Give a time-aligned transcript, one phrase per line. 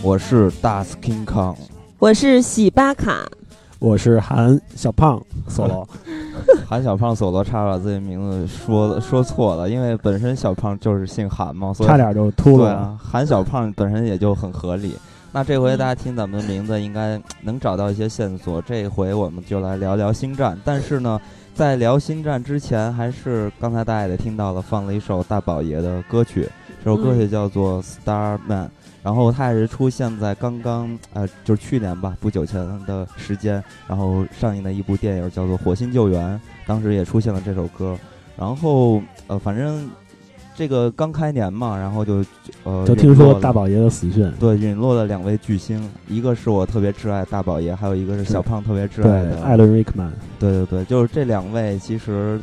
[0.00, 1.56] 我是大 King Kong，
[1.98, 3.26] 我是喜巴卡，
[3.80, 5.86] 我是韩小胖索罗，
[6.66, 12.96] 韩小胖索罗差点把自己名字说说错了，因为本身小胖就是姓韩嘛，所以差点就秃了。
[13.02, 14.96] 韩小胖本身也就很合理。
[15.32, 18.62] 那这回大家听咱们的名字，应该能找到一些线索。
[18.62, 21.20] 这回我们就来聊聊星战，但是呢，
[21.54, 26.48] 在聊星战之前，还是刚才大家也听到了，放了一首大宝爷的歌曲，
[26.82, 28.38] 这首歌曲叫做《Starman》。
[29.02, 36.36] 然后它也是出现在刚刚呃，就是去年吧，不久前的时间，然后上映的一部电影叫做《火星救援》，
[36.66, 37.96] 当时也出现了这首歌。
[38.36, 39.88] 然后呃，反正
[40.54, 42.24] 这个刚开年嘛，然后就
[42.64, 50.12] 呃，就听说大宝爷的死讯，对，陨落了两位巨星，一个是我特别挚爱大宝爷，还有一个是小胖特别挚爱的艾伦·瑞克曼。
[50.38, 52.40] 对对对，就是这两位，其实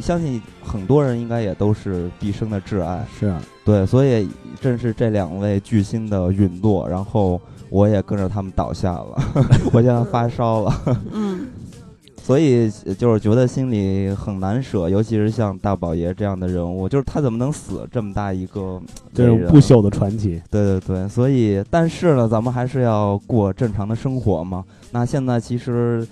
[0.00, 3.04] 相信很多人应该也都是毕生的挚爱。
[3.18, 3.42] 是啊。
[3.64, 4.28] 对，所以
[4.60, 9.18] 正是这两位巨星的陨落，然后我也跟着他们倒下了，
[9.72, 10.82] 我现在发烧了。
[11.12, 11.48] 嗯，
[12.22, 18.80] 所以就是觉得心里很难舍，尤其是像大宝爷这样的人物，就是他怎么能死这么大一个
[19.12, 20.40] 这种不朽的传奇？
[20.50, 24.64] 对对对，所以但是呢，咱们还是要过正常的生活嘛。
[24.92, 26.06] 那现在其实。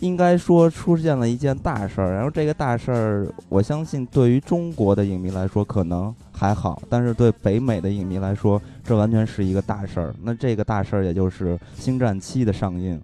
[0.00, 10.14] 应该说出现了一件大事儿，然后这个大事儿，我相信对于中国的影迷来说可能还好，但是对北美的影迷来说，这完全是一个大事儿。
[10.22, 13.00] 那这个大事儿也就是《星战七》的上映，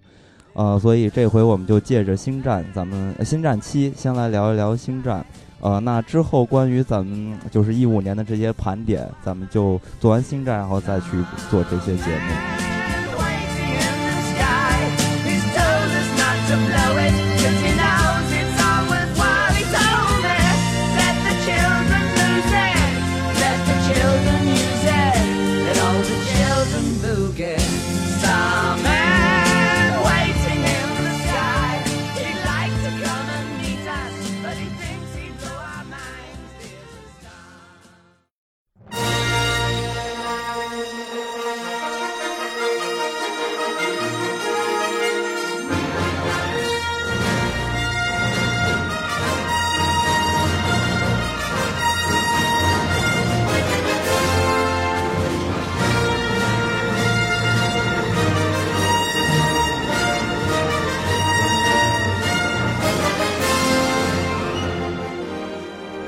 [0.53, 5.21] 呃，所以这回我们就借着《星战》，咱们《星战七》先来聊一聊《星战》，
[5.61, 12.72] 呃，那之后关于咱们就是一五年的这些盘点，咱们就做完《星战》，然后再去做这些节目。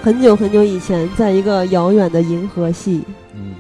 [0.05, 3.03] 很久很久以前，在一个遥远的银河系，
[3.35, 3.55] 嗯，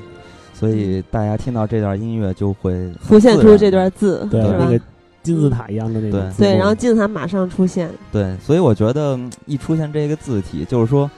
[0.53, 4.79] 所以大家听到这段音乐就会浮现出这段字，对那个
[5.23, 11.11] 金字塔一样的那个，对，然后金字塔马上出现，对，所以我觉得一出现这个字体，就是说，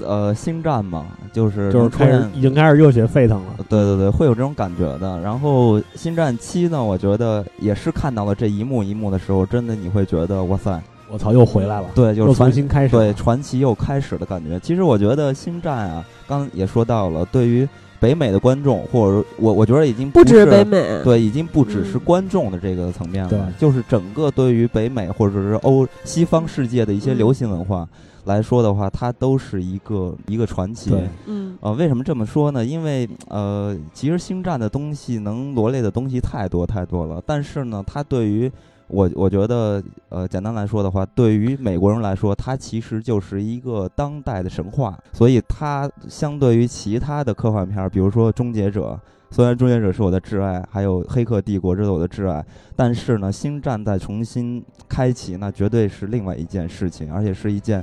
[0.00, 1.04] 呃，星战嘛，
[1.34, 5.20] 就是就是开始已经开始热血沸腾了，对对对，会有这种感觉的。
[5.20, 10.82] 然后星战七呢，我觉得也是看到了这一幕一幕的时候，真的你会觉得哇塞。
[11.12, 11.86] 我操，又回来了！
[11.94, 14.58] 对，就是重新开始，对，传奇又开始的感觉。
[14.60, 17.68] 其实我觉得《星战》啊，刚也说到了，对于
[18.00, 27.86] 北美的观众，或者我我觉得已经不止北美，对，已经不只是观众的这个层面了，就是整个对于北美或者是欧西方世界的一些流行文化
[28.24, 30.94] 来说的话，它都是一个一个传奇。
[31.26, 32.64] 嗯，呃，为什么这么说呢？
[32.64, 38.50] 因为呃，其实《星战》的东西能罗列的东西太多太多了，但是呢，它对于
[38.92, 44.98] 我我觉得，呃，简单来说的话，对于美国人来说，它其实就是一个当代的神话。
[45.12, 49.00] 所以它相对于其他的科幻片儿，比如说《终结者》，
[49.34, 52.44] 虽然终结者是我的挚爱，还有黑客帝国这是我的挚爱，
[52.76, 57.82] 但是呢，星战再重新开启，那绝对是另外一件事情，而且是一件。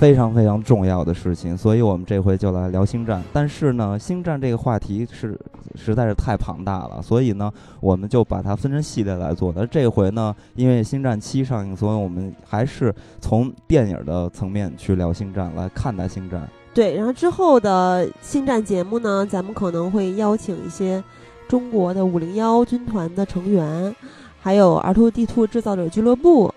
[0.00, 3.22] 非常非常重要的事情，所以我们这回就来聊星战。
[3.34, 5.38] 但是呢，星战这个话题是
[5.74, 7.52] 实在是太庞大了，所以呢，
[7.82, 9.52] 我们就把它分成系列来做。
[9.54, 16.48] 那这回呢，因为星战七上映，所以我们还是从电影的层面去聊星战，来看待星战。
[16.72, 21.04] 对，然后之后的星战节目呢，咱们可能会邀请一些
[21.46, 23.94] 中国的五零幺军团的成员，
[24.40, 26.50] 还有 R Two D Two 制造者俱乐部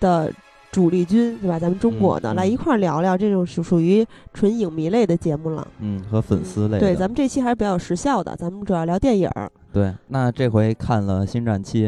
[0.00, 0.32] 的。
[0.72, 1.58] 主力军对吧？
[1.58, 5.66] 咱们中国的来一块儿聊聊，这种属属于纯影迷类的节目了。
[5.80, 6.78] 嗯，和粉丝类。
[6.78, 9.28] 对，咱们这期还是比较有时效的，咱们主要聊电影。
[9.72, 11.86] 对，那这回看了《星战七》，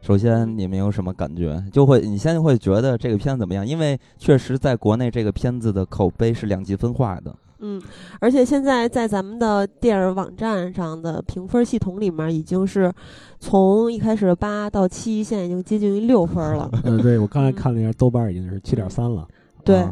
[0.00, 1.62] 首先你们有什么感觉？
[1.72, 3.64] 就会你现在会觉得这个片子怎么样？
[3.66, 7.34] 因为确实在国内这个片子的口碑是两极分化的。
[7.60, 7.80] 嗯，
[8.20, 12.92] 而且现在在咱们的电影网站上的评分系统里面，已经是
[13.38, 16.70] 从一开始八到七，现在已经接近于六分了。
[16.84, 19.28] 嗯，对我刚才看了一下，豆瓣已经是七点三了。
[19.62, 19.86] 对，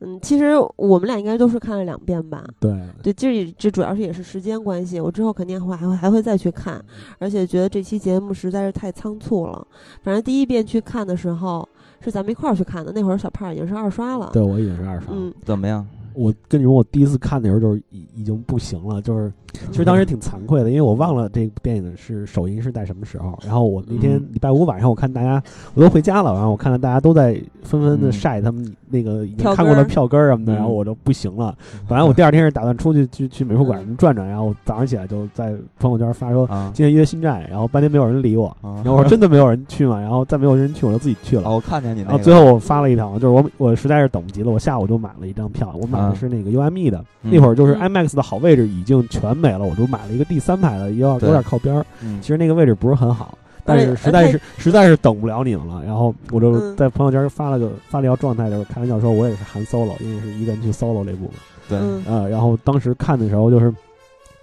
[0.00, 2.44] 嗯，其实我们俩应该都是看了两遍吧？
[2.58, 6.84] 对，对，这这主要是也是时间关系，我之后肯定会还会还会再去看，
[7.18, 9.66] 而且觉得这期节目实在是太仓促了。
[10.02, 11.66] 反正第一遍去看的时候
[12.00, 14.30] 是咱们一块儿去看的，那会儿小胖已经是二刷了。
[14.32, 15.14] 对，我已经是二刷。
[15.14, 15.86] 嗯，怎么样？
[16.14, 19.32] 我跟你说，我第一次看的时候就是已已经不行了，就是
[19.70, 23.38] 其实当时挺惭愧的，因为我忘了这部电影是首映是在什么时候。
[23.44, 25.42] 然后我那天礼拜五晚上，我看大家
[25.74, 31.56] 我都回家了，然后我看到大家都在纷纷的晒他们那个已经看过的票根什么的，然后我就不行了。
[31.88, 40.00] 本来我第二天是打算出去去去美术馆转转，然后早上起来就在朋友圈发说今天约新站，然后半天没有人理我，然后我说真的没有人去吗？
[40.00, 41.50] 然后再没有人去，我就自己去了。
[41.50, 46.03] 我看见你，然后最后我发了一条，就是我我实在是等不及了，我下午就买了一张票，我买。
[46.12, 51.86] 是那个 UME 的，那会儿就是 IMAX 的好位置已经全没了，我就买了一个第三排的，有点有点靠边儿。
[52.20, 55.82] 其实那个位置不是很好，但是实在是实在是等不了你们了。
[55.86, 61.34] 然后我就在朋友圈发了个发了一条状态，就是开玩笑说，我也是含 solo，因为是一个人去 solo 这部分。
[61.68, 63.72] 对，呃，然后当时看的时候就是。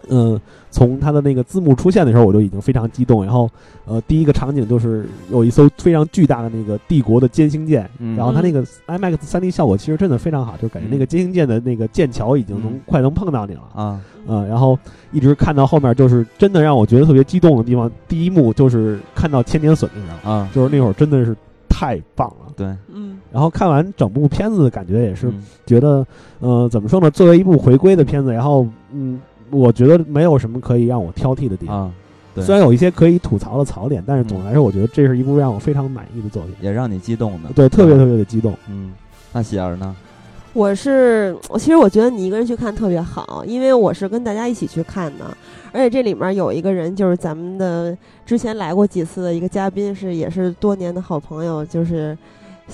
[0.10, 0.40] 嗯，
[0.70, 3.24] 从它的那个字幕出现的时候，我就已经非常激动。
[3.24, 3.50] 然后，
[3.86, 14.02] 呃，第一个场景就是有一艘非常巨大的那个帝国的歼星舰，然后它那个 IMAX 三 D 效果其实真的非常好，就感觉那个歼星舰的那个舰桥已经能快能碰到你了啊。
[14.28, 14.78] 嗯，然后
[15.12, 17.90] 一直看到后面，就是真的让我觉得特别激动的地方。
[18.08, 21.36] 第一幕就是看到千年隼的时候啊，就是那会儿真的是
[21.70, 22.54] 太棒了。
[22.56, 23.20] 对，嗯。
[23.32, 25.32] 然后看完整部片子的感觉也是
[25.66, 26.06] 觉得，
[26.40, 27.10] 呃，怎么说呢？
[27.10, 29.20] 作为一部回归的片子，然后嗯。
[29.52, 31.94] 我觉得没有什么可以让我挑剔的地方，
[32.36, 38.54] 虽然有一些可以吐槽的槽点，但是总的来说，我觉得这是一部让我非常满意的作品，也让你激动的，对，特别特别的激动。
[38.70, 38.94] 嗯，
[39.34, 39.96] 那喜儿呢？
[40.54, 45.26] 我是，我其实我觉得你一个人去看特别好，因为我是跟大家一起去看的，
[45.72, 52.18] 而且这里面有一个人就是咱们的之前来过几次的一个嘉宾，是也是多年的好朋友，就是。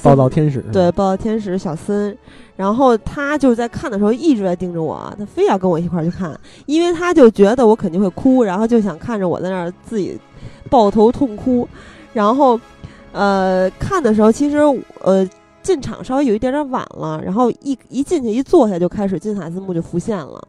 [0.03, 2.15] 暴躁天使对暴躁天使小森，
[2.55, 10.19] 然后他就是在看的时候一直在盯着我，他非要跟我一块儿去看，因为他就觉得我肯定会哭，然后就想看着我在那儿自己
[10.69, 11.67] 抱头痛哭，
[12.13, 12.59] 然后
[13.11, 14.57] 呃看的时候其实
[15.01, 15.27] 呃
[15.61, 20.47] 进场稍微有一点点晚了，然后一一进去一坐下就开始金字塔字幕就浮现了。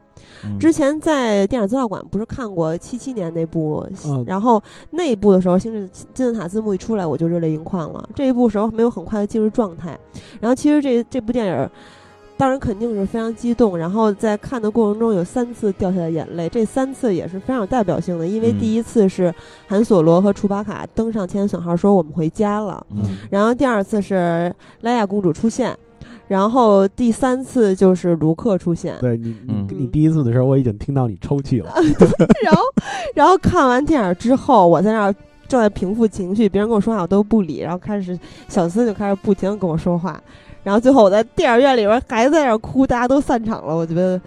[0.58, 3.86] 之前在电影资料馆不是看过七七年那部，
[4.26, 8.08] 然后那一部的时候，星战金字塔字幕一出来，我就热泪盈眶了。
[8.14, 9.98] 这一部时候没有很快的进入状态，
[10.40, 11.70] 然后其实这这部电影，
[12.36, 19.34] 当然肯定是非常激动，然后在看的过程中有三次掉下了眼泪，这三次也是非常有代表性的，因为第一次是
[19.66, 22.86] 韩索罗和楚巴卡登上千损号说我们回家了，
[23.30, 25.76] 然后第二次是莱娅公主出现。
[26.28, 28.94] 然后第三次就是卢克出现。
[29.00, 31.72] 对你，你你第一次的时候，我已经听到你抽泣了。
[32.44, 32.62] 然后，
[33.14, 35.14] 然后看完电影之后，我在那儿
[35.48, 40.20] 正在平复情绪，别人跟我说话我都不理，然后开始小司就开始不停的跟我说话。
[40.64, 43.74] 然后最后我在电影院里边还在那哭，大家都散场了。
[43.74, 44.20] 我觉得，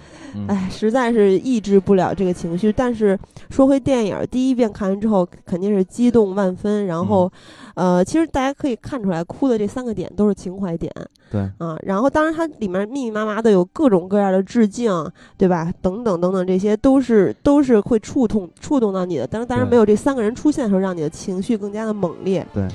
[0.48, 2.72] 哎，实在是抑制不了这个情绪。
[2.72, 3.18] 但是
[3.50, 6.88] 说回电影，第一遍看完之后肯定是激动万分。
[6.88, 7.32] 然后，
[7.76, 10.92] 呃，其实大家可以看出来，哭的这三个点都是情怀点。
[11.30, 14.92] 对啊，然后当然它里面密密麻麻的有各种各样的致敬，
[15.38, 15.72] 对吧？
[15.82, 19.28] 等等等等，这些都是都是会触痛触动到你的。
[19.28, 22.46] 但是当然没有这三个人出现的时候，让你的情绪更加的猛烈。
[22.54, 22.68] 对。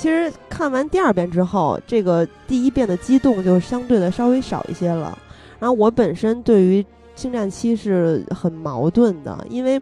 [0.00, 5.18] 其实看完第二遍之后，这个第一遍的激动就相对的稍微少一些了。
[5.58, 6.82] 然后我本身对于
[7.14, 9.78] 《星战七》是很矛盾的，因为，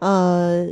[0.00, 0.68] 呃，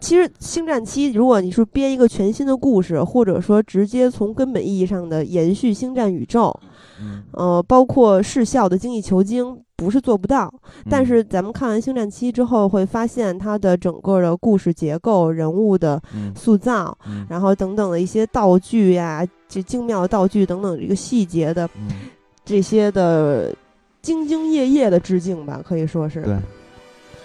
[0.00, 6.58] 其实《星战七》，如果你是编一个全新的故事，或者说直接从根本意义上的延续星战宇宙，
[7.00, 10.52] 嗯，呃，包括视效的精益求精，不是做不到。
[10.88, 11.06] 但嗯。
[11.06, 16.32] 是咱们看完《星战七》之后，会发现它的整个的故事结构、人物的嗯。
[16.34, 17.26] 塑造，嗯。
[17.28, 21.90] 然后等等的一些道具呀，这精妙的道具等等这个细节的嗯，
[22.44, 23.54] 这些的
[24.02, 26.22] 兢兢业业的致敬吧，可以说是。
[26.22, 26.36] 对，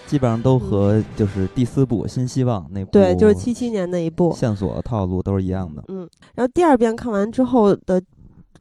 [0.06, 4.32] 基本上都和就是第四部《新希望》那部对，就是七七年那一部。
[4.32, 5.82] 线索套路都是一样的。
[5.88, 8.00] 嗯，然后第二遍看完之后的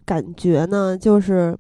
[0.04, 1.56] 感觉呢，就是，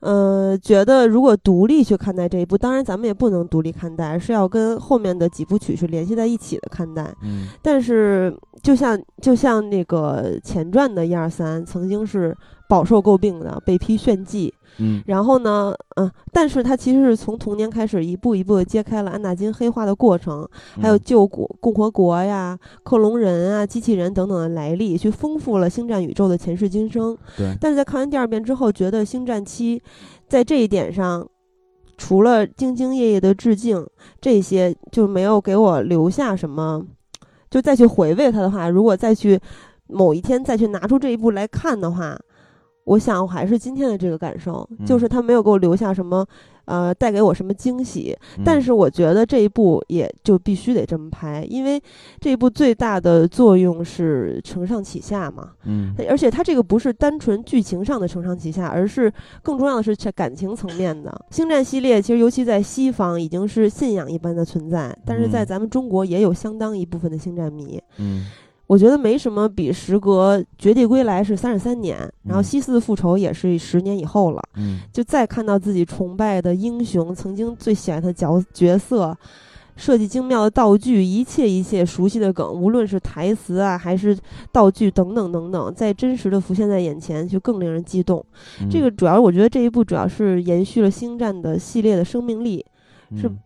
[0.00, 7.14] 呃，觉得如果独立去看待这一部，当然咱们也不能独立看待，是要跟后面的几部曲是联系在一起的看待。
[7.22, 12.36] 嗯但是，就像就像那个前传的一二三，曾经是
[12.72, 14.54] 饱受诟病的，被批炫技。
[14.78, 20.48] 嗯然后呢，嗯、但是他其实是从童年开始一步一步的揭开了安纳金黑化的过程，
[20.80, 27.14] 还有嗯救国共和国呀、克隆人啊、机器人等等的来历，去丰富了星战宇宙的前世今生。
[27.36, 29.82] 对，但是在看完第二遍之后，觉得星战七
[30.26, 31.28] 在这一点上，
[31.98, 33.86] 除了兢兢业业的致敬，
[34.22, 36.82] 这些就没有给我留下什么。
[37.50, 39.38] 就再去回味它的话，如果再去
[39.88, 42.18] 某一天再去拿出这一部来看的话，
[42.84, 46.26] 我想我还是今天的这个感受，嗯就是他没有给我留下什么，
[46.64, 48.16] 呃，带给我什么惊喜。
[48.44, 51.80] 但嗯是我觉得这一部也就必须得这么拍，因为
[52.20, 55.50] 这一部最大的作用是承上启下嘛。
[55.64, 59.12] 嗯而且它这个不是单纯剧情上的承上启下，而是
[59.42, 61.24] 更重要的是在感情层面的。
[61.30, 67.80] 星战系列其实尤其在西方已经是信仰一般的存在，但是在嗯咱们中国也有相当一部分的星战迷。
[67.98, 68.26] 嗯
[68.72, 74.42] 我觉得没什么比时隔《绝地归来》是三十三年，然后嗯《西四复仇》也是十年以后了。
[74.56, 79.14] 嗯就再看到自己崇拜的英雄，曾经最喜欢的角角色，
[79.76, 84.16] 设计精妙的道具，一切一切熟悉的梗，无论是台词啊，还是
[84.50, 88.24] 道具等等等等，在真实的浮现在眼前，就更令人激动。
[88.62, 92.64] 嗯这个主要，我觉得这一部主要是延续了星战的系列的生命力，
[93.20, 93.38] 是嗯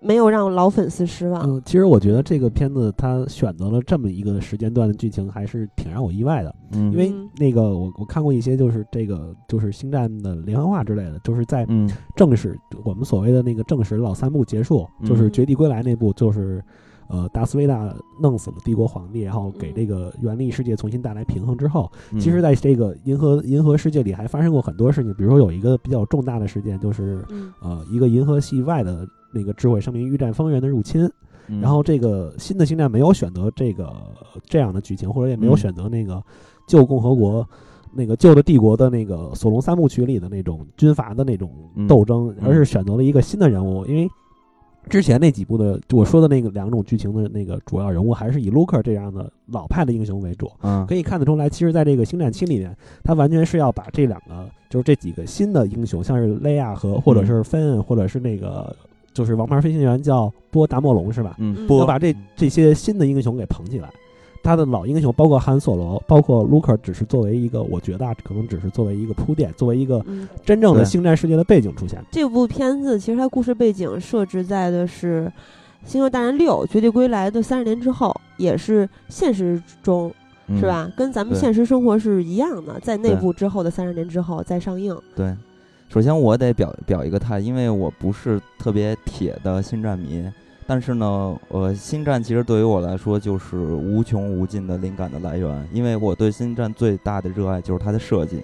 [0.00, 1.42] 没有让老粉丝失望。
[1.48, 6.54] 嗯，其实我觉得这个片子它选择了这么一个时间段的剧情，还是挺让我意外的。
[6.72, 6.92] 嗯。
[6.92, 7.28] 因为嗯。
[7.36, 11.90] 那个我我看过一些就是这个就是星战的连环画之类的，就是在嗯。
[12.16, 16.62] 正史我们所谓的那个正史老三部结束，就是嗯绝地归来那部，就是
[17.08, 22.20] 呃达斯维达弄死了帝国皇帝，然后给嗯这个原力世界重新带来平衡之后，嗯。
[22.20, 27.52] 其实在这个银河银河世界里还发生过很多事情，比如说有一个比较重大的事件，就是嗯。
[27.60, 31.10] 呃一个银河系外的那个智慧生命御战方圆的入侵，
[31.48, 31.60] 嗯。
[31.60, 33.92] 然后这个新的星战没有选择这个
[34.46, 35.56] 这样的剧情，或者也没有嗯。
[35.56, 36.22] 选择那个
[36.66, 37.46] 旧共和国。
[37.90, 41.50] 那个旧的帝国的那个索隆三部曲里的那种军阀的那种
[41.88, 44.06] 斗争，嗯而是选择了一个新的人物，因为
[44.90, 50.86] 之前那几部的我说的那个两种剧情的那个主要人物还是以卢克这样的老派的英雄为主，嗯。
[50.86, 58.76] 可以看得出来，其实在这个星战七里面，他完全是要把这两个就是这几个新的英雄，像是雷亚和或者是芬恩，或者是那个
[59.18, 61.34] 就是王牌飞行员叫波达莫龙是吧？
[61.38, 63.90] 嗯要把这这些新的英雄给捧起来。
[64.44, 72.00] 他的老英雄，包括汉索罗，包括卢克，只是作为一个，我觉得啊可能只是作为一个铺垫，作为一个嗯，真正的星战世界的背景出现。
[72.12, 75.30] 这部片子其实它故事背景设置在的是
[75.90, 80.10] 《星球大战六：绝地归来》的三十年之后，也是现实中
[80.46, 80.88] 嗯是吧？
[80.96, 84.96] 跟咱们现实生活是一样的，在内部之后的三十年之后再上映。
[85.16, 85.34] 对，
[85.88, 90.22] 首先我得表表一个态，因为我不是特别铁的星战迷，
[90.66, 98.42] 但是呢，呃，星战其实对于我来说就是无穷无尽的灵感的来源，因为我对星战最大的热爱就是它的设计，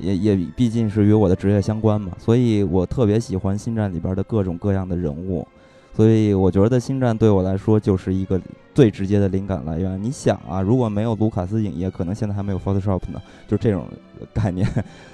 [0.00, 5.46] 也 也毕竟是与我的职业相关嘛，所以我特别喜欢星战里边的各种各样的人物。
[5.94, 8.40] 所以我觉得星战对我来说就是一个
[8.74, 10.02] 最直接的灵感来源。
[10.02, 13.86] 你想啊，如果没有卢卡斯影业，可能现在还没有 Photoshop 呢，就这种
[14.32, 14.66] 概念。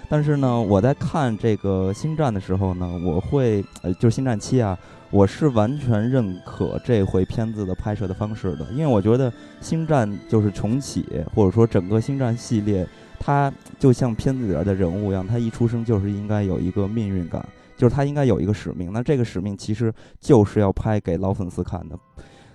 [0.09, 4.79] 但是呢，我在看这个星战的时候呢，我会呃，就是星战七啊，
[5.11, 11.05] 我是完全认可这回片子的拍摄的方式的，因为我觉得星战就是重启，
[11.35, 12.87] 或者说整个星战系列，
[13.19, 17.45] 它就像片子里边的人物一样，他一出生就是应该有一个命运感。
[17.79, 21.97] 就是他应该有一个使命，那这个使命其实就是要拍给老粉丝看的。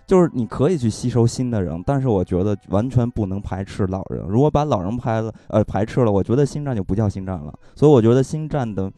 [0.05, 4.21] 就是你可以去吸收新的人，但是我觉得完全不能排斥老人。
[4.27, 7.53] 如果把老人拍了，呃，排斥了，我觉得星战就不叫星战了。
[7.73, 8.91] 所以我觉得星战的，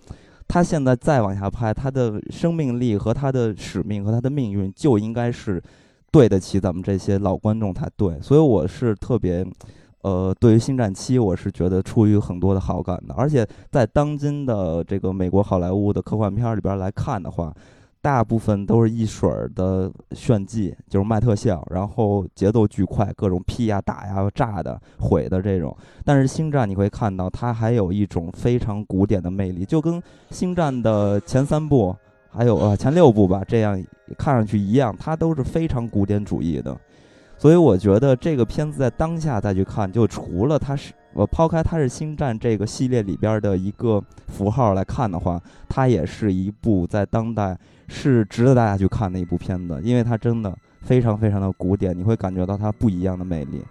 [0.47, 5.61] 他现在再往下拍，他的生命力和他的使命和他的命运就应该是
[6.11, 8.19] 对得起咱们这些老观众才对。
[8.19, 9.45] 所以我是特别。
[10.05, 17.51] 呃，对于《星战七》，我是觉得出于很多的好感的，而且在当今的这个美国好莱坞的科幻片里边来看的话，
[18.03, 25.75] 大部分都是一水儿的炫技，就是卖特效，然后节奏巨快，各种劈呀、打呀、炸的、毁的这种。
[26.03, 31.95] 但是星战你会看到，它还有一种非常古典的魅力，就跟星战的前三部，
[32.29, 33.83] 还有呃前六部吧，这样
[34.19, 36.77] 看上去一样，它都是非常古典主义的。
[37.45, 47.55] 所以我觉得这个片子在当下再去看，就除了它是我抛开它是星战这个系列里边的一个符号来看的话，它也是一部在当代
[47.87, 53.63] 是值得大家去看的一部片子，因为它真的非常非常的古典，你会感觉到它不一样的魅力。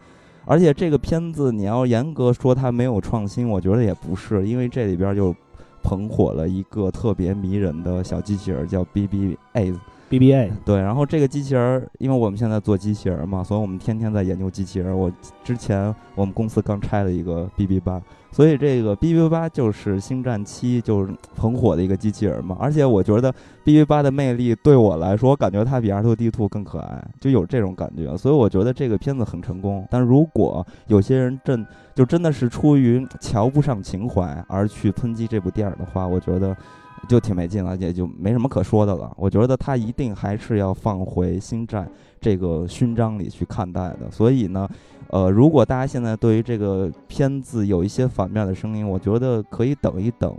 [0.45, 5.35] 而且这个片子你要严格说它没有创新，我觉得也不是，因为这里边就
[5.83, 9.77] 捧火了一个特别迷人的小机器人，叫 BB-8。
[10.15, 14.97] BBA 对，然后这个机器人，因为我们现在做机器人嘛，所以我们天天在研究机器人。
[14.97, 15.11] 我
[15.43, 22.57] 之前我们公司刚拆了一个 BB 八，所以这个 BB 八就是星战七就是很火的一个机器人嘛。
[22.61, 28.17] 而且我觉得 BB 八的魅力对我来说，我感觉它比 R 2 D 2更可爱，就有这种感觉。
[28.17, 29.85] 所以我觉得这个片子很成功。
[29.91, 36.57] 但如果有些人真就真的是出于瞧不上情怀而去抨击这部电影的话，我觉得。
[37.05, 39.13] 就挺没劲了，也就没什么可说的了。
[39.17, 41.87] 我觉得他一定还是要放回《星战》
[42.21, 44.11] 这个勋章里去看待的。
[44.11, 44.69] 所以呢，
[45.09, 50.37] 呃，如果大家现在对于这个片子有一些反面的声音，我觉得可以等一等，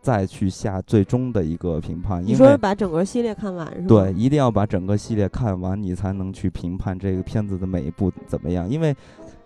[0.00, 2.24] 再去下最终的一个评判。
[2.24, 3.86] 你说是把整个系列看完是吧？
[3.88, 8.68] 对，一定要把整个系列看完，你才能去评判这个片子的每一部怎么样。
[8.68, 8.94] 因为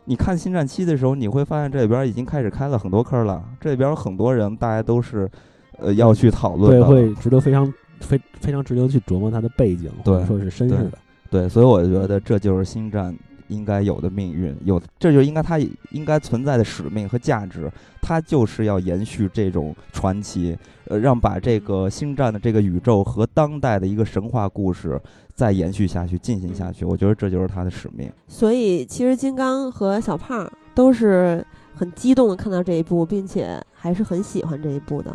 [0.05, 5.31] 你看《星战七》的时候，你会发现这里边已经开始开了很多坑了，这里边有很多人，大家都是。
[5.79, 10.99] 呃，要去讨论，对，会值得非常非非常值得去琢磨它的背景，或者说是身世的，
[11.31, 13.15] 对，所以我觉得这就是星战
[13.49, 15.59] 应该有的命运，有这就应该它
[15.91, 20.57] 应该存在的使命和价值，它就是要延续这种传奇，
[20.87, 25.01] 呃，让把这个星战的这个宇宙和当代的一个神话故事
[25.35, 28.11] 再延续下去，进行下去，我觉得这就是它的使命。
[28.27, 35.15] 所以，其实金刚和小胖都是很激动的看到这一部，并且还是很喜欢这一部的。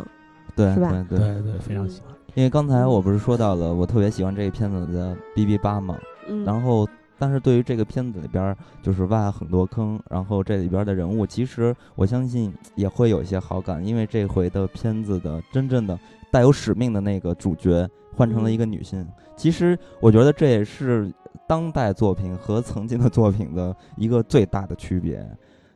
[0.54, 0.90] 对，是吧？
[1.08, 2.14] 对对对，非常喜欢。
[2.34, 5.98] 因为刚才我不是说到了，我特别喜欢这个片子的 BB 八嘛。
[6.28, 6.44] 嗯。
[6.44, 6.88] 然后，
[7.18, 10.00] 但是对于这个片子里边，就是挖很多坑。
[10.08, 15.98] 然后这里边的人物，其实我相信也会有一些好感，因为这回的片子的真正的
[16.30, 19.06] 带有使命的那个主角换成了一个女性。
[19.36, 21.12] 其实我觉得这也是
[21.46, 25.26] 当代作品和曾经的作品的一个最大的区别。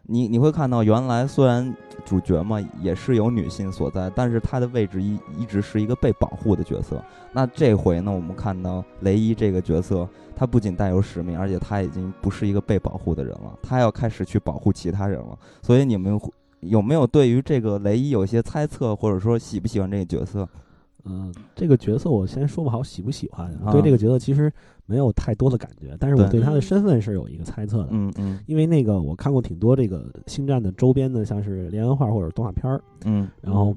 [0.08, 7.02] 你你会看到，原来虽然主角嘛也是有女性所在，但是她的位置一一直是一个被保护的角色。
[7.32, 15.36] 那这回呢，我们看到雷伊这个角色，他不仅带有使命，而且他已经不是一个被保护的人了，他要开始去保护其他人了。
[15.60, 16.18] 所以你们
[16.60, 20.48] 有没有对于这个雷伊有些猜测，或者说喜不喜欢这个角色？
[21.06, 23.50] 嗯，这个角色我先说不好喜不喜欢。
[23.72, 24.52] 对这个角色其实
[24.84, 27.88] 没有太多的感觉，但是我对他的身份是有一个猜测的。
[27.92, 32.82] 嗯嗯，因为那个我看过挺多这个星战的周边的，像是连环画或者动画片儿。
[33.04, 33.74] 嗯，然后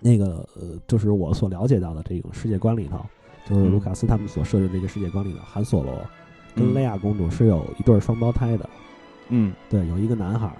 [0.00, 3.00] 那个呃，就是我所了解到的这种世界观里头，
[3.48, 6.00] 就是卢卡斯他们所设置这个世界观里的韩索罗
[6.54, 8.68] 跟蕾亚公主是有一对双胞胎的。
[9.30, 10.54] 嗯，对，有一个男孩，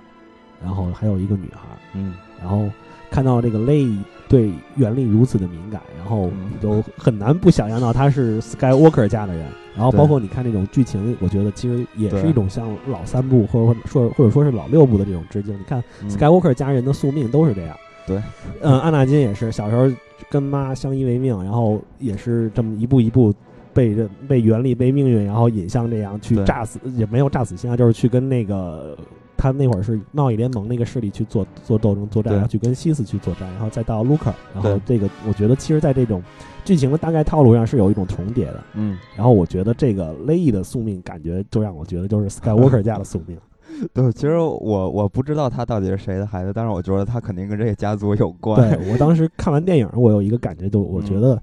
[0.63, 1.69] 然后还有一个女孩。
[1.95, 2.69] 嗯，然后
[3.11, 3.89] 看到这个雷。
[4.27, 9.47] 对原力如此的敏感，然后都很难不想象到他是 Skywalker 家的人。
[9.77, 15.55] 然后包括你看这种剧情，我觉得其实也是一种像老三部或者说或者说是老六部的这种致敬。
[15.57, 17.77] 你看 Skywalker 家人的宿命都是这样。
[18.07, 18.21] 对，
[18.63, 19.89] 嗯，安纳金也是小时候
[20.31, 23.33] 跟妈相依为命，然后也是这么一步一步
[23.75, 28.97] 被人被原力被命运然后引向这样去炸死，也没有炸死心啊，就是去跟那个。
[29.45, 36.23] 他那会儿是贸易联盟那个势力去做做斗争作战，然后去跟西斯去作战，然后再到卢克，然后这个我觉得其实在这种
[36.65, 43.39] 剧情的大概套路上是有一种重叠的，嗯，然后我觉得这个雷伊的宿命感觉就让我觉得就是 Skywalker 家的宿命。
[43.93, 48.59] 对，其实我我不知道他到底是谁的孩子，但是我觉得他肯定跟这个家族有关。
[48.59, 51.39] 对我当时看完电影，我有一个感觉，就我觉得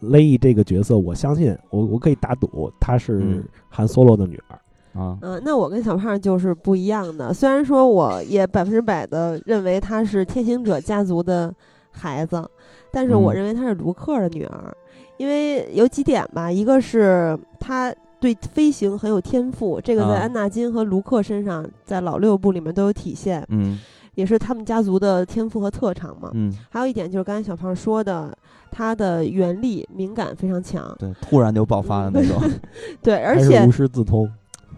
[0.00, 4.58] 雷伊这个角色，我相信我我可以打赌她是韩 Solo 的女儿。
[4.94, 7.34] 啊，嗯，那我跟小胖就是不一样的。
[7.34, 11.52] 虽然说我也百分之百的认为她是天行者家族的
[11.90, 12.48] 孩子，
[12.92, 14.72] 但是我认为她是卢克的女儿，
[15.16, 16.50] 因为有几点吧。
[16.50, 23.78] 一个是她对飞行很有天赋，这个在安纳金和卢克身上，在老六部里面都有体现，嗯，
[24.14, 26.30] 也是他们家族的天赋和特长嘛。
[26.34, 28.32] 嗯，还有一点就是刚才小胖说的，
[28.70, 32.40] 他的原力敏感非常强，对，突然就爆发的那种，
[33.02, 34.30] 对， 而且无师自通。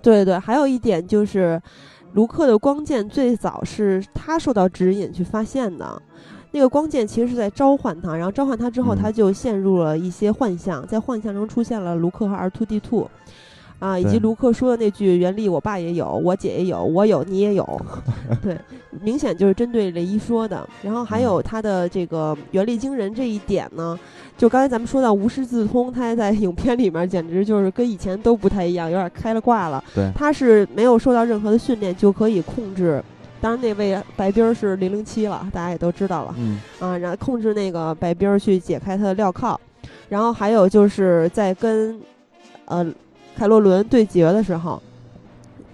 [0.06, 1.60] 对对，还有一点就是，
[2.12, 6.00] 卢克的光剑最早是他受到指引去发现的。
[6.52, 13.10] 那个光剑其实是在召唤他，然后召唤他之后，嗯他就陷入了一些幻象，在幻象中出现了卢克和 R two D two。
[13.78, 17.82] 啊，以及卢克说的那句“原力，我爸也有，我姐也有，我有，你也有
[18.42, 18.58] ”，对，
[19.02, 20.66] 明显就是针对雷伊说的。
[20.82, 23.98] 然后还嗯有他的这个原力惊人这一点呢，
[24.38, 29.82] 就刚才咱们说到无师自通，他在影片里面简直就是跟以前都不太一样，有点开了挂了。
[29.94, 33.02] 对他是没有受到任何的训练就可以控制。
[33.38, 36.96] 当然，那位白冰儿是零零七了，大家也都知道了嗯啊。
[36.96, 39.60] 然后控制那个白冰儿去解开他的镣铐，
[40.08, 42.00] 然后还有就是在跟
[42.64, 42.84] 呃
[43.36, 44.80] 凯洛伦对决的时候，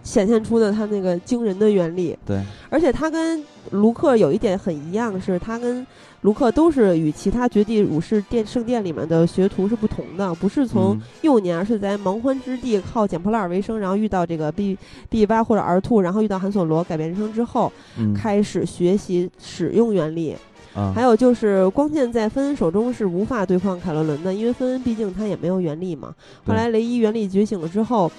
[0.02, 2.16] 显现出的他那个惊人的原力。
[2.26, 5.86] 对，而且他跟卢克有一点很一样，是他跟
[6.22, 14.76] 卢克都是与其他绝地武士殿圣殿里面的学徒是不同的，不是从嗯幼年，而是在蛮荒之地靠捡破烂儿为生，然后遇到这个 B
[15.08, 20.36] B 八或者 R two，然后遇到韩索罗改变人生之后，嗯开始学习使用原力。
[20.74, 26.14] 啊还有就是光剑在芬恩手中是无法对抗凯洛伦的，因为芬恩毕竟他也没有原力嘛。
[26.46, 28.10] 后来雷伊原力觉醒了之后，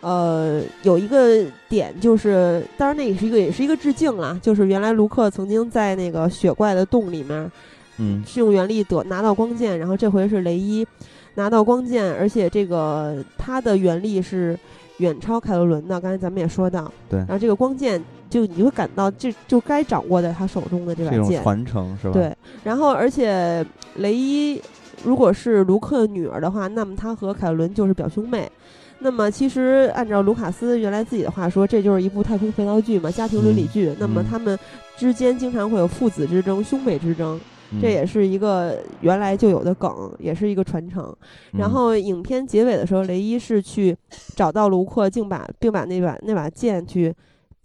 [0.00, 7.50] 呃，有一个点就是，当然那也是一个也是一个致敬啦，就是原来卢克曾经在那个雪怪的洞里面
[7.98, 10.86] 嗯是用原力得拿到光剑，然后这回是雷伊
[11.34, 14.56] 拿到光剑，而且这个他的原力是
[14.98, 16.00] 远超凯洛伦的。
[16.00, 22.12] 刚才咱们也说到，对然后这个光剑就你会感到这就该掌握在他手中的这把剑，传承是吧？
[22.12, 23.64] 对，然后而且
[23.96, 24.60] 雷伊
[25.04, 28.50] 如果是卢克的女儿的话，那么她和凯伦就是表兄妹。
[28.98, 33.94] 那么其实按照卢卡斯原来自己的话说，这就是一部太空肥皂剧嘛，家庭伦理嗯剧。
[34.00, 34.58] 那么嗯他们
[34.96, 37.38] 之间经常会有父子之争、兄妹之争，
[37.72, 41.14] 嗯，这也是一个原来就有的梗，也是一个传承。
[41.52, 43.94] 然嗯后影片结尾的时候，雷伊是去
[44.34, 47.14] 找到卢克，竟把并把那把那把剑去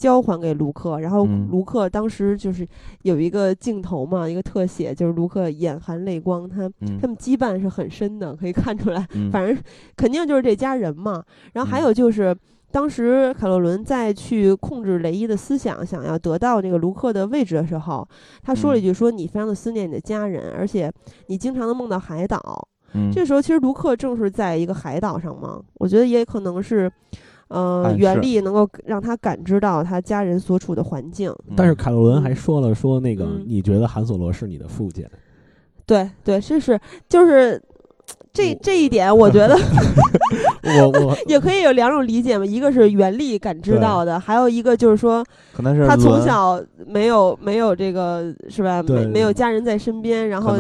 [0.02, 1.00] 交还给卢克。
[1.00, 2.68] 然后嗯卢克当时就是
[3.04, 9.08] 有一个镜头嘛，一个特写，就是卢克眼含泪光，他嗯他们羁绊是很深的，可以看出来。
[9.14, 9.56] 嗯 反正
[9.96, 11.24] 肯定就是这家人嘛。
[11.54, 12.36] 然后还嗯有就是。
[12.74, 18.08] 当时凯洛伦在去控制雷伊的思想，想要得到那个卢克的位置的时候，
[18.42, 20.90] 他说了一嗯句：“说你非常的思念你的家人，而且
[21.28, 26.90] 你经常能梦到海岛。”嗯这时候其实卢克正是在一个海岛上嘛，我觉得也可能是，
[27.52, 31.34] 呃，原力能够让他感知到他家人所处的环境。
[31.56, 35.06] 但是凯洛伦还说了说那个嗯你觉得韩索罗是你的父亲，
[35.86, 37.62] 对对，这是就是
[38.32, 39.58] 这这一点，我觉得
[40.64, 45.22] 我我 也可以有两种理解嘛，一个是原力感知到的，还有一个就是说
[45.54, 48.82] 可能是他从小没有没有这个是吧？
[48.84, 50.56] 没没有家人在身边，然后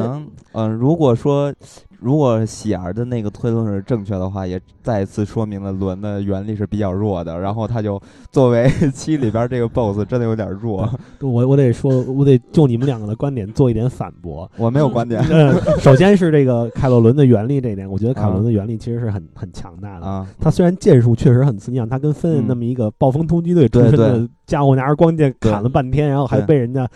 [0.53, 1.53] 嗯、如果说
[2.01, 7.39] 如果喜儿的那个推论是正确的话，也再一次说明了伦的原力是比较弱的。
[7.39, 10.89] 然后他就作为七里边这个 BOSS 真的有点弱，
[11.21, 14.49] 我我得说，我得就你们两个的观点做一点反驳。
[14.57, 20.05] 我没有观点 嗯，首先是这个凯洛伦的原力这一点，我觉得凯洛伦的原力其实是很很强大的。
[20.07, 20.27] 啊。
[20.39, 26.89] 他虽然剑术确实很次，你想他跟芬恩嗯那么一个暴风突击队出对身的对家伙，拿着光剑砍了半天，然后还被人家嗯，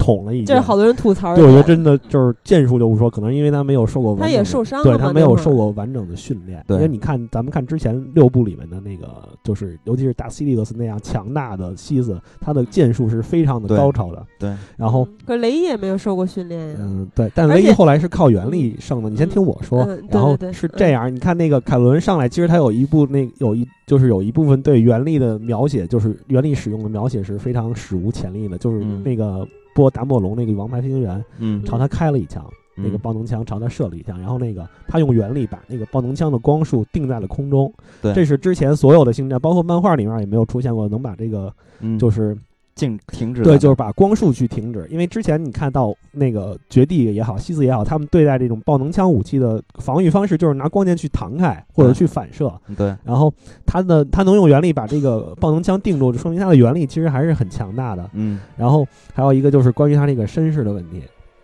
[0.00, 0.46] 捅了一剑。
[0.46, 1.70] 这是好多人吐槽对，我觉得。
[1.70, 6.64] 真的就是剑术就不说，可能因为他没有受过完整的，他也受伤了对他没有受过完整的训练。
[6.66, 9.06] 对因为你看，咱们看之前六部里面的那个，
[9.44, 14.26] 就是尤其是大西利克斯那样强大的西斯，他的剑术是非常的高超的。
[14.36, 16.76] 对，然后，嗯可雷伊也没有受过训练呀。
[16.80, 19.08] 嗯，对，但雷伊后来是靠原力胜的。
[19.08, 32.44] 你先听我说，然后是这样，你看那个凯伦上来，其实他有一部那有一就是有一部分对原力的描写，就是原力使用的描写是非常史无前例的，就是嗯那个波达莫龙那个王牌飞行员嗯朝他开了一枪。
[32.76, 37.70] 那个嗯爆能枪朝他射了一枪，然后那个他用原力把那个爆能枪的光束定在了空中。
[38.00, 42.34] 对这是之前所有的星战，包括漫画里面也没有出现过能把这个嗯，就是
[42.80, 44.86] 静停止对，就是把光束去停止。
[44.90, 52.50] 因为之前你看到那个绝地也好，西斯也好，他们对待这种爆能枪武器的防御方式就是拿光剑去弹开或者去反射。
[52.76, 53.32] 对然后
[53.66, 58.08] 他的他能用原力把这个爆能枪定住，说明他的原力其实还是很强大的。
[58.14, 61.02] 嗯然后还有一个就是关于他那个身世的问题。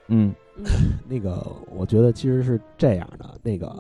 [0.09, 0.33] 嗯
[1.07, 1.47] 那个，
[1.77, 3.77] 我觉得其实是这样的，那个，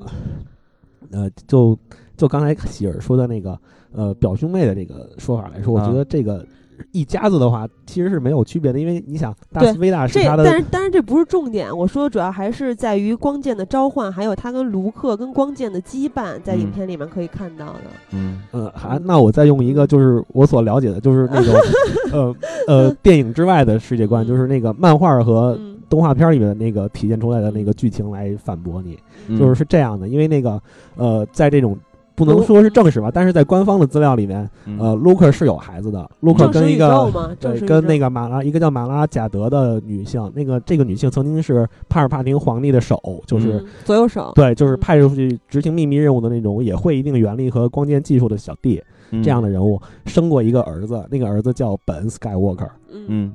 [1.11, 1.79] 呃，就
[2.19, 3.59] 就刚才喜儿说的那个，
[3.93, 6.45] 呃，表兄妹的这个说法来说，我觉啊得这个
[6.93, 17.83] 一家子的话其实是没有区别的，因为你想，达对斯维达是这他的，但是但是这不是重点，我说的主要还是在于光剑的召唤，还有他跟卢克跟光剑的羁绊，在影嗯片里面可以看到的。
[18.13, 21.55] 嗯呃，还那我再用一个就是我所了解的，就是那种
[22.13, 22.37] 呃
[22.67, 28.99] 呃电影之外的世界观，就是那个漫画和嗯，动画片里面的那个体现出来的那个剧情来反驳你。
[29.29, 30.61] 嗯，就是是这样的，因为那个
[30.97, 31.77] 呃，在这种
[32.17, 34.79] 不能说是正史吧，但是在官方的资料里面，嗯。
[34.81, 49.23] 呃，卢克是有孩子的，卢克跟一个对，跟那个马拉一个叫马拉贾德的女性，那个这个女性曾经是帕尔帕廷皇帝的手，就是、嗯左右手，对，就是派出去执行秘密任务的那种，也会一定原力和光剑技术的小弟嗯。
[49.23, 53.35] 这样的人物，生过一个儿子，那个儿子叫本 Skywalker，嗯，嗯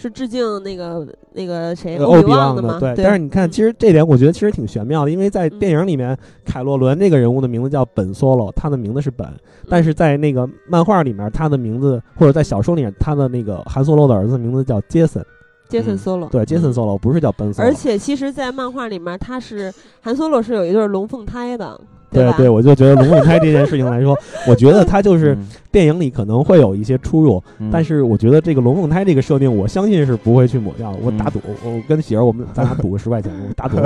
[0.00, 2.78] 是致敬那个那个谁呃欧比旺的吗？
[2.80, 2.94] 对。
[2.96, 9.28] 但是你看，其实这点我觉得其实挺玄妙的，因为在嗯电影里面，凯洛伦那个人物的名字叫本 Solo，他的名字是本，
[9.68, 15.22] 但是在那个漫画里面，他的名字或者在小说里面，他的那个韩索罗的儿子名字叫杰森，
[15.70, 16.74] 杰森嗯 Solo，对，杰森嗯。
[16.74, 21.80] Solo 不是叫本 Solo，而且其实，在漫画里面，他是韩 Solo 是有一对龙凤胎的，吧？
[22.10, 25.46] 对对，我就觉得龙凤胎这件事情来说， 我觉得他就是嗯。
[25.72, 27.70] 电影里可能会有一些出入，嗯。
[27.72, 30.98] 但是我觉得这个龙凤胎这个设定，我相信是不会去抹掉的。
[31.00, 33.76] 我打嗯赌，我跟喜儿我们咱俩赌个十块钱，我打赌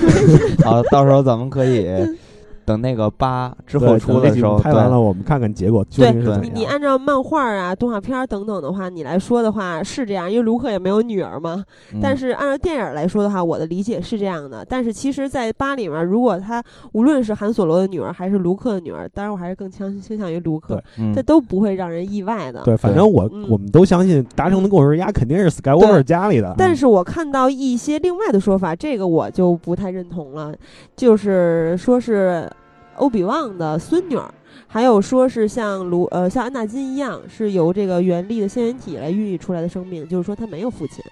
[0.62, 1.86] 好，到时候咱们可以
[2.64, 6.56] 等那个八之后出的时候，对拍完了，我们看看结果究竟是怎么你样。
[6.56, 11.64] 你按照漫画啊、动画片儿等等的话，你来说的话是这样，因为卢克也没有女儿嘛。
[11.92, 14.64] 嗯但是按照电影来说的话，我的理解是这样的。
[14.68, 22.62] 但是其实，在八里面，如果他无论是韩索罗的女儿还是卢克的女儿，当然我还是更倾倾向于卢克，嗯这都不会让人意外的。
[22.62, 26.54] 对，反正我嗯我们都相信达成的共识，丫肯定是 Skywalker 家里的。
[26.58, 30.54] 但是我看到一些另外的说法，这个我就不太认同了，
[30.96, 32.50] 就是说是
[32.96, 34.32] 欧比旺的孙女儿，
[34.66, 41.04] 还有说是像卢呃像安纳金一样是由这个原力的仙源体来孕育出来的生命，就是说他没有父亲，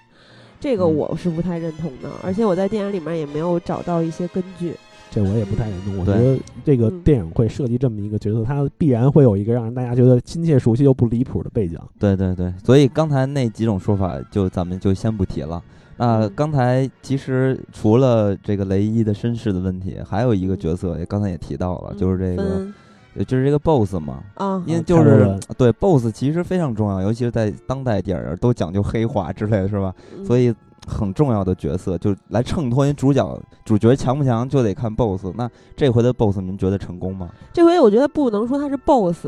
[0.59, 4.75] 这个嗯我是不太认同的，而且我在电影里面也没有找到一些根据。
[5.13, 5.97] 这我也不太认同。
[5.97, 11.77] 我觉得这个嗯电影会设计这么一个角色，他必然会有一个让大家觉得亲切、熟悉又不离谱的背景。
[11.99, 15.61] 对对对，所以刚才那几种说法就咱们就先不提了。
[16.01, 24.23] 那嗯刚才其实除了这个雷伊的身世的问题，还有一个角色，也刚才也提到了，就是这个，就是这个 BOSS 嘛。
[24.33, 29.93] 啊，因为啊就是对 BOSS 其实非常重要，尤其是在当代电影都讲究黑化之类的是吧？
[30.17, 30.51] 嗯所以
[30.87, 35.31] 很重要的角色就来衬托你主角主角强不强，就得看 BOSS。
[35.35, 37.29] 那这回的 BOSS 您觉得成功吗？
[37.53, 39.27] 这回我觉得不能说他是 BOSS，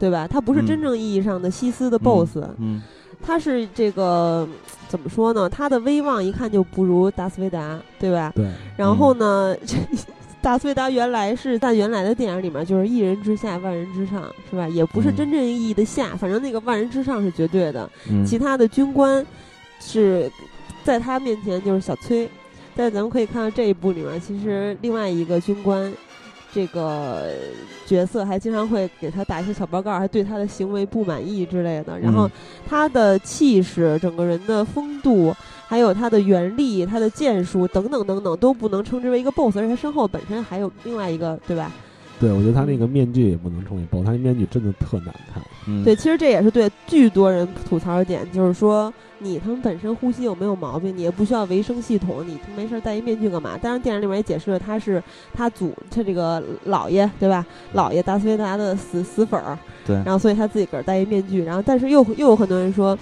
[0.00, 0.26] 对吧？
[0.26, 2.82] 他不是嗯真正意义上的西斯的 BOSS，、嗯
[3.20, 4.46] 他是这个
[4.88, 5.48] 怎么说呢？
[5.48, 8.32] 他的威望一看就不如达斯维达，对吧？
[8.34, 8.46] 对，
[8.76, 9.76] 然后呢，这
[10.40, 14.66] 达斯维达原来是在原来的电影里面就是一人之下万人之上，是吧？
[14.68, 17.88] 也不是嗯真正意义的下，反正那个万人之上是绝对的。
[18.10, 19.24] 嗯，其他的军官
[19.80, 20.30] 是
[20.84, 22.28] 在他面前就是小崔，
[22.74, 25.92] 但咱们可以看到这一部里面，其实另外一个军官。
[26.52, 27.30] 这个
[27.86, 31.98] 角色还经常会给他打一些小报告，还对他的行为不满意之类的。
[31.98, 32.30] 然后嗯
[32.66, 35.34] 他的气势、整个人的风度，
[35.66, 41.70] 还有他的原力、他的剑术等等等等，都不能称之为一个 BOSS，而且他身后本身还有另外一个，对吧？
[42.20, 45.42] 对，我觉得他那个面具也不能称为 BOSS，他那面具真的特难看。
[45.66, 53.56] 嗯对，其实这也是对巨多人吐槽的点，就是说你他们本身呼吸有没有毛病，你也不需要维生系统，你没事儿戴一面具干嘛？
[53.58, 55.02] 当然，电影里面也解释了他是
[55.32, 57.44] 他祖他这个姥爷 对吧？
[57.74, 62.98] 姥爷达斯维达的死死粉儿，对然后所以他自己个儿戴一面具，然后但是又又有很多人说。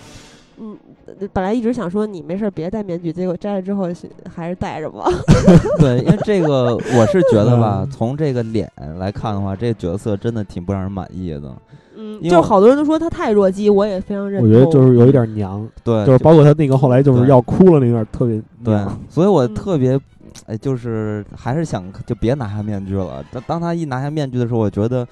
[0.59, 0.77] 嗯，
[1.33, 3.89] 本来一直想说你没事儿别戴面具，结果摘了之后
[4.35, 5.09] 还是戴着吧。
[5.79, 11.55] 对，因为这个 我是觉得吧嗯，从这个脸来看的话，这个角色真的挺不让人满意的。
[11.97, 14.51] 嗯，因为我就好多人都说他太弱鸡，我也非常认同。
[14.51, 19.99] 我觉得就是有一点娘，对，就是包括他那个后来就是要哭了那段特别对， 所以我嗯特别，
[20.47, 23.25] 哎，就是还是想就别拿下面具了。
[23.33, 25.07] 当当他一拿下面具的时候，我觉得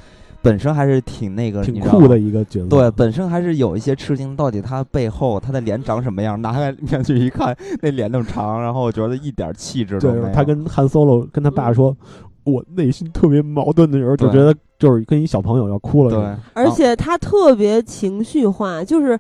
[0.45, 2.19] 本身还是挺那个，挺酷的。
[2.19, 2.69] 一个角色。
[2.69, 6.41] 对，本身还是有一些吃惊，到底他背后他的脸长什么样？
[6.41, 10.33] 拿开面具一看，那脸那么长，然后我觉得一点气质都没有。
[10.33, 11.97] 他跟韩 Solo 跟他爸说，
[12.45, 19.19] 我内心特别矛盾的时候，就觉得就是跟一小朋友要哭了对。，而且他特别情绪化，就是，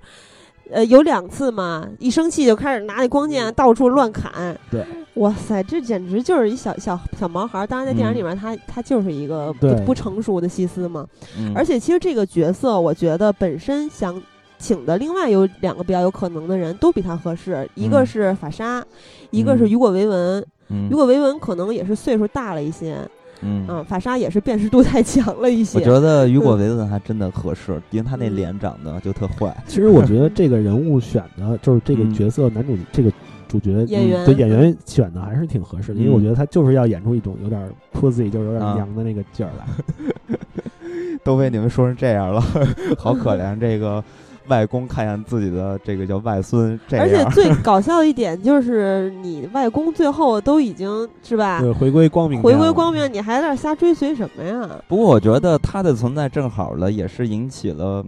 [0.70, 4.56] 呃，有两次嘛，一生气就开始拿那光剑到处乱砍。
[4.70, 7.66] 对，哇塞，这简直就是一小小小毛孩儿。
[7.66, 11.06] 当然，在电影里面他，他就是一个不不成熟的西斯嘛。
[11.38, 14.20] 嗯而且，其实这个角色，我觉得本身想
[14.58, 18.82] 请的另外有两个比较有可能的人都比他合适，一个嗯是法沙，
[19.30, 20.46] 一个是嗯雨果维文。
[20.70, 22.96] 嗯雨果维文可能也是岁数大了一些，
[23.44, 25.78] 嗯嗯，法沙也是辨识度太强了一些。
[25.78, 29.54] 我觉得雨果嗯维顿还真的合适，因为他那嗯脸长得就特坏。
[29.66, 33.12] 其实我觉得这个人物选的，就是这个嗯角色男主这个
[33.46, 40.36] 主角演员对演员选的还是挺合适的，因为我嗯觉得他就是要演出一种有点 pussy，就是有点啊娘的那个劲儿来。
[41.24, 42.42] 都被你们说成这样了，
[42.98, 43.58] 好可怜。
[43.58, 44.02] 这个
[44.48, 47.04] 外公看见自己的这个叫外孙这样。
[47.04, 52.92] 而且最搞笑的一点就是，你外公最后都已经是吧，对，回归光明，回归光。
[52.92, 54.68] 明，你还在那瞎追随什么呀？
[54.86, 58.04] 不过我觉得他的存在正好了，也是引起了。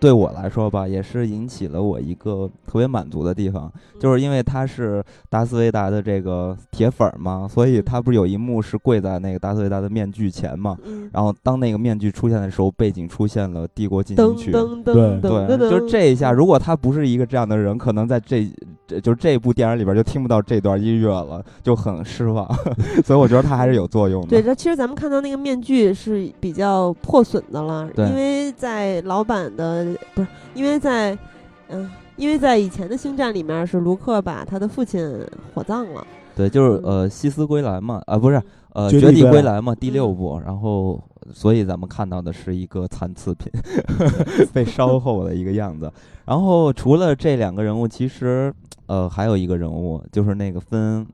[0.00, 3.70] 对我来说吧，也是引起了我一个特别满足的地方，
[4.00, 18.50] 就是因为他是达斯维达的这个铁粉儿嘛，所以他不是有一幕是跪在那个达斯维达的面具前嘛，嗯，然后当那个面具出现的时候，背景出现了《帝国进行曲》，对对，就这一下，如果他不是一个这样的人，可能在这
[18.86, 22.46] 这就是这部电影里边就听不到这段音乐了，就很失望。
[23.04, 24.28] 所以我觉得它还是有作用的。
[24.28, 31.16] 对，这其实咱们看到那个面具是比较破损的了，因为在老版的不是，因为在
[31.68, 38.40] 嗯、因为在以前的星战里面是卢克把他的父亲火葬了，对，就是呃，西斯归来嘛，啊，不是
[38.74, 43.50] 呃，绝绝地地归来嘛，第六嗯部，然后所以咱们看到的是一个残次品，
[44.52, 45.90] 被烧后的一个样子。
[46.24, 48.52] 然后除了这两个人物，其实
[48.86, 51.06] 呃还有一个人物就是那个芬，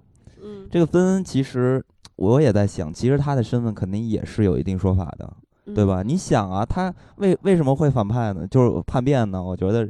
[0.42, 1.84] 嗯，这个芬恩其实
[2.16, 5.32] 我也在想，其实他的身份肯定也是有一定说法的。
[5.72, 6.02] 对吧？
[6.02, 8.44] 你想啊，他为为什么会反派呢？
[8.50, 9.40] 就是叛变呢？
[9.40, 9.88] 我觉得，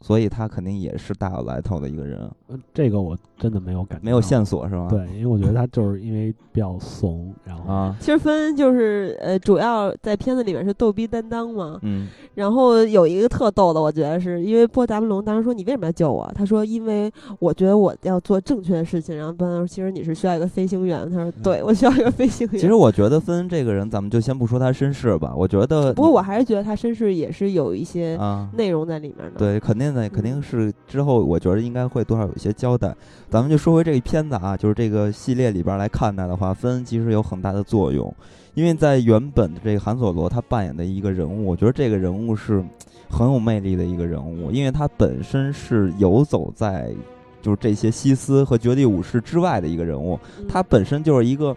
[0.00, 4.20] 所所以他肯定也是大有来头的一个人，呃这个我真的没有感觉，没有。
[4.20, 4.88] 线索是吧？
[4.90, 11.78] 对，因为我觉得他就是因为比较怂，然后啊，其实芬恩就是呃，主要在片子里面是逗逼担当嘛。
[11.82, 16.28] 嗯然后有一个特逗的，我觉得是因为波达布龙当时说你为什么要救我？
[16.34, 19.16] 他说因为我觉得我要做正确的事情。
[19.16, 21.08] 然后波达说其实你是需要一个飞行员。
[21.10, 22.60] 他说对我需要一个飞行员。
[22.60, 25.32] 其实我觉得芬恩这个人，咱们就先不说他身世吧。
[25.36, 29.38] 我觉得，不过我还是觉得他身世也是有一些啊，内容在里面的。
[29.38, 32.94] 对，肯定的，肯定是之后，我觉得应该会多少有一些交代。
[33.28, 38.14] 咱们就说回这个片子啊，就是这个系列里边来看待的话，芬恩其实有很大的作用，
[38.54, 42.64] 因为在原本的这个韩索罗他扮演的一个人物，我觉得这个人物是
[43.10, 46.92] 很有魅力的一个人物，因为他本身是游走在
[47.40, 51.56] 就是这些西斯和绝地武士之外的一个人物，嗯他本身就是一个。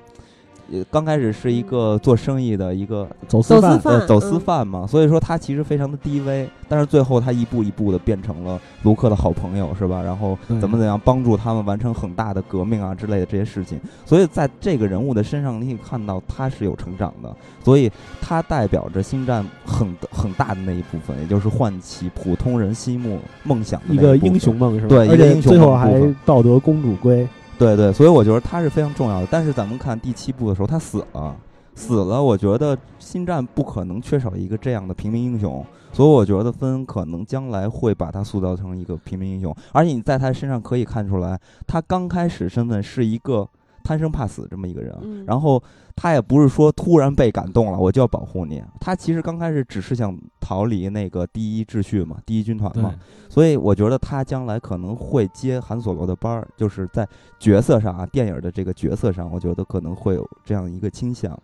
[0.71, 3.99] 呃，刚开始是一个做生意的一个走私犯，走私犯。
[3.99, 4.39] 呃，走私嗯。
[4.39, 10.01] 犯嘛，所以说他其实非常的低微，但是最后他一步一步的变成了卢克的好朋友，是吧？
[10.01, 24.95] 然后怎么怎样帮助他们完成很大的革命啊之类的这些事情，所以在这个人物的身上，你可以看到他是有成长的，所以他代表着星战很很大的那一部分，也就是唤起普通人心目梦想的一个英雄梦是吧？
[24.95, 25.91] 对一而且个英雄最后还
[26.25, 27.27] 抱得公主归。
[27.62, 29.28] 对对，所以我觉得他是非常重要的。
[29.30, 31.36] 但是咱们看第七部的时候，他死了，
[31.76, 32.24] 死了。
[32.24, 39.56] 我觉得星战不可能缺少一个这样的平民英雄，所以我觉得芬恩可能将来会把他塑造成一个平民英雄。
[39.74, 43.47] 而且你在他身上可以看出来，他刚开始身份是一个
[43.91, 45.62] 贪生怕死这么一个人，嗯然后
[45.97, 48.63] 他也不是说突然被感动了，我就要保护你。
[48.80, 52.95] 他其实刚开始只是想逃离那个第一秩序嘛，第一军团嘛。
[53.27, 57.06] 所以我觉得他将来可能会接韩索罗的班儿，就是在
[57.38, 61.38] 角色上啊，电影的这个角色上，我觉得可能会有这样一个倾向。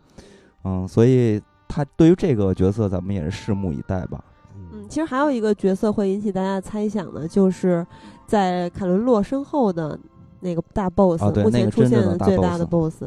[0.64, 4.24] 嗯，所以他对于这个角色，咱们也是拭目以待吧。
[4.72, 7.86] 嗯，其实还有一个角色会引起大家的猜想呢，就是
[8.26, 10.00] 在凯伦洛身后的
[10.48, 13.04] 那个大 boss，、啊目前出现最大的 boss。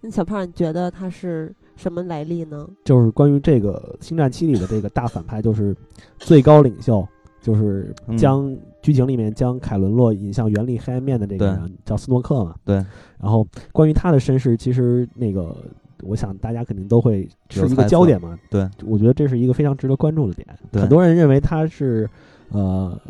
[0.00, 2.68] 那小胖，你觉得他是什么来历呢？
[2.84, 5.74] 就是关于这个《星战七》里的这个大反派，就是
[6.18, 7.06] 最高领袖，
[7.40, 12.54] 就是嗯将剧情里面将凯伦洛引向原力黑暗面的这个人叫斯诺克嘛。
[12.64, 12.76] 对。
[13.18, 15.56] 然后关于他的身世，其实那个
[16.02, 18.38] 我想大家肯定都会是一个焦点嘛。
[18.50, 20.46] 对，我觉得这是一个非常值得关注的点。
[20.70, 22.06] 对很多人认为他是
[22.50, 23.00] 呃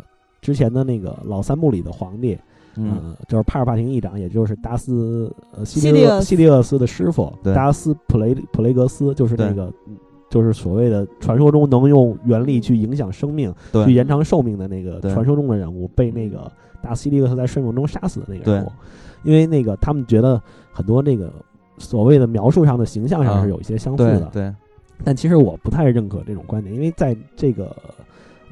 [0.41, 2.37] 之前的那个老三部里的皇帝，
[2.77, 9.95] 嗯，呃，就是帕尔帕廷议长，也就是达斯呃西西利厄斯利厄西利厄斯的师傅达斯普雷普雷格斯，就是那个嗯
[10.29, 13.53] 就是所谓的传说中能用原力去影响生命、
[13.85, 19.31] 去，延长寿命的那个传说中的人物，被那个达斯西利厄斯在睡梦中杀死的那个人物对。
[19.31, 21.31] 因为那个他们觉得很多那个
[21.77, 24.55] 所谓的描述上的形象上啊是有一些相似的，对对，
[25.03, 27.75] 但其实我不太认可这种观点，因为在这个，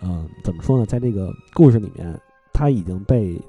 [0.02, 2.20] 嗯，怎么说呢，在这个故事里面，
[2.54, 3.40] 他已经被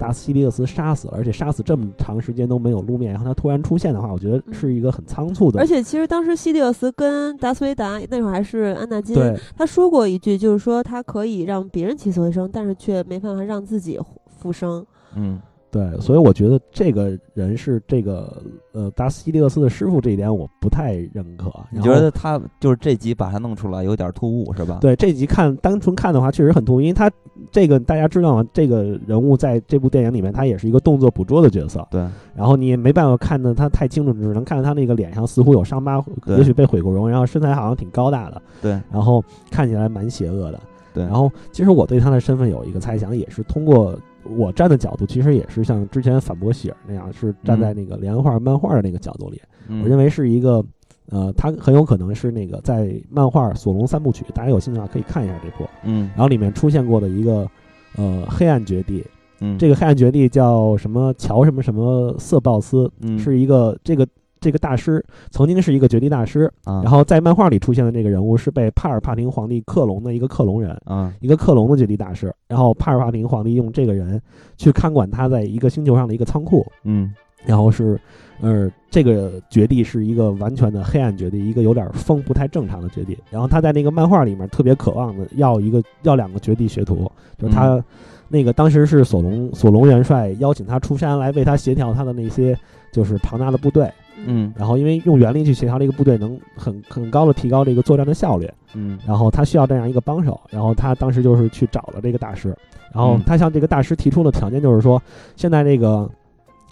[0.00, 5.60] 达斯西利厄斯杀死了，而且杀死这么长时间都没有露面，然后他突然出现的话，我觉得是一个很仓促的。
[5.60, 9.14] 而且其实当时西利厄斯跟达斯维达那会儿还是安纳金，
[9.54, 14.00] 他说过一句，就是说他可以让别人起死回生，但是却没办法让自己
[14.38, 14.84] 复生。
[15.14, 15.38] 嗯，
[15.70, 18.42] 对，所以我觉得这个人是这个
[18.72, 21.48] 呃达斯西利厄斯的师傅，这一点我不太认可。
[21.70, 24.78] 你觉得他就是这集把他弄出来有点突兀是吧？
[24.80, 27.08] 对这集看单纯看的话，确实很突兀，因为他
[27.52, 28.44] 这个大家知道吗？
[28.52, 31.86] 这个人物在这部电影里面，他也是一个动作捕捉的角色。
[31.90, 32.04] 对
[32.34, 40.60] 然后你也没办法看的他太清楚，只能看到他那个脸上似乎有伤疤，也许被毁过容，然后身材好像挺高大的，对，然后看起来蛮邪恶的。
[40.92, 49.82] 对，然后其实我对他的身份有一个猜想，也是通过我站的角度，其实也是像之前反驳喜儿那样，是站在那个连环画漫画的那个角度里，嗯。
[49.82, 50.64] 我认为是一个。
[51.12, 56.08] 呃，他很有可能是那个在漫画《索隆三部曲》，大家有兴趣的话可以看一下这部，嗯。
[56.10, 57.50] 然后里面出现过的一个
[57.96, 59.04] 呃黑暗绝地，
[59.40, 59.58] 嗯。
[59.58, 63.18] 这个黑暗绝地叫什么乔什么什么瑟鲍斯，嗯。
[63.18, 64.06] 是一个这个
[64.40, 71.12] 这个大师曾经是一个绝地大师，啊，然后在漫画里出现的这个人物是被帕尔帕廷皇帝克隆的一个克隆人，啊。
[71.20, 72.34] 一个克隆的绝地大师。
[72.48, 74.20] 然后帕尔帕廷皇帝用这个人
[74.56, 77.12] 去看管他在一个星球上的一个仓库，嗯。
[77.46, 77.98] 然后是，
[78.40, 83.16] 呃，这个绝地是一个完全的黑暗绝地，一个有点风不太正常的绝地。
[83.30, 87.84] 然后他在那个漫画里面特别渴望的要一个要两个绝地学徒，就是他、嗯。
[88.32, 92.56] 那个当时是索隆索隆元帅邀请他出山来为他协调他的那些
[92.92, 93.90] 就是庞大的部队。
[94.26, 94.52] 嗯。
[94.56, 98.50] 然后因为用原力去协调这个部队，能很很高的提高这个作战的效率。
[98.74, 98.98] 嗯。
[99.06, 102.48] 然后他需要这样一个帮手，然后他当时就是去找了这个大师，
[102.92, 103.22] 然后嗯。
[103.24, 105.02] 他向这个大师提出的条件就是说，
[105.36, 106.08] 现在这个，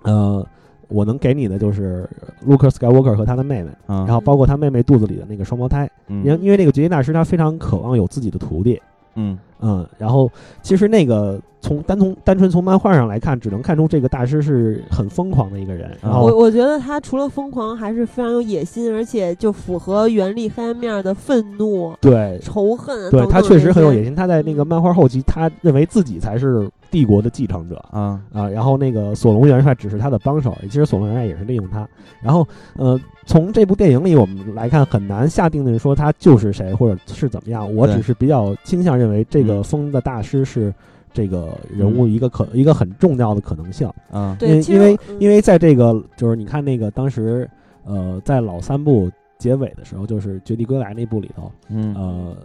[0.03, 0.47] 呃，
[0.89, 2.09] 我能给你的就是
[2.47, 8.81] Luke Skywalker 和他的妹妹，啊，然后包括他妹妹肚子里的那个双胞胎，嗯因为因为那个绝地大师他非常渴望有自己的徒弟，
[9.19, 10.31] 嗯嗯，然后
[10.63, 23.11] 其实那个从单从单纯从漫画上来看，只能看出这个大师是很疯狂的一个人，然后我我觉得他除了疯狂，还是非常有野心，而且就符合原力黑暗面的愤怒、对仇恨。
[23.11, 24.07] 对他确实很有野心。
[24.07, 31.89] 心，他在那个漫画后期，他认为自己才是帝国的继承者，啊啊，然后那个索隆元帅只是他的帮手，其实索隆元帅也是利用他。
[32.23, 37.75] 然后，呃，从这部电影里我们来看，很难下定论说他就是谁或者是怎么样。
[37.75, 40.73] 我只是比较倾向认为这个嗯风的大师是
[41.13, 43.91] 这个人物一个可、一个很重要的可能性。
[44.11, 47.49] 啊对因为因为嗯因为在这个就是你看那个当时
[47.85, 52.37] 呃在老三部结尾的时候，就是《绝地归来》那部里头，嗯呃，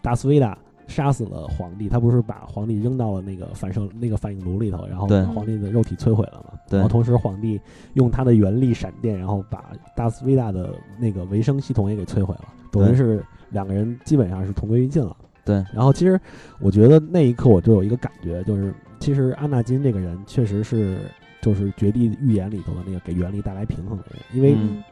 [0.00, 0.56] 达斯维达
[0.86, 6.58] 杀死了皇帝，他不是把皇帝扔到了那个反射那个反应炉里头，然后把皇帝的肉体摧毁了嘛。
[6.68, 6.78] 对。
[6.78, 7.60] 然后同时皇帝
[7.94, 15.16] 用他的原力闪电，然后把达斯维达的那个维生系统也给摧毁了，等于是两个人基本上是同归于尽了。
[15.44, 16.20] 对，然后其实
[16.60, 20.98] 我觉得那一刻我就有一个感觉，就是其实安纳金这个人确实是
[21.40, 24.82] 就是《绝地预言》里头的那个给原力带来平衡的人，因为嗯。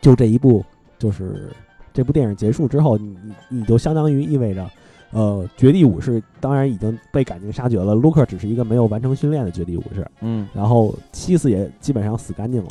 [0.00, 0.62] 就这一部，
[0.98, 1.48] 就是
[1.92, 4.68] 这部电影结束之后，你你你就相当于意味着，
[5.14, 10.46] 呃，绝地武士当然已经被赶尽杀绝了，卢克只是一个没有完成训练的绝地武士，嗯。
[10.52, 12.68] 然后西斯也基本上死干净了，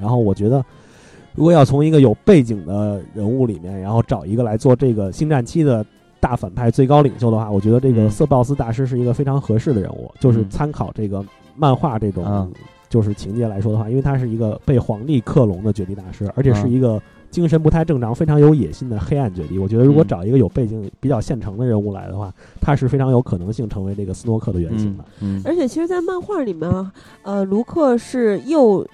[0.00, 0.64] 然后我觉得。
[1.34, 5.84] 如果要从一个有背景的人物里面，然后找一个来做这个星战七的
[6.18, 8.10] 大反派最高领袖的话，我觉得这个嗯。
[8.10, 10.48] 瑟鲍斯大师是一个非常合适的人物，就是嗯。
[10.48, 11.22] 参考这个
[11.54, 12.48] 漫画这种啊。
[12.88, 16.66] 就是情节来说的话，因为他是一个被皇帝克隆的绝地大师，而且是啊。
[16.68, 17.02] 一个
[17.36, 19.58] 精神不太正常、非常有野心的黑暗绝地。
[19.58, 22.32] 我觉得如果嗯找一个有背景、比较现成的人物来的话，
[22.62, 25.04] 他是非常有可能性成为这个斯诺克的原型嗯的。
[25.20, 26.90] 嗯而且其实，在漫画里面啊，
[27.24, 28.88] 呃，卢克是又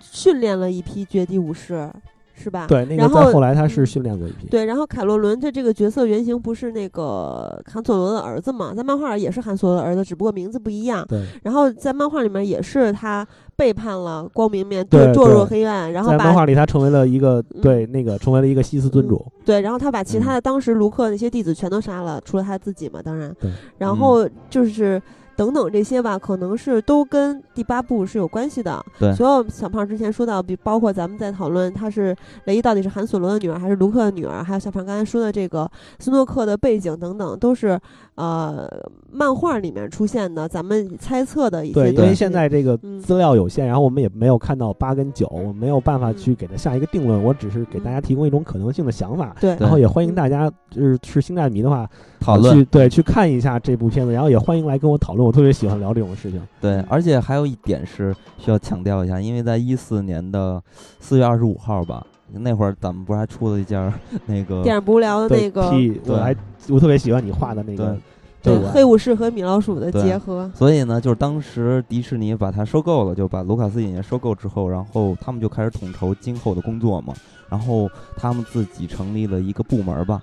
[0.00, 1.90] 训练了一批绝地武士，
[2.34, 2.66] 是吧？
[2.66, 4.48] 对，那个然后在后来他是嗯训练过一批。
[4.48, 11.06] 对，然后凯洛伦的这个角色原型不是那个韩索罗的儿子嘛，在漫画里也是韩索罗的儿子，只不过名字不一样。
[11.08, 13.26] 对，然后在漫画里面也是他
[13.56, 19.24] 背叛了光明面，对堕入黑暗，然后在把漫画里他成为了一个嗯对那个成为了一个西斯尊主。
[19.44, 23.50] 对，然后他把其他嗯的当时卢克那些弟子全都杀了，除了他自己嘛，当然对。
[23.78, 25.00] 然后就是
[25.36, 28.84] 等等这些吧，可能是都跟第八部是有关系的。
[28.98, 32.14] 对所有小胖之前说到，比包括咱们在讨论他是
[32.44, 37.78] 雷伊到底是韩索罗的女儿还是卢克的女儿，还有小胖刚才说的这个斯诺克的背景等等，都是
[38.16, 38.68] 呃
[39.10, 42.10] 漫画里面出现的，咱们猜测的一些对，因东西。
[42.10, 47.22] 为现在这个嗯资料有限，然后我们也没有看到八跟九，我没有办法嗯去给它下一个定论。
[47.22, 49.34] 我只是给大家提供一种可能性的想法。
[49.40, 51.88] 对然后也欢迎大家，就是是星战迷的话，
[52.20, 56.40] 讨论去对去看一下这部片子，然后也欢迎来跟我讨论，我特别喜欢聊这种事情。
[56.60, 60.62] 对，而且还有一点是需要强调一下，因为在一四年的
[61.00, 63.92] 四月二十五号吧，那会儿咱们不是还出了一件儿
[64.26, 66.36] 那个电影不无聊的那个屁，我对还
[66.68, 67.96] 我特别喜欢你画的那个
[68.42, 70.50] 对对黑武士和米老鼠的结合。
[70.54, 77.14] 所以呢，就是当时迪士尼把它收购了，就把卢卡斯影业收购之后，然后他们就开始统筹今后的工作嘛。
[77.50, 80.20] 然后他们自己成立了一个部门吧，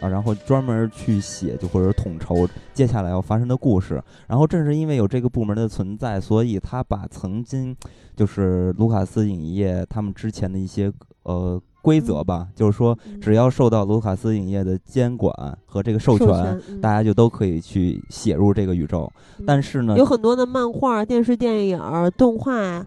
[0.00, 4.02] 啊，然后专门去写就或者统筹接下来要发生的故事。
[4.26, 7.76] 然后正是因为有这个部门的存在，所以他把曾经
[8.16, 15.32] 就是卢卡斯影业他们之前的一些呃规则吧，就是说嗯只要受到卢卡斯影业的监管
[15.66, 19.10] 和这个授权，嗯大家就都可以去写入这个宇宙。
[19.38, 21.80] 嗯但是呢，有很多的漫画、电视、电影、
[22.16, 22.86] 动画对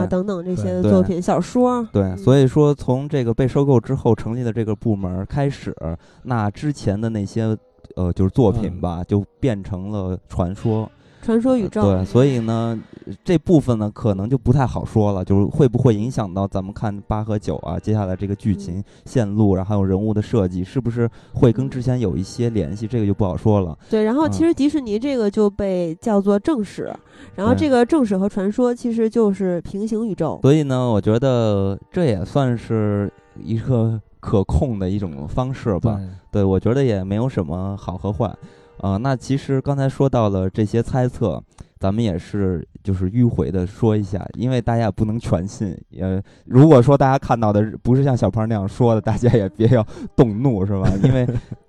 [0.00, 1.86] 啊等等这些的作品、小说。
[1.92, 5.74] 对，嗯所以说从这个被收购之后成立的这个部门开始，
[6.22, 7.56] 那之前的那些
[7.96, 10.90] 呃就是作品吧，就变成了传说。
[11.22, 11.80] 传说宇宙。
[11.82, 12.78] 对，所以呢，
[13.24, 22.86] 这部分呢可能就不太好说了，就是会不会影响到咱们看八和九啊，接下来这个剧情线路，然后还有人物的设计，是不是会跟之前有一些联系？
[22.86, 23.78] 这个就不好说了。
[23.88, 26.92] 对，然后其实迪士尼这个就被叫做正史，
[27.36, 30.40] 然后这个正史和传说其实就是平行宇宙。
[30.42, 36.00] 所以呢，我觉得这也算是一个可控的一种方式吧。
[36.30, 38.34] 对，我觉得也没有什么好和坏。
[38.82, 41.40] 啊，那其实刚才说到了这些猜测，
[41.78, 45.76] 咱们也是就是迂回的说一下，因为大家也不能全信。
[46.00, 50.90] 呃如果说大家看到的不是像小胖那样说的，大家也别要动怒，是吧？
[51.04, 51.24] 因为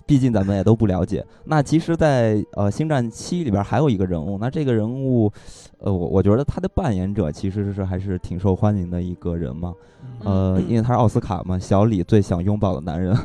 [0.06, 1.26] 毕竟咱们也都不了解。
[1.46, 5.32] 那其实，在呃《星战七》里边还有一个人物，那这个人物，
[5.80, 9.74] 呃，我我觉得他的扮演者其实是还是挺受欢迎的一个人嘛。
[10.24, 13.16] 呃， 因为他是奥斯卡嘛，小李最想拥抱的男人。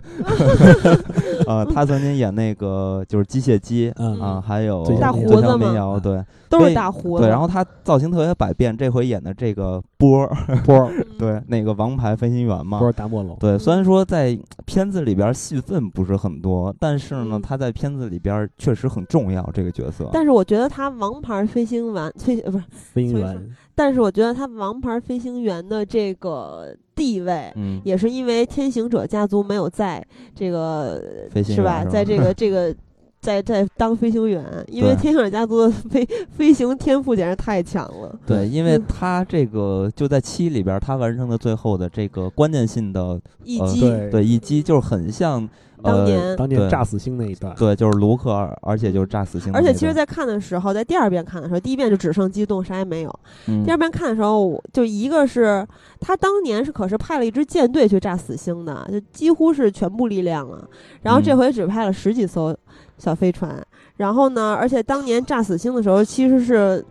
[1.47, 7.25] 呃，他曾经演那个就是机械姬啊，还有大胡子民谣，对，都是大胡子。
[7.25, 10.31] 对，然后他造型特别百变，这回演的这个波
[10.65, 13.37] 波， 对，那个王牌飞行员嘛，波达莫龙。
[13.41, 20.09] 对，虽然说在片子里边戏份不是很多，但是呢，他在片子里边确实很重要这个角色。
[20.13, 23.57] 但是我觉得他王牌飞行员飞不是飞行员。
[23.75, 30.05] 但是我觉得他王牌飞行员的这个地位，嗯，也是因为天行者家族没有在
[30.35, 31.01] 这个
[31.45, 32.75] 是吧，在这个这个
[33.21, 36.05] 在在当飞行员，因为天行者家族的飞
[36.37, 38.19] 飞行天赋简直太强了。
[38.27, 45.49] 对，因为他这个就在七里边，他完成的最后的这个关键性的一击，对一击就是很像。
[45.83, 48.31] 当年，当年炸死星那一段，对，就是卢克，
[48.63, 49.53] 而且就是炸死星。
[49.53, 53.21] 而且其实，在看的时候，在第二遍看的时候，第一遍就只剩激动，啥也没有。
[53.65, 55.67] 第二遍看的时候，就一个是
[56.01, 60.69] 他当年是可是派了一支舰队去炸死星的，就几乎是全部力量了。
[61.03, 62.57] 然后这回只派了十几艘
[62.97, 63.65] 小飞船。
[63.97, 66.85] 然后呢，而且当年炸死星的时候，其实是。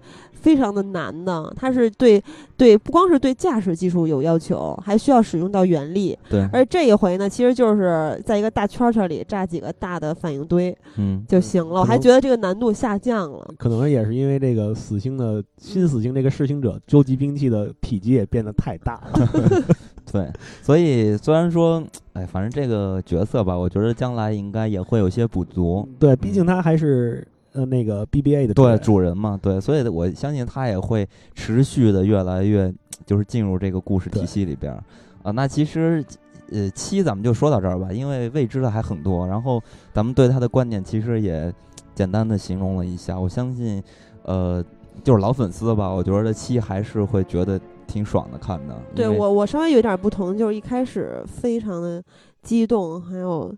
[0.47, 2.23] 非常的难的，它是对
[2.55, 6.17] 对，不光是对驾驶技术有要求，还需要使用到原力。
[6.29, 11.81] 对，而这一回呢，其实就是在一个大圈圈里炸几个大的反应堆，嗯，就行了。
[11.81, 13.45] 我还觉得这个难度下降了。
[13.57, 19.27] 可能也是因为这个死星的新死星这个试星者究极兵器的体积也变得太大了。
[20.09, 20.31] 对，
[20.61, 21.83] 所以虽然说，
[22.13, 25.85] 哎，反正这个角色吧，我觉得将来应该也会有些补足。
[25.99, 27.27] 对，毕竟他还是。
[27.57, 32.71] 呃，那个 BBA 的对主人嘛，对，所以我相信他也会持续的越来越，
[33.03, 34.71] 就是进入这个故事体系里边
[35.23, 35.31] 啊。
[35.31, 36.05] 那其实，
[36.51, 39.27] 呃，七咱们就说到这儿吧，因为未知的还很多。
[39.27, 39.59] 然后
[39.91, 41.51] 咱们对他的观点其实也
[41.95, 43.19] 简单的形容了一下。
[43.19, 43.81] 我相信，
[44.21, 44.63] 呃，
[45.03, 48.77] 就是老粉丝吧，我觉得七还是会觉得挺爽的看的。
[48.93, 52.03] 对我，我稍微有点不同，就是一开始非常的
[52.43, 53.51] 激动，还有。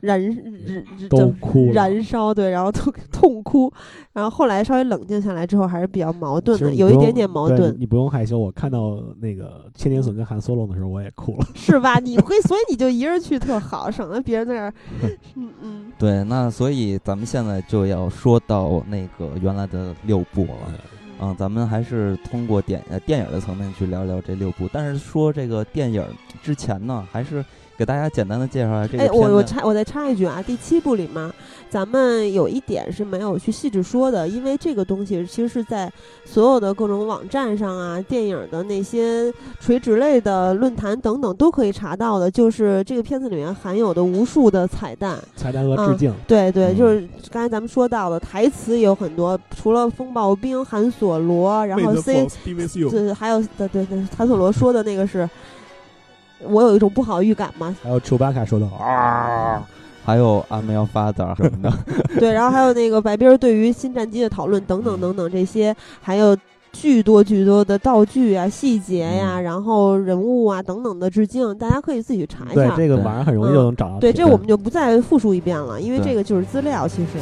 [0.00, 3.72] 燃燃都哭燃烧对，然后痛痛哭，
[4.12, 7.74] 然后后来稍微冷静下来之后，还是比较矛盾的，有一点点矛盾。
[7.78, 11.98] 你不用害羞，我看到那个千年隼跟韩 solo 的时候，我也哭了，是吧？
[11.98, 14.74] 你会，所以你就一人去特好，省得别人在那儿。
[15.34, 15.92] 嗯嗯。
[15.98, 20.72] 对，那所以咱们现在就要说到那个原来的六部了，
[21.20, 26.04] 嗯，咱们还是通过电呃电影的层面去聊聊这六部，但是说这个电影
[26.42, 27.44] 之前呢，还是。
[27.76, 29.04] 给大家简单的介绍一下这个。
[29.04, 31.32] 哎，我我插我再插一句啊，第七部里面，
[31.68, 35.92] 咱们有一点是没有去细致说的，因为这个东西其实是在
[36.24, 46.14] 所有的各种网站上啊，电影的那些垂直类的论坛等等都可以查到的，就是这个片子里面含有的无数的彩蛋、彩蛋和致敬。
[46.26, 52.26] 对对，就是刚才咱们说到的台词也有很多，除了风暴兵、韩索罗，然后 C，
[52.90, 55.28] 对，还有对对对，韩索罗说的那个是。
[56.42, 57.74] 我有一种不好预感嘛。
[57.82, 59.62] 还有丘巴卡说的啊，
[60.04, 61.72] 还有阿梅尔发的什么的。
[62.20, 66.36] 对，然后还有那个白冰对于新战机的讨论等等等等这些，还有
[66.72, 72.76] 巨多巨多的道具啊、细节呀，然后人物啊等等的致敬，大家可以自己去查一下。
[72.76, 73.98] 对，这个网上很容易就能找到。
[73.98, 77.12] 对，这我们就不再复述一遍了，因为这个就是资料，其实。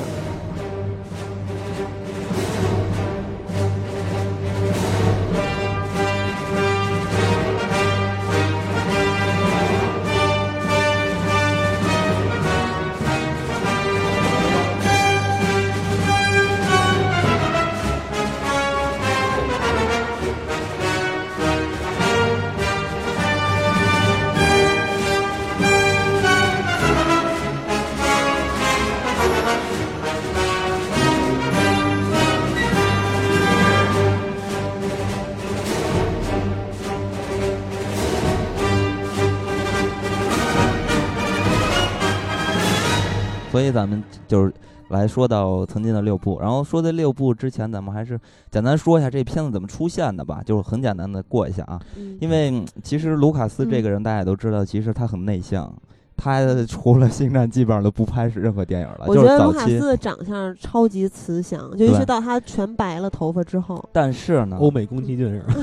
[43.54, 44.52] 所以咱们就是
[44.88, 48.18] 来说到曾经的六部，然后说这六部之前，咱们还是
[48.50, 51.80] 简单说一下这片子怎么出现的吧，就是很简单的过一下啊。
[51.96, 55.72] 嗯因为嗯其实卢卡斯这个人大家也都知道，其实他很内向，
[56.16, 59.66] 他除了《星战》基本上都不拍任何电影了，我就是觉得卢卡。
[59.68, 65.54] 斯的长相超级慈祥，就一对直到他全白了头发之后，但是呢，欧美宫崎骏是吧？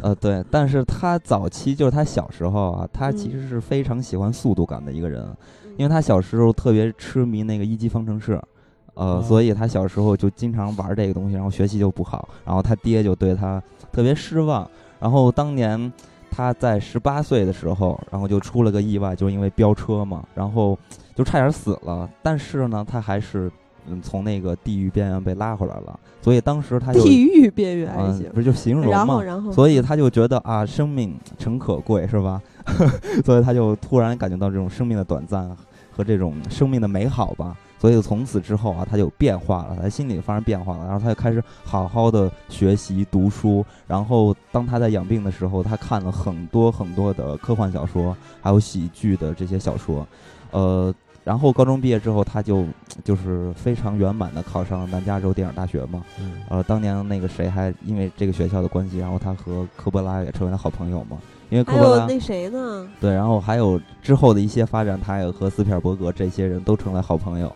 [0.02, 5.26] 呃，对，但是他早期就是他小时候啊，他嗯其实是非常喜欢速度感的一个人，
[5.78, 8.32] 因为他小时候特别痴迷那个一级方程式，
[8.94, 13.62] 呃，哦所以他小时候就经常玩这个东西，然后学习就不好，然后他爹就对他
[13.92, 14.68] 特别失望，
[14.98, 15.90] 然后当年
[16.32, 20.76] 他在十八岁的时候，然后就出了个意外，就是因为飙车嘛，然后
[21.14, 23.48] 就差点死了，但是呢，他还是
[23.86, 28.30] 嗯从那个地狱边缘被拉回来了，所以当时他就地狱边缘还嗯，。
[28.34, 32.42] 不是就形容嘛然后，，然后，所以他就觉得啊，生命诚可贵，是吧？
[33.24, 35.48] 所以他就突然感觉到这种生命的短暂
[35.98, 37.56] 和这种生命的美好吧。
[37.80, 43.64] 所以从此之后啊，他就变化了，他心里发生变化了，然后他就开始好好的学习读书。
[43.86, 50.06] 然后当他在养病的时候，他看了很多很多的科幻小说，还有喜剧的这些小说，
[50.52, 50.94] 呃。
[51.24, 52.64] 然后高中毕业之后，他就
[53.04, 61.18] 就是非常圆满的考上了南加州电影大学嘛，嗯呃，当年那个谁还因为这个学校的关系，然后他和科波拉也成为了好朋友嘛。
[61.50, 62.88] 因为科还波拉有那谁呢？
[63.00, 67.50] 对，然后还有之后的一些发展，他也和斯皮尔伯格这些人都成了好朋友。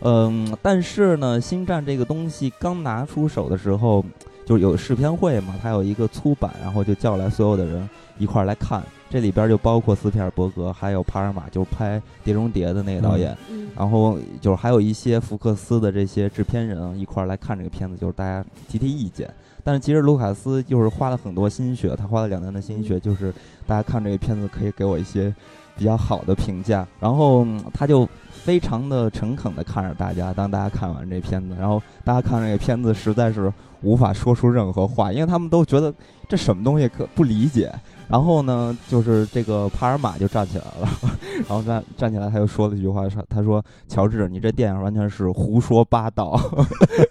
[0.00, 4.04] 嗯，但是呢，《星战》这个东西刚拿出手的时候，
[4.44, 7.88] 就是有试片会嘛，他有一个粗版，然后就叫来所有的人
[8.18, 8.82] 一块儿来看。
[9.10, 13.36] 这里边就包括斯皮尔伯格，还有帕尔玛，就是拍《碟中谍》的那个导演。
[13.48, 19.32] 嗯，然后就是还有一些福克斯的这些制片人一块儿来看这个片子，就是大家提提意见。
[19.64, 23.32] 但是其实卢卡斯就是花了很多心血，他花了两年的心血，就是
[23.66, 25.34] 大家看这个片子可以给我一些
[25.76, 26.86] 比较好的评价。
[27.00, 35.92] 然后他就非常的诚恳的看着大家，当大家看完这片子，然后大家看这个片子实在是无法说出任何话，因为他们都觉得
[36.28, 37.72] 这什么东西可不理解。
[38.06, 40.88] 然后呢，就是这个帕尔玛就站起来了，
[41.48, 46.38] 然后站站起来，他又说了一句话，说他说：“乔治，你这电影完全是胡说八道。”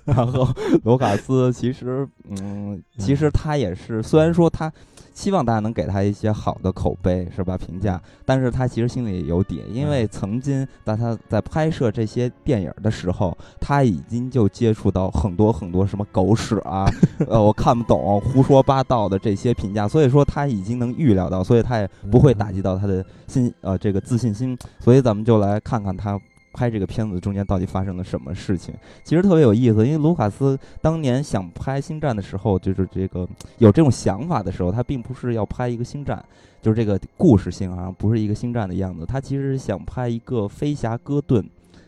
[0.05, 0.47] 然后
[0.83, 4.71] 罗卡斯其实，嗯，其实他也是，虽然说他
[5.13, 7.57] 希望大家能给他一些好的口碑，是吧？
[7.57, 16.85] 评价，但是他其实心里也有底，因为曾经在他在拍摄这些电影的时候，他已经就接触到很多很多什么狗屎啊，
[17.29, 26.19] 呃，我看不懂、胡说八道的这些评价，所以说他已经能预料到，所以他也不会打击到他的信呃这个自信心，所以咱们就来看看他。
[26.53, 28.73] 拍这个片子中间到底发生了什么事情？
[29.03, 33.27] 其实特别有意思，因为卢卡斯当年想拍《星战》的时候，就是这个
[33.57, 36.23] 有这种想法的时候，他并不是要拍一个星战，
[36.61, 39.05] 就是这个故事性啊，不是一个星战的样子。
[39.05, 41.43] 他其实是想拍一个飞侠哥顿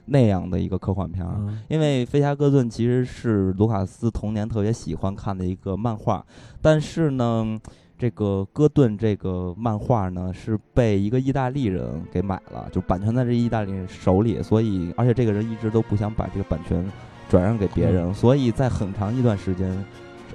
[0.05, 1.36] 那样的一个科幻片儿。
[1.38, 6.26] 嗯因为《飞侠哥顿》其实是卢卡斯童年特别喜欢看的一个漫画，
[6.61, 7.59] 但是呢，
[7.98, 16.86] 这个哥顿这个漫画呢是被一个意大利人给买了，就版权在这意大利人手里，所以而且这个人一直都不想把这个版权
[17.30, 19.86] 转让给别人，所以在很长一段时间，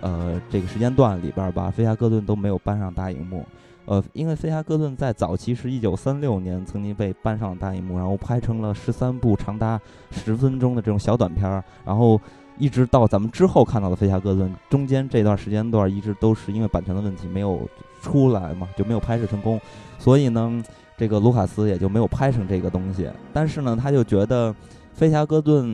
[0.01, 3.45] 呃，这个时间段里边儿吧，《飞侠哥顿》都没有搬上大荧幕。
[3.87, 9.81] 呃，因为《飞侠哥顿》在早期是一九三六年曾经被搬上大荧幕，然后拍成了十三部长达
[10.11, 12.21] 十分钟的这种小短片儿，然后
[12.61, 17.67] 一直到咱们之后看到的《飞侠哥顿》，中间这段时间段一直都是因为版权的问题没有
[18.03, 19.61] 出来嘛，就没有拍摄成功，
[19.99, 20.63] 所以呢，
[20.97, 23.09] 这个卢卡斯也就没有拍成这个东西。
[23.33, 24.53] 但是呢，他就觉得
[24.93, 25.67] 《飞侠哥顿》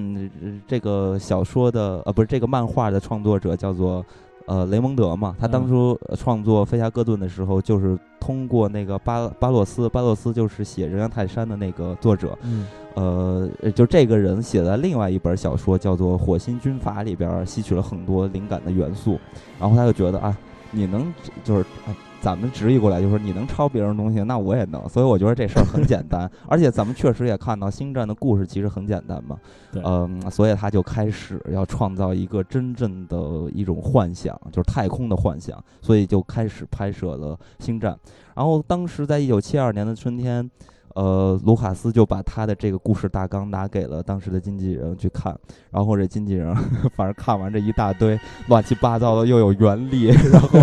[0.66, 4.02] 这个小说的呃不是这个漫画的创作者叫做。
[4.46, 12.66] 呃，雷蒙德嘛，他当初呃创作《飞侠哥顿》的时候，就是通过那个巴巴洛斯，巴洛斯就是写《人猿泰山》的那个作者，嗯。
[12.94, 19.20] 呃，就这个人写的另外一本小说叫做《火星军阀》里边儿吸取了很多灵感的元素，
[19.60, 20.34] 然后他就觉得啊，
[20.70, 21.12] 你能
[21.44, 29.36] 就是、啊咱们直译过来就是说你能抄别人东西，那我也能，所以我觉得这事儿很简单， 而且咱们确实也看到《星战》的故事其实很简单嘛，
[29.72, 29.82] 对。
[29.84, 33.16] 嗯，所以他就开始要创造一个真正的
[33.52, 37.92] 一种幻想，就是太空的幻想，所以就开始拍摄了《星战》，
[38.34, 40.50] 然后当时在一九七二年的春天。
[40.94, 45.38] 呃，卢卡斯就把他的这个故事大纲拿给了当时的经纪人去看，
[45.70, 46.56] 然后这经纪人
[46.96, 50.58] 反正看完这一大堆乱七八糟的，又有原力，然后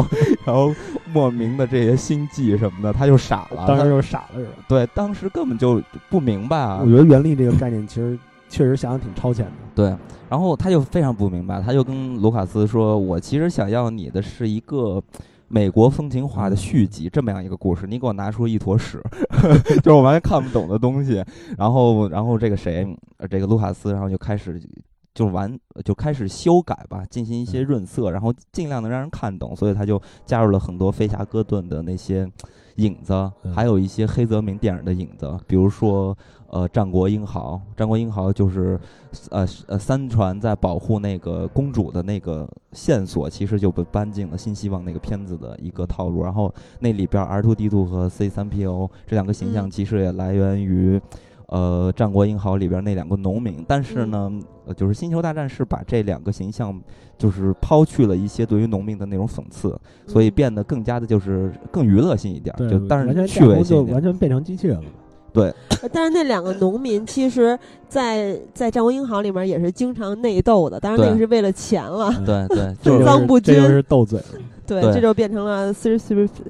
[0.46, 0.74] 然后
[1.12, 3.66] 莫名的这些心计什么的，他就傻了。
[3.68, 4.52] 当时就傻了是吧？
[4.68, 6.90] 对，当时根本就不明白啊我。
[6.90, 8.18] 觉得原力这个概念其实
[8.50, 9.52] 确实想想挺超前的。
[9.76, 9.96] 对，
[10.30, 15.02] 然后他就非常不明白，他就跟卢卡斯说：“我其实想要你的是一个
[15.48, 19.02] 美国风情画的续集这么样一个故事，你给我拿出一坨屎，
[19.82, 21.24] 就是我完全看不懂的东西。
[21.58, 22.88] 然后，然后这个谁，
[23.30, 24.62] 这个卢卡斯，然后就开始
[25.14, 29.56] 就完就开始修改吧，进行一些润色，然后尽量能让人看懂。
[29.56, 32.30] 所以他就加入了很多飞侠哥顿的那些
[32.76, 36.18] 影子，还有一些黑泽明电影的影子，比如说。
[36.54, 38.80] 呃，战国英豪，战国英豪就是，
[39.32, 46.22] 呃呃，三船在保护那个公主的那个线索，其实就被搬进了新希望那个片子的一个套路。
[46.22, 51.02] 然后那里边 R Two D Two 和 C 三 PO 这两个形象，其实也来源于，
[51.54, 53.64] 呃，战国英豪里边那两个农民。
[53.68, 54.32] 但是呢，
[54.66, 56.82] 呃，就是星球大战是把这两个形象，
[57.16, 64.90] 就是抛去了一些对于农民的那种讽刺，所以变得更加的就是更娱乐性一点，就当然趣味性完全变成机器人了。
[65.32, 65.54] 对，
[65.92, 72.12] 但是那两个农民其实，在在战国英豪里面也是经常内斗的，当然那个是为了钱了。
[72.26, 74.20] 对对， 分赃不均，是斗嘴。
[74.66, 76.44] 对，这就变成了 C 3 P，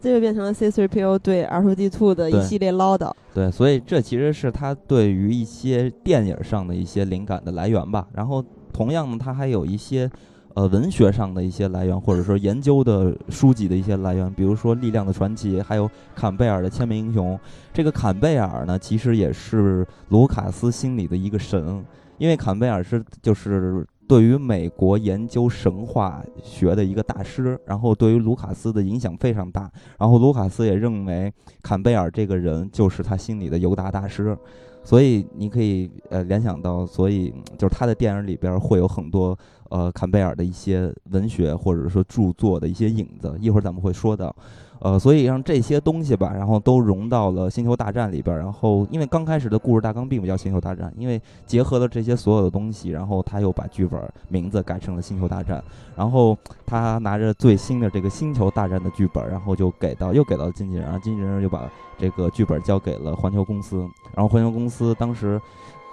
[0.00, 3.12] 这就变成了 C 3 PO 对 R 2 D 2的一系列唠叨。
[3.34, 8.08] 对，所以这其实是他对于一些电影上的一些灵感的来源吧。
[8.12, 10.10] 然后，同样呢，他还有一些。
[10.54, 17.36] 呃，文学上的一些来源，或者说研究的书籍的一些来源，比如说《力量的传奇》，还有坎贝尔的《千面英雄》。
[17.72, 21.82] 这个坎贝尔呢，其实也是卢卡斯心里的一个神，
[22.18, 29.70] 因为坎贝尔是就是对于美国研究神话学的一个大师，然后对于卢卡斯的影响非常大。
[30.00, 31.32] 然后卢卡斯也认为
[31.62, 34.36] 坎贝尔这个人就是他心里的尤达大师，
[34.82, 39.38] 所以你可以呃联想到，所以就是他的电影里边会有很多。
[39.70, 44.34] 呃，坎贝尔的一些文学或者说著作的一些影子，一会儿咱们会说到。
[44.80, 48.36] 呃，所以让这些东西吧，然后都融到了《星球大战》里边。
[48.36, 55.58] 然后，因为刚开始的故事大纲并不叫《星球大战》，因为结合了这些所有的东西，然后他又把剧本名字改成了《星球大战》。
[55.94, 63.86] 然后他拿着最新的这个《星球大战》的剧本，然后就给到又给到经纪人，然后经纪人就把这个剧本交给了环球公司。
[64.14, 65.40] 然后环球公司当时。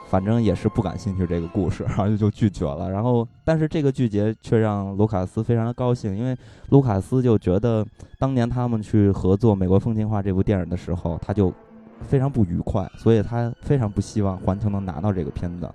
[0.10, 2.90] 反正也是不感兴趣这个故事，然后就拒绝了。
[2.90, 6.36] 然后，但是这个拒绝却让卢卡斯非常的高兴，因为
[6.70, 7.86] 卢卡斯就觉得
[8.18, 11.54] 当年他们去合作《美国风情画》这部电影的时候，他就
[12.02, 15.70] 非常不愉快，所以他非常不希望环球能拿到这个片子。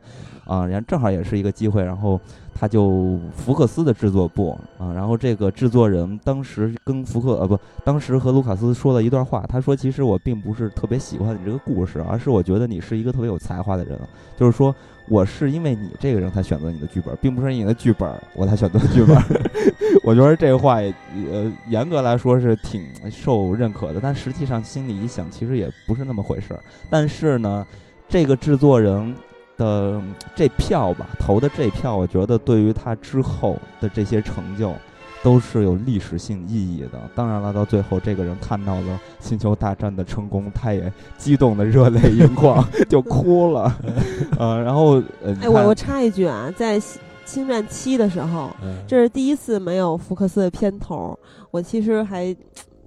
[0.45, 2.21] 啊，然后正好也是一个机会，然后。
[2.55, 13.99] 他就福克斯的制作部啊，然后这个制作人当时跟福克呃不，当时和卢卡斯说了一段话，他说：“其实我并不是特别喜欢你这个故事，而是我觉得你是一个特别有才华的人。
[14.37, 14.75] 就是说
[15.09, 19.17] 我是因为你这个人才选择你的剧本，并不是你的剧本我才选择剧本。
[20.05, 26.61] 我觉得这话呃严格来说是挺受认可的，但实际上心里一想，其实也不是那么回事儿。
[26.89, 27.67] 但是呢，
[28.09, 29.15] 这个制作人。”
[29.63, 30.03] 的
[30.35, 34.75] 这票吧，投的这票，我觉得对于他之后的这些成就，
[35.23, 36.99] 都是有历史性意义的。
[37.15, 43.73] 当然了，到最后这个人看到了《星球大战》的成功，他也激动的热泪盈眶， 就哭了。
[44.39, 45.01] 呃，然后，
[45.41, 46.81] 哎，我我插一句啊，在
[47.25, 48.51] 《星战七》的时候，
[48.89, 51.17] 这是第一次没有福克斯的片头，
[51.51, 52.35] 我其实还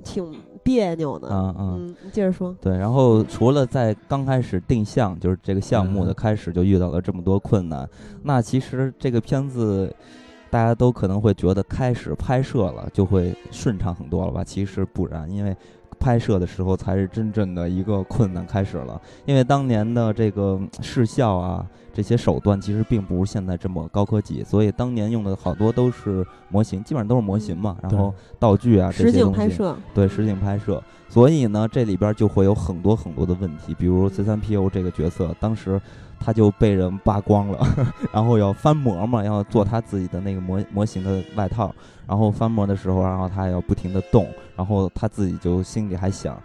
[0.04, 0.34] 挺。
[0.66, 2.56] 别扭呢，嗯嗯，你接着说。
[2.60, 7.88] 对，然后除了在刚开始定向，就是这个项目的开始就遇到了这么多困难，
[8.24, 9.96] 那其实这个片子
[10.50, 14.44] 大家都可能会觉得开始拍摄了就会顺畅很多了吧？
[14.44, 15.56] 其实不然，因为
[16.00, 21.66] 拍摄的时候才是真正的一个困难开始了，因为当年的这个视效啊。
[21.96, 27.78] 这些手段其实并不如现在这么高科技，所以当年用的好多都是模型，基本上都是模型嘛。
[27.82, 29.56] 然后道具啊这些东西，
[29.94, 30.84] 对实景拍摄。
[31.08, 35.80] 所以呢，这里边就会有很多很多的问题，比如 C3PO 这个角色，当时
[36.20, 37.66] 他就被人扒光了，
[38.12, 41.74] 然后要翻模嘛，要做他自己的那个模模型的外套。
[42.06, 46.38] 然后翻模的时候，然后他要不停的动，然后他自己就心里还想。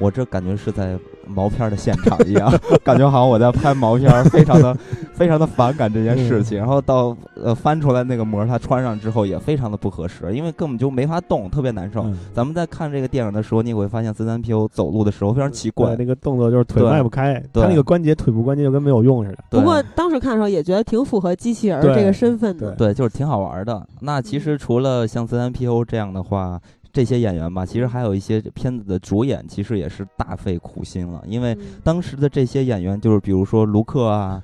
[0.00, 2.50] 我这感觉是在毛片的现场一样，
[2.84, 4.74] 感觉好像我在拍毛片，非常的
[5.12, 6.56] 非常的反感这件事情。
[6.56, 12.06] 然后到呃翻出来那个膜，它穿上之后也非常的不合适，因为根本就没法动，特别难受。
[12.32, 19.38] 咱们在看这个电影的时候，你会发现 C 三 PO 走路的时候非常奇怪，那个动作就是腿迈不开，他那个关节腿部关节就跟没有用似的。
[19.50, 23.86] 不过当时看的时候也觉得挺符合机器人这个身份的，对，就是挺好玩的。
[24.00, 26.58] 那其实除了像 C 三 PO 这样的话。
[26.92, 31.22] 这些演员吧，其实还有一些片子的主演，其实也是大费苦心了。
[31.26, 34.42] 因为当时的这些演员，就是比如说卢克啊，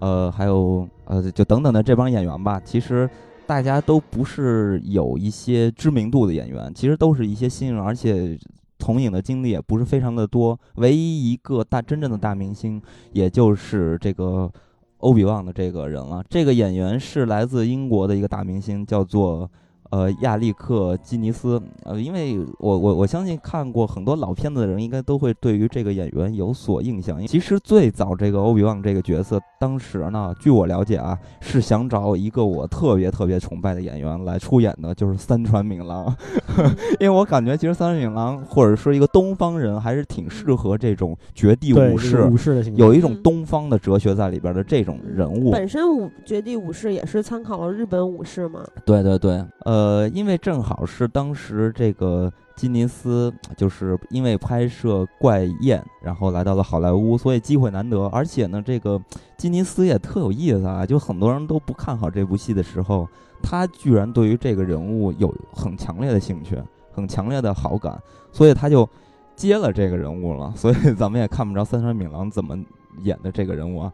[0.00, 3.08] 呃，还有呃，就等等的这帮演员吧，其实
[3.46, 8.38] 大家都不是有一些知名度的演员，其实都是一些新人，而且
[8.78, 10.58] 同影的经历也不是非常的多。
[10.76, 12.80] 唯一一个大真正的大明星，
[13.12, 14.50] 也就是这个
[14.98, 16.22] 欧比旺的这个人了。
[16.28, 19.50] 这个演员是来自英国的一个大明星，叫做。
[19.90, 27.24] 呃，亚历克·基尼斯，呃，因为我我我相信看过很多老片子的人，应该都会对于这个演员有所印象。
[27.26, 36.14] 其实最早这个欧比旺这个角色，当时呢，据我了解啊，是想找一个我特别特别崇拜的演员来出演的，就是三船敏郎。
[36.98, 45.52] 因为我感觉其实三船敏郎或者说一个东方人，还是挺适合这种绝地武士，武士的形象，有一种东方的哲学在里边的这种人物。
[45.52, 48.64] 本身武绝地武士也是参考了日本武士嘛？
[48.84, 49.75] 对对对，呃。
[49.76, 58.06] 呃，因为正好是当时这个吉尼斯，就是因为拍摄《怪宴》，然后来到了好莱坞，所以机会难得。
[58.06, 58.98] 而且呢，这个
[59.36, 63.06] 吉尼斯也特有意思啊，就很多人都不看好这部戏的时候，
[63.42, 66.58] 他居然对于这个人物有很强烈的兴趣，
[66.90, 68.00] 很强烈的好感，
[68.32, 68.88] 所以他就
[69.34, 70.50] 接了这个人物了。
[70.56, 72.58] 所以咱们也看不着三川敏郎怎么
[73.02, 73.92] 演的这个人物啊。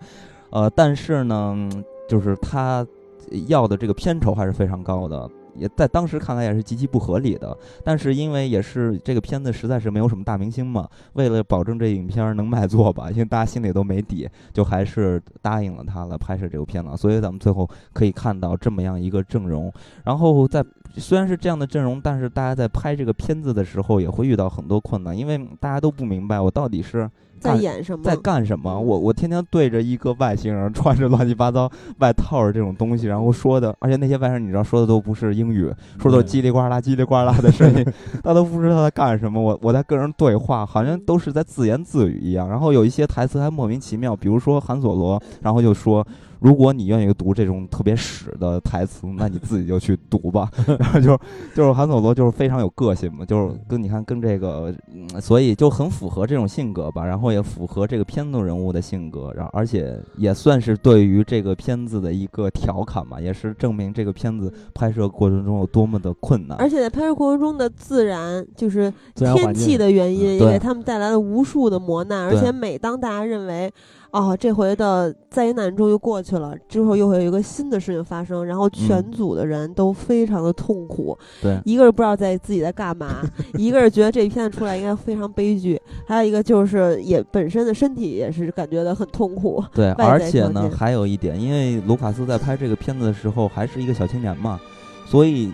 [0.51, 1.69] 呃，但是呢，
[2.09, 2.87] 就是他
[3.49, 5.29] 要的这个片酬还是非常高的。
[5.55, 16.97] 也在当时看来也是极其不合理的，但是因为也是这个片子实在是没有什么大明星嘛，为了保证这影片能卖座吧，因为大家心里都没底，就还是答应了他了拍摄这个片子。
[16.97, 19.73] 所以咱们最后可以看到这么样一个阵容。
[20.05, 20.65] 然后在
[20.97, 27.11] 虽然是这样的阵容，但是大家在拍这个片子的时候也会遇到很多困难，因为大家都不明白我到底是。
[27.41, 28.05] 在演什么？
[28.05, 28.79] 在干什么？
[28.79, 31.69] 我我天天对着一个外星人穿着乱七八糟
[31.99, 35.69] 外套的这种东西，然后说的，而且那些外星人你知道说的都不是英语，
[36.01, 37.85] 说的叽里呱啦叽里呱啦的声音，
[38.23, 39.43] 他都不知道在干什么。
[39.43, 42.49] 我我在跟人对话，好像都是在自言自语一样。
[42.49, 46.07] 然后有一些台词还莫名其妙，比如说韩索罗，然后就说。
[46.43, 50.51] 如果你愿意读这种特别屎的台词，那你自己就去读吧。
[50.79, 51.17] 然后就
[51.55, 54.75] 就是韩索罗就是非常有个性嘛，就是跟你看跟这个，
[55.21, 57.07] 所以就很符合这种性格吧。
[57.07, 66.59] 然后也符合这个片子人物的性格，然后而且也算是对于这个片子的一个调侃嘛，也是证明这个片子拍摄过程中有多么的困难。
[66.59, 72.25] 而且在拍摄过程中的自然就是天气的原因，也给他们带来了无数的磨难。
[72.25, 73.73] 而且每当大家认为。
[74.13, 81.17] 哦，这回的灾难终于过去了，之后又会有一个新的事情发生，然后全组的人都非常的痛苦。
[81.41, 83.23] 对，一个是不知道在自己在干嘛，
[83.57, 89.65] 一个是觉得这片子出来应该非常悲剧，还有一个就是也本身的身体也是感觉到很痛苦。
[89.73, 94.61] 对，而且呢，还有一点，因为卢卡斯在拍这个片子的时候还是一个小青年嘛，
[95.07, 95.51] 所以。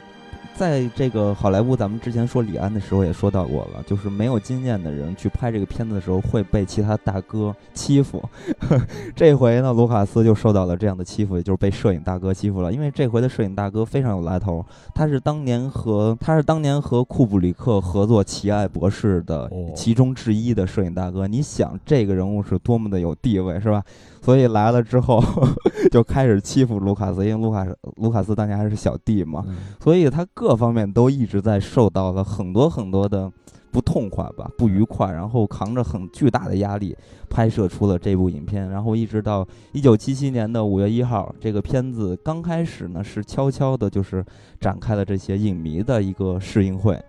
[0.58, 8.20] 在这个好莱坞，咱们之前说李安的时候也说到过了，就是没有经验的人去拍这个片子的时候会被其他大哥欺负。
[9.14, 12.72] 这回呢，卢卡斯就受到了这样的欺负，也就是被摄影大哥欺负了。
[12.72, 21.28] 因为这回的摄影大哥非常有来头，他是当年和他是当年和库布里克合作《奇爱博士》的其中之一的摄影大哥。
[21.28, 23.80] 你想，这个人物是多么的有地位，是吧？
[24.20, 25.22] 所以来了之后，
[25.92, 29.44] 就开始欺负卢卡斯，因为卢卡斯卢卡斯当年还是小弟嘛，
[29.80, 33.30] 所以他各方面都一直在受到了很多很多的
[33.70, 36.96] 不痛快吧，不愉快，然后扛着很巨大的压力
[37.28, 44.24] 拍摄出了这部影片，然后一直到一九七七年的五月一号，这个片子刚开始呢是悄悄的，就是
[44.60, 47.00] 展开了这些影迷的一个试映会，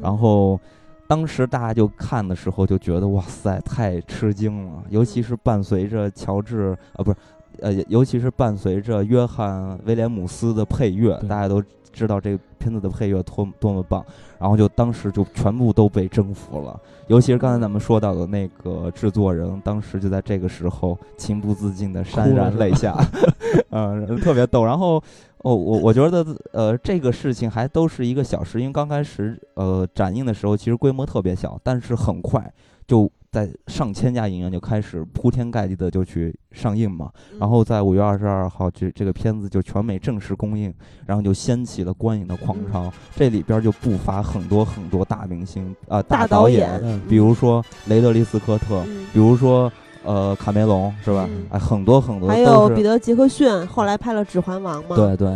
[0.00, 0.58] 然后。
[1.10, 7.16] 当时大家就看的时候就觉得哇塞，太吃惊了，尤其是伴随着乔治啊，不是，
[7.60, 14.04] 呃，尤其是伴随着约翰威廉姆斯的配乐，大家都知道这个片子的配乐多多么棒，
[14.38, 16.78] 然后就当时就全部都被征服了。
[17.06, 22.96] 尤其是刚才咱们说到的那个制作人，当时就在这个时候情不自禁的潸然泪下，
[23.70, 24.64] 嗯，特别逗。
[24.64, 25.02] 然后。
[25.42, 32.52] 哦，我我觉得，呃，这个事情还都是一个小事，因为刚开始，呃，展映的时候其实规模特别小，但是很快
[32.88, 40.72] 就在上千家影院就开始铺天盖地的就去上映嘛，然后在五月二十二号，这这个片子就全美正式公映，
[41.06, 49.70] 然后就掀起了观影的狂潮，这里边就不乏很多很多大明星啊，大导演，比如说雷德利·斯科特，比如说。
[50.04, 51.28] 呃，卡梅隆是吧？
[51.50, 54.96] 哎，很多很多，还有彼得·杰克逊，后来拍了《指环王》嘛。
[54.96, 55.28] 对对，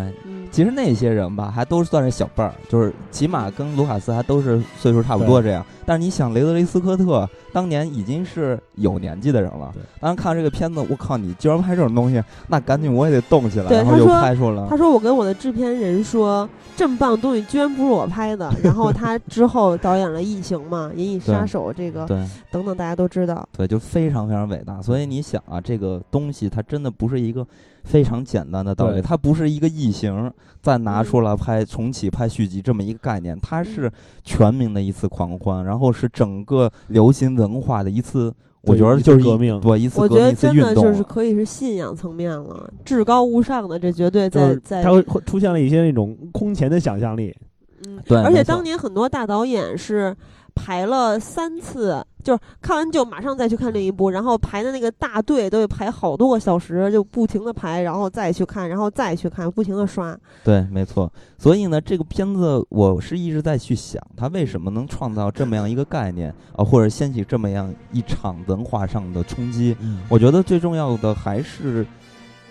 [0.50, 5.66] 其实那些人吧，还都算是小辈儿，就是起码跟卢卡斯还都是岁数差不多这样。
[5.84, 9.72] 但是你想，雷德利·斯科特当年已经是有年纪的人了。
[10.00, 14.66] 当时看这个片子，我靠，你居然拍这种东西，那赶紧我也得动起来，然后就拍出了。
[14.68, 18.50] 他说：“我跟我的制片人说，这么棒的东西居然不是我拍的。
[18.64, 22.16] ”然后他之后导演了《异形》嘛，《银翼杀手》这个，对，
[22.50, 23.46] 等等，大家都知道。
[23.56, 24.80] 对，就非常非常伟大。
[24.80, 27.46] 所以你想啊，这个东西它真的不是一个
[27.84, 33.90] 非常简单的道理，它不是一个异形再拿出来拍重启拍续集这么一个概念，它是
[34.22, 39.60] 全民的一次狂欢，然后是整个流行文化的一次，我觉得就是革命。
[39.60, 40.84] 对一次我革命一次觉得真的运动。
[40.84, 40.92] 了。
[40.92, 47.36] 就是可以是信仰层面了，至高无上的，这绝对在在它会会出现了一些那种空前的想象力，
[47.86, 50.16] 嗯，对而且当年很多大导演是
[50.54, 60.16] 排了三次，就是看完就马上再去看另一部，然后排的那个大队都得排好多个小时，就不停的排，然后再去看，然后再去看，不停的刷。
[60.44, 61.12] 对，没错。
[61.36, 69.76] 所以呢，这个片子我是一直在去想，它为什么能创造这么样一个概念啊，或者掀起这么样一场文化上的冲击？
[69.80, 71.86] 嗯我觉得最重要的还是，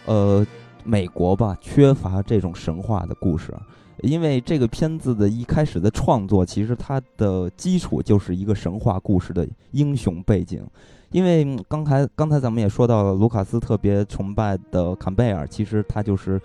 [0.05, 0.45] 呃，
[0.83, 3.53] 美国吧，缺乏这种神话的故事。
[4.01, 10.65] 因为这个片子的一开始的创作，其实它的基础就是一个神话故事的英雄背景。
[11.11, 16.41] 因为刚才刚才咱们也说到了，卢卡斯特别崇拜的坎贝尔，其实他就是，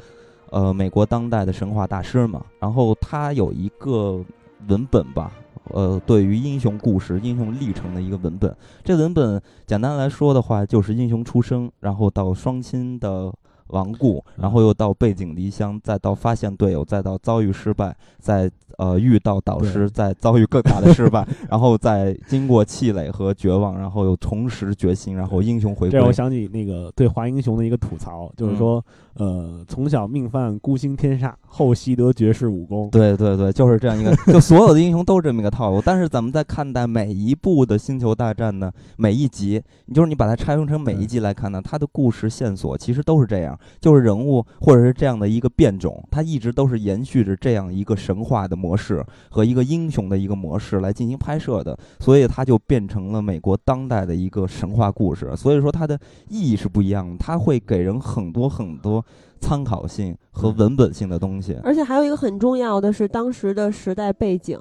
[0.51, 2.45] 呃，美国当代的神话大师嘛。
[2.59, 4.21] 然后他有一个
[4.67, 5.31] 文本吧，
[5.71, 8.53] 呃，对于英雄故事、英雄历程的一个文本。
[8.83, 13.33] 这文本简单来说的话，就是英雄出生，然后到双亲的
[13.69, 26.07] 亡故，然后又到背井离乡，再到发现队友，再到遭遇失败，再呃遇到导师，再遭遇更大的失败， 然后再经过气馁和绝望，然后又重拾决心，然后英雄回归这让。
[26.07, 32.89] 我想起那个对华英雄的一个吐槽，就是嗯说，呃，从小命犯孤星天煞，后习得绝世武功。
[32.91, 35.83] 对对对，就是这样一个， 就所有的英雄都是这么一个套路。
[35.85, 39.63] 但是咱们在看待每一部的《星球大战》呢，每一集，
[39.95, 55.35] 就是你把它拆分成每一集来看呢，它的故事线索其实都是这样，就是人物或者是这样的一个变种，它一直都是延续着这样一个神话的模式和一个英雄的一个模式来进行拍摄的，所以它就变成了美国当代的一个神话故事。
[55.37, 55.99] 所以说它的
[56.29, 59.05] 意义是不一样的，它会给人很多很多
[59.41, 61.59] 参考性和文本性的东西。
[61.63, 64.59] 而且还有一个很重要的是当时的时代背景，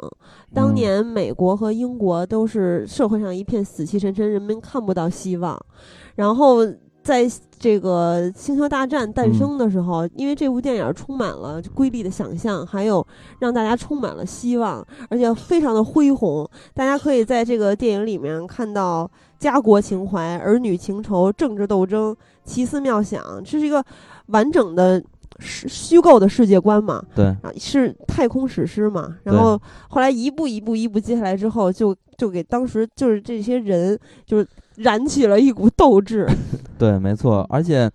[0.53, 5.57] 当嗯年美国和英国都是社会上一片死气沉沉，人们看不到希望。
[6.15, 6.65] 然后
[7.05, 7.29] 在
[7.59, 13.05] 这个《星球大战》诞生的时候，因为这部电影充满了瑰丽的想象，还有
[13.39, 16.49] 让大家充满了希望，而且非常的恢宏。
[16.73, 23.85] 大家可以在这个电影里面看到家国情怀、儿女情仇、政治斗争、奇思妙想，这是一个
[24.29, 24.99] 完整的。
[25.41, 34.47] 虚虚构的世界观嘛，对，啊，是太空史诗嘛，然后后来一步一步一步接下来之后，就就给当时就是这些人就是
[34.77, 36.27] 燃起了一股斗志，
[36.77, 37.89] 对，没错，而且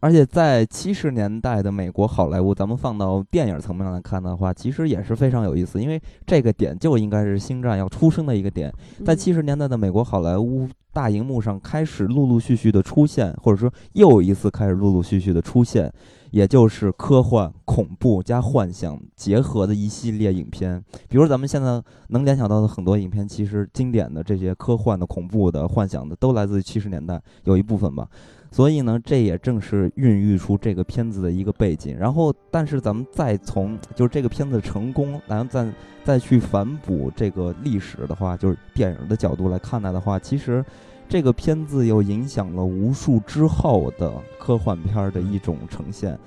[0.00, 8.72] 而且在七十年代的美国好莱坞，咱们放到电影层面上来看的话，其实也是非常有意思，因为这个点就应该是《星战》要出生的一个点。
[9.04, 15.92] 在嗯七十年代的美国好莱坞大荧幕上开始陆陆续续的出现，或者说又一次开始陆陆续续的出现，
[16.30, 20.82] 也就是科幻、恐怖加幻想结合的一系列影片。
[21.10, 28.08] 比如咱们现在能联想到的很多影片，其实经典的这些科幻的、恐怖的、幻想的，都来自于七十年代有一部分吧。
[28.52, 31.96] 所以呢，这也正是孕育出这个片子的一个背景。
[31.96, 35.72] 然后，但是咱们再从就是这个片子成功，然后再
[36.02, 40.64] 再去反哺这个历史的话，就是电影的角度来看待的话，其实
[41.08, 46.18] 这个片子又影响了无数之后的科幻片的一种呈现。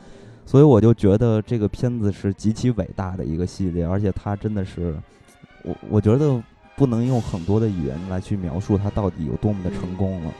[0.45, 4.95] 所以我就觉得这个片子是极其伟大的一个系列，而且它真的是，
[5.63, 6.41] 我我觉得
[6.77, 10.33] 不能用很多的语言来去描述它到底有多么的成功了。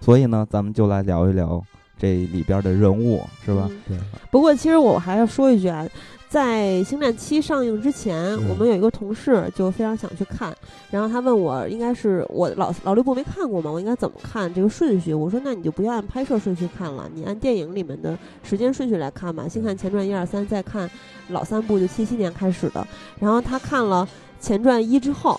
[0.00, 1.62] 所以呢，咱们就来聊一聊
[1.98, 3.66] 这里边的人物，是吧？
[3.68, 3.98] 嗯对，
[4.30, 5.86] 不过其实我还要说一句啊，
[6.28, 10.56] 在《星战七》上映之前，嗯我们有一个同事就非常想去看，
[10.90, 15.12] 然后他问我，应该是我老老六部没看过嘛，我应该怎么看这个顺序？
[15.12, 20.88] 我说那你就不要按拍摄顺序看了，你按电影里面的时间顺序来看吧，先看前传一二三，再看
[21.28, 22.86] 老三部，就七七年开始的。
[23.18, 24.08] 然后他看了
[24.40, 25.38] 前传一之后，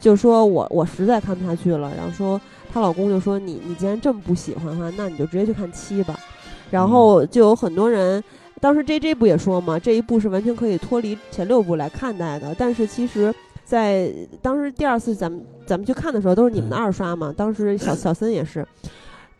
[0.00, 2.40] 就说我我实在看不下去了，然后说
[2.72, 6.18] 她老公就说你你既然这么不喜欢的话，那你就直接去看七吧。
[6.70, 8.22] 然后就有很多人，
[8.60, 12.54] 当时 J J 不也说嘛，这一部是完全可以脱离前六部来看待的。
[12.58, 14.12] 但是其实，在
[14.42, 17.32] 当时第二次咱们咱们去看的时候，都是你们的 二刷嘛。
[17.34, 18.66] 当时小小森也是，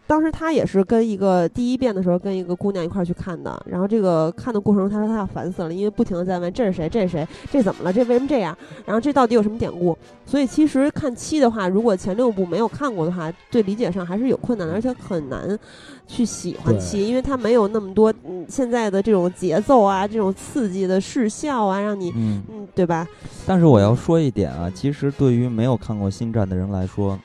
[0.09, 3.63] 当时他也是跟一个第一遍的时候跟一个姑娘一块儿去看的。
[3.67, 8.57] 然后这个看的过程中，他说他要烦死了，因为不停的在问这是谁，这是谁，这怎么了，这为什么这样？
[8.87, 9.97] 然后这到底有什么典故？
[10.25, 15.59] 所以其实看七的话，如果前六部没有看过的话，对理解上还是有困难的，而且很难
[16.07, 22.43] 去喜欢七，因为它没有那么多嗯现在的这种节奏啊，这种刺激的视效啊，让你嗯。
[22.49, 23.09] 嗯对吧？
[23.45, 27.19] 但是我要说一点啊，其实对于没有看过《星战》的人来说，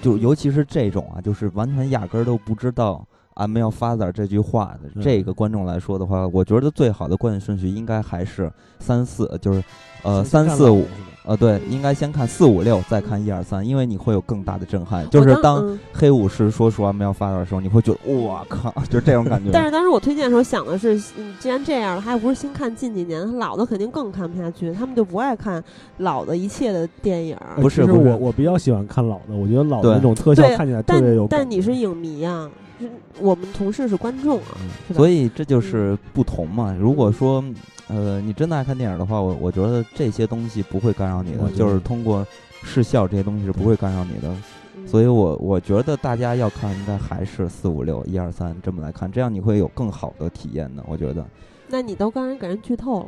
[0.00, 9.62] 就尤其是这种啊，就是完全压根儿都不知道 I'm your father” 这句话的嗯这个观众来说的话，我觉得最好的观影顺序应该还是三四，就是
[10.02, 10.86] 呃三四五，
[11.24, 15.08] 呃对，应该先看四五六，再看一二三，因为你会有更大的震撼。
[15.10, 19.50] 就是当嗯黑武士说出 “I'm your father” 的时候，你会觉得我靠，就这种感觉。
[19.52, 25.62] 但是当时我推荐的时候想的是，嗯，既然这样了，还不是新看近几年，老的肯定更看不下去，他们就不爱看
[25.98, 27.36] 老的一切的电影。
[27.56, 31.26] 不是不是我我比较喜欢看老的，我觉得老的那种特效看起来特但别有。
[31.28, 32.69] 但你是影迷啊，是
[33.18, 34.56] 我们同事是观众啊？
[34.94, 36.74] 所以这就是不同嘛。
[36.78, 37.44] 如果说，
[37.88, 42.26] 呃，你真的爱看电影的话，我我觉得这些东西不会干扰你的，就是通过
[42.62, 44.28] 视效这些东西是不会干扰你的。
[44.76, 50.82] 嗯所以我我觉得大家要看，应该还是四五六一二三这么来看，这样你会有更好的体验的。
[50.86, 51.24] 我觉得，
[51.68, 53.06] 那你都刚才给人剧透了，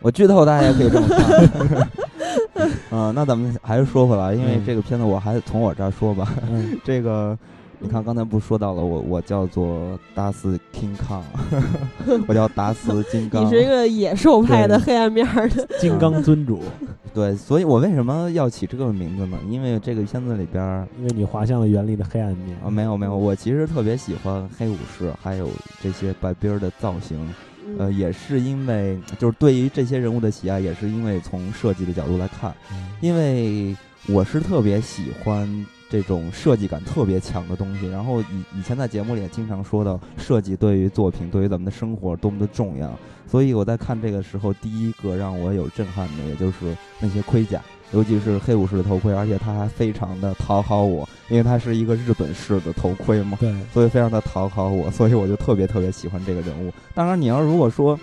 [0.00, 1.88] 我剧透大家也可以这么看。
[2.90, 6.32] 嗯、那咱们还是说回来，因为嗯这个片子我还是从我这儿说吧。
[6.50, 7.38] 嗯， 这个，
[7.84, 11.22] 你看刚才不是说到了我我叫做达斯 King Kong，
[12.26, 13.44] 我叫达斯金 刚。
[13.44, 16.62] 你是一个野兽派的黑暗面儿的，金刚尊主，
[17.12, 19.38] 对，所以我为什么要起这个名字呢？
[19.50, 25.50] 因为这个片子里边儿因为你滑向了原力的黑暗面啊，没有没有，我其实特别喜欢黑武士，还有
[25.82, 27.18] 这些白边儿的造型。
[27.78, 32.54] 呃，嗯也是因为就是对于这些人物的喜爱，也是因为从设计的角度来看，
[33.02, 33.76] 因为
[34.08, 35.46] 我是特别喜欢
[35.94, 37.86] 这种设计感特别强的东西。
[37.86, 42.98] 然后以以前在节目里也经常说到，设计对于作品、对于咱们的生活多么的重要。
[43.28, 53.38] 所以我在看这个时候，第一个让我有震撼的，也就是那些盔甲，尤其是黑武士的头盔，而且它还非常的讨好我，因为它是一个日本式的头盔嘛。
[53.40, 56.72] 对，所以非常的讨好我，所以我就特别特别喜欢这个人物。
[56.92, 57.98] 当然，你要如果说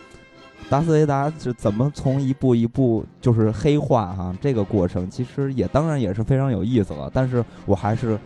[0.72, 7.12] 达斯维达是怎么从一步一步就是黑化哈、这个过程，其实也当然也是非常有意思了。
[7.14, 8.18] 但是我还是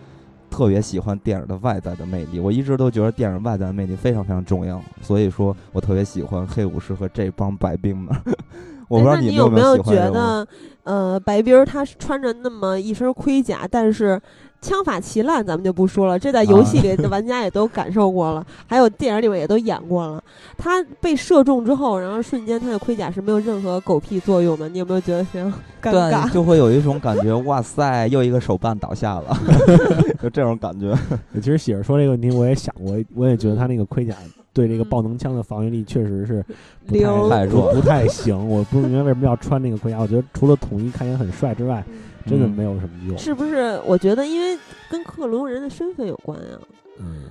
[0.48, 8.16] 特别喜欢电影的外在的魅力，我一直都觉得电影外在的魅力非常非常重要，所以说我特别喜欢黑武士和这帮白兵们。
[8.88, 10.48] 我不知道你们有没有觉得，
[10.84, 14.22] 呃，白冰儿他是穿着那么一身盔甲，但是
[14.66, 20.24] 枪法奇烂，咱们就不说了，这在游戏里的玩家也都感受过了， 还有电影里面也都演过了。
[20.58, 26.30] 他被射中之后，然后瞬间他的盔甲是没有任何狗屁作用的，你有没有觉得非常尴对，尬？
[26.34, 29.38] 就会有一种感觉，哇塞，又一个手办倒下了，
[30.20, 30.98] 就这种感觉。
[31.36, 34.16] 其实喜儿说这个问题，我也想过，我也觉得他那个盔甲
[34.52, 36.44] 对这个爆能枪的防御力确实是
[36.88, 38.50] 不零太太弱不不太行。
[38.50, 41.84] 我不明白为什么要穿那个盔甲，我觉得除了统一看起来很帅之外，
[42.26, 42.52] 真的嗯。
[42.52, 43.18] 没有什么用。
[43.18, 43.80] 是不是？
[43.86, 44.58] 我觉得因为
[44.90, 46.60] 跟克隆人的身份有关啊，
[47.00, 47.24] 嗯，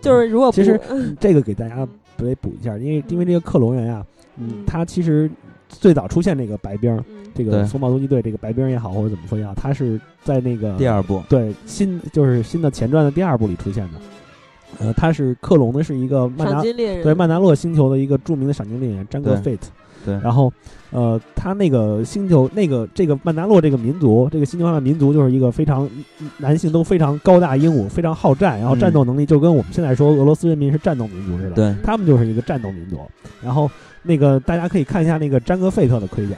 [0.00, 1.16] 就是如果其实 嗯。
[1.20, 4.04] 这个给大家得补一下，因为因为这个克隆人啊，
[4.36, 4.48] 嗯。
[4.58, 5.30] 嗯，他其实
[5.68, 7.02] 最早出现这个白冰
[7.34, 7.64] 这个对。
[7.64, 14.00] 风暴突击队这个白冰儿也好，或者怎么说也好，他是在那个第二部，对新就是新的前传的第二部里出现的。
[14.78, 17.02] 呃，他是克隆的是一个曼赏达金猎人。
[17.02, 19.54] 对曼达洛星球的一个著名的赏金猎人詹戈对。
[19.56, 19.66] Fate。
[20.04, 20.52] 对，然后，
[20.90, 25.88] 呃，他那个星球，那个这个曼达洛这个民族，这个星球上的民族就是一个非常
[26.38, 31.56] 男性都非常高大英武，非常好战，然后嗯战斗能力就跟我们现在说俄罗斯人民是战斗民族似的。
[31.56, 33.00] 对，他们就是一个战斗民族。
[33.42, 33.70] 然后
[34.02, 36.36] 那个大家可以看一下那个詹格费特的盔甲，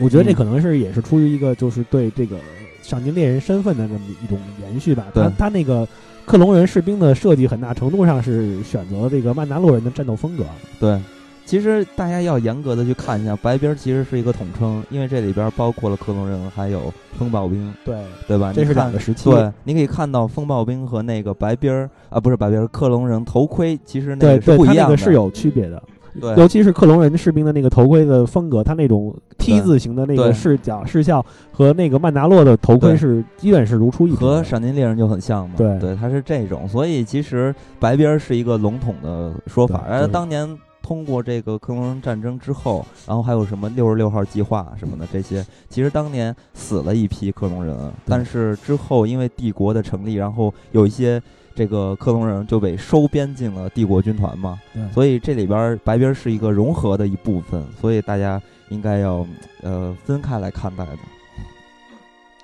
[0.00, 2.36] 我觉得这嗯可能是也是出于一个就是对这个
[2.82, 5.06] 赏金猎人身份的这么一种延续吧。
[5.14, 5.86] 他他那个
[6.26, 10.44] 克隆人士兵的设计很大程度上是选择这个曼达洛人的战斗风格。
[10.80, 10.98] 对，
[11.44, 18.52] 其实大家要严格的去看一下，白兵儿其实是一个统称，因为这里边包括了克隆人还有风暴兵，对，对吧？
[18.54, 19.30] 这是两个时期。
[19.30, 25.82] 对，你可以看到风暴兵和那个白兵儿啊，不是白兵儿，克隆人头盔其实那个是不一样的，是有区别的。
[26.20, 34.44] 对尤其是克隆人士兵的那个头盔的风格，它那种 T 字形的那个视角视效和那个曼达洛的头盔是基本是如出一辙和的。
[34.44, 35.56] 闪电猎人就很像嘛。
[35.56, 40.48] 对对，它是这种，所以其实白边儿是一个笼统的说法，而就是当年。
[40.84, 51.20] 通过这个克隆人战争之后，然后还有什么六十六号计划什么的这些，其实当年死了一批克隆人，但是之后因为帝国的成立，然后有一些
[51.54, 58.38] 这个克隆人就被收编进了帝国军团嘛，对所以这里边儿白兵儿是一个融合的一部分，所以大家
[58.68, 59.26] 应该要
[59.62, 60.98] 呃分开来看待的。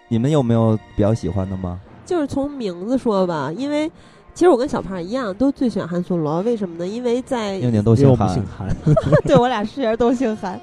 [0.08, 1.78] 你们有没有比较喜欢的吗？
[2.06, 3.88] 就是从名字说吧，因为
[4.34, 6.40] 其实我跟小胖一样，都最喜欢汉索罗。
[6.42, 6.86] 为什么呢？
[6.86, 10.58] 因为在因为你们都姓韩因为我们姓，韩， 对我俩师爷都姓韩，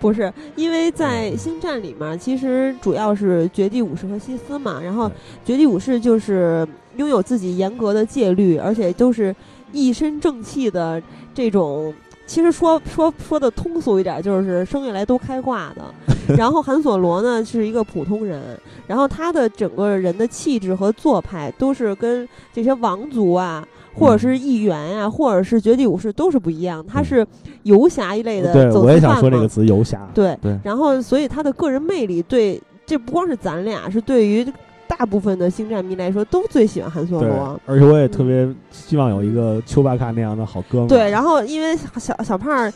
[0.00, 4.80] 不是因为在星战里面，其实主要是绝地武士和西斯嘛。
[4.82, 5.10] 然后
[5.44, 6.66] 绝地武士就是
[6.96, 9.34] 拥有自己严格的戒律，而且都是
[9.72, 11.00] 一身正气的
[11.34, 11.94] 这种。
[12.32, 15.84] 其实说说说的通俗一点，就是生下来都开挂的。
[16.34, 27.26] 然后韩索罗呢是一个普通人，然后他的整个人的气质和做派都是跟这些王族啊，或者是议员呀、或者是绝地武士都是不一样，他是
[27.64, 30.00] 游侠一类的对，走我也想说这个词，游侠。
[30.14, 30.58] 对对。
[30.64, 34.50] 然后所以他的个人魅力对，这不光是咱俩，是对于
[34.86, 40.88] 大部分的星战迷来说都最喜欢汉索罗。，而且我也特别希望有一个丘巴卡那样的好哥们。
[40.88, 42.72] 对，然后因为小小胖儿，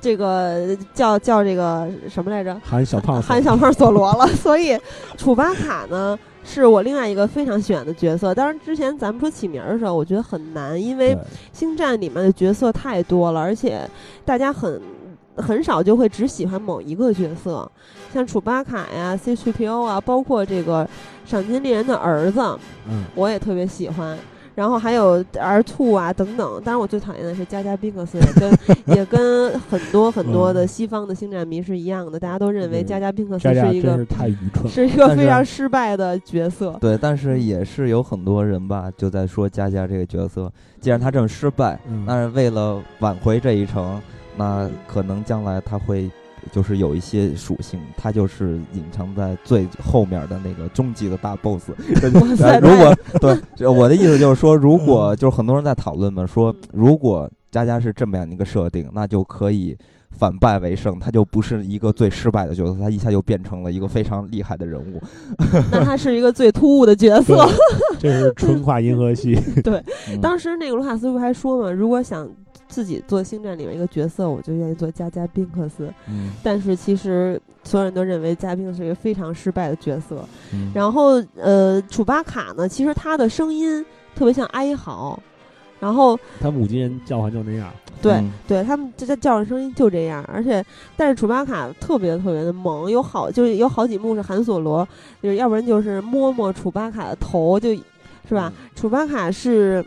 [0.00, 2.54] 这个叫叫这个什么来着？
[2.62, 4.78] 喊小胖喊小胖索罗了， 所以
[5.16, 8.34] 楚巴卡呢是我另外一个非常喜欢的角色。
[8.34, 11.16] 当然，之前咱们说起名儿的时候，我觉得很难，因为
[11.52, 13.80] 星战里面的角色太多了，而且
[14.24, 14.80] 大家很
[15.36, 17.68] 很少就会只喜欢某一个角色，
[18.16, 20.88] 像楚巴卡呀、C3PO 啊，包括这个
[21.26, 22.40] 赏金猎人的儿子，
[22.88, 24.16] 嗯，我也特别喜欢。
[24.54, 28.58] 然后还有 R two 啊等等，当然我最讨厌的是加加宾克斯，也跟
[28.96, 34.66] 也跟很多 很多的西方的星战迷是一样的，大家都认为对加加宾克斯是一个是太愚蠢。
[34.66, 36.74] 是一个非常失败的角色。
[36.80, 44.00] 对，但是也是有很多人吧，就在说佳佳这个角色，既然他这么失败，嗯那是为了挽回这一程，
[44.38, 46.10] 那可能将来他会
[46.52, 51.70] 就是有一些属性，它就是隐藏在最后面的那个终极的大 boss。
[52.14, 52.96] 哇塞呃如果
[53.58, 59.76] 对我的意思就是说，如果就是很多人在讨论嘛，说如果佳佳是这么样一个设定，那就可以。
[60.18, 64.98] 反败为胜，他就不是一个最失败的角色，他一下就变成了一个非常厉害的人物。
[65.70, 67.46] 那他是一个最突兀的角色。
[68.00, 69.38] 对，这是纯化银河系。
[69.62, 69.82] 对
[70.22, 72.26] 当时那个卢卡斯不还说嘛，如果想
[72.68, 75.92] 自己做星战里面一个角色，我就愿意做加加宾克斯。
[76.08, 80.24] 嗯但是其实所有人都认为加宾是一个非常失败的角色。
[80.52, 83.84] 嗯然后呃，楚巴卡呢，其实他的声音
[84.14, 85.18] 特别像哀嚎，
[85.80, 87.72] 然后他母亲人叫唤就那样。
[88.02, 90.64] 对、嗯对，他们这这叫唤声音就这样，而且
[90.96, 94.86] 但是楚巴卡特别特别的萌，有好就是有好几幕是韩索罗，
[95.22, 97.70] 就是要不然就是摸摸楚巴卡的头，就
[98.28, 98.52] 是吧？
[98.74, 99.82] 楚巴卡是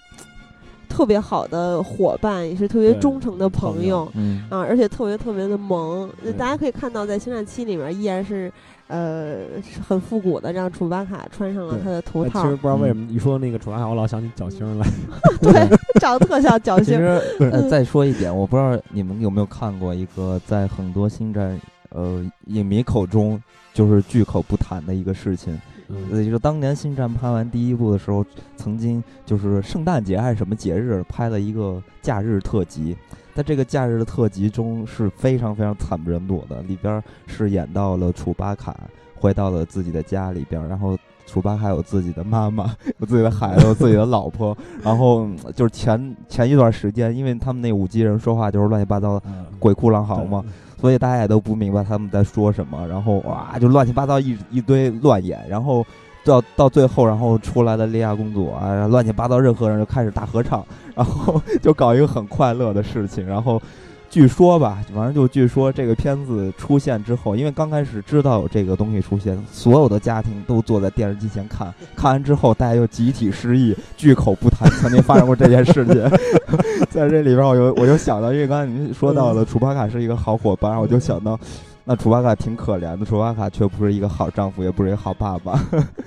[0.90, 4.12] 特别好的伙伴，也是特别忠诚的朋友朋友。
[4.16, 8.52] 嗯啊，而且特别特别的萌，对大家可以看到，在《星战七》里面依然是，
[8.88, 14.86] 呃，是很复古的，让楚巴卡穿上了他的头套哎其实，不知道为什么一说那个楚巴卡，我老想起角星来。
[15.42, 16.86] 对，长得特像角星。
[16.86, 21.60] 其实呃，嗯再说一点，我不知道你们有没有看过一个在很多星战
[21.92, 23.42] 呃影迷口中
[23.74, 25.60] 就是巨口不谈的一个事情，
[25.90, 25.98] 嗯。
[26.12, 28.26] 呃，就是当年星战拍完第一部的时候，
[28.56, 32.96] 曾经就是圣诞节还是什么节日拍了一个假日特辑。
[33.36, 38.76] 在这个假日的特辑中是非常非常惨不忍睹的，里边是演到了楚巴卡
[39.16, 49.46] 回到了自己的家里边，然后楚巴卡有自己的妈妈， 有自己的孩子，有自己的老婆，然后嗯就是前前一段时间，因为他们那五级人说话就是乱七八糟，嗯。
[49.58, 50.44] 鬼哭狼嚎嘛，
[50.80, 55.86] 所以大家也都不明白他们在说什么，然后哇，就乱七八糟一一堆乱演，然后
[56.24, 60.66] 到到最后，然后出来的莉亚公主啊，乱七八糟，任何人就开始大合唱，
[60.96, 63.62] 然后就搞一个很快乐的事情，然后。
[64.10, 76.10] 据说吧，反正就据说这个片子出现之后，因为刚开始知道有这个东西出现，所有的家庭都坐在电视机前看，看完之后大家就集体失忆，巨口不谈曾经发生过这件事情。
[76.90, 81.40] 在这里边，我就我就想到，因为刚才您说到了楚巴卡是一个好伙伴，我就想到，
[81.86, 85.64] 那楚巴卡挺可怜的，楚巴卡却不是一个好丈夫，也不是一个好爸爸。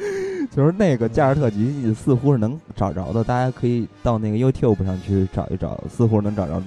[0.51, 6.61] 就是那个加尔特辑似乎是能找着的，大家可以到那个 YouTube 上去找一找，似乎能找着，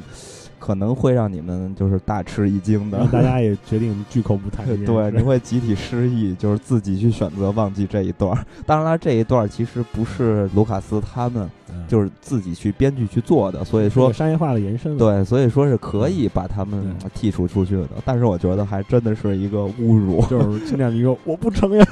[0.65, 3.07] 可能会让你们就是大吃一惊的让。
[3.09, 4.65] 大家也决定巨口不谈。
[4.83, 8.35] 对，你会集体失忆，就是自己去选择忘记这一段。
[8.65, 14.97] 当然了，这一段其实不是卢卡斯他们嗯就是自己去编剧去做的，所以说商业化的延伸。
[14.97, 16.83] 对，所以说是可以把他们
[17.15, 17.89] 剔除出去的。
[18.03, 21.85] 但是我觉得还真的是一个侮辱， 就是青年迷说我不承认。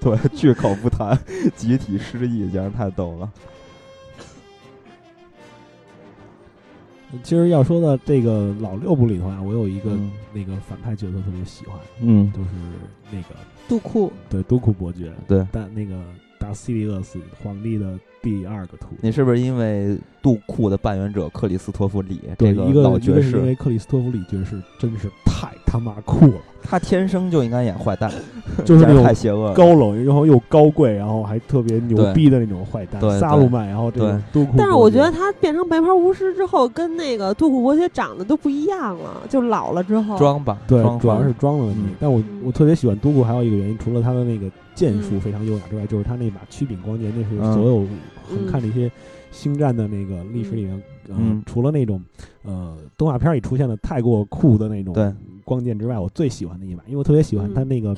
[0.00, 1.18] 对，巨口不谈，
[1.56, 3.30] 集体失忆，简直太逗了。
[7.22, 10.10] 其实要说到这个老六部里头啊，我有一个嗯。
[10.34, 12.48] 那个反派角色特别喜欢，嗯，就是
[13.10, 13.36] 那个
[13.68, 15.46] 杜库，对杜库伯爵，对。
[15.52, 16.02] 但那个
[16.38, 18.96] 达西利厄斯皇帝的第二个徒弟。
[19.00, 28.10] 你是不是因为杜库的扮演者克里斯托弗里对，这一个老爵一个是因，为克里斯托弗里爵士真是太他妈酷了，他天生就应该演坏蛋，
[28.64, 29.52] 就是那种太邪恶。
[29.54, 34.54] 高冷，然后又高贵，然后还特别牛逼的那种坏蛋对，萨鲁曼，然后这个杜库。
[34.56, 40.16] 但是我觉得他变成白袍巫师之后，跟那个杜库伯爵长得都不一样了，就老了之后。
[40.16, 41.80] 装吧，对，主要是装的问题。
[41.82, 47.84] 嗯但我嗯我特别喜欢杜库，还有一个原因，除了他的那个剑术嗯非常优雅之外，就是他那把曲柄光剑，那是嗯所有
[48.22, 48.90] 横看这些
[49.30, 50.74] 星战的那个历史里面，
[51.08, 51.42] 呃嗯。
[51.46, 52.02] 除了那种
[52.42, 55.12] 呃动画片里出现的太过酷的那种对
[55.44, 57.96] 光剑之外，我最喜欢的一把，因为我特别喜欢嗯他那个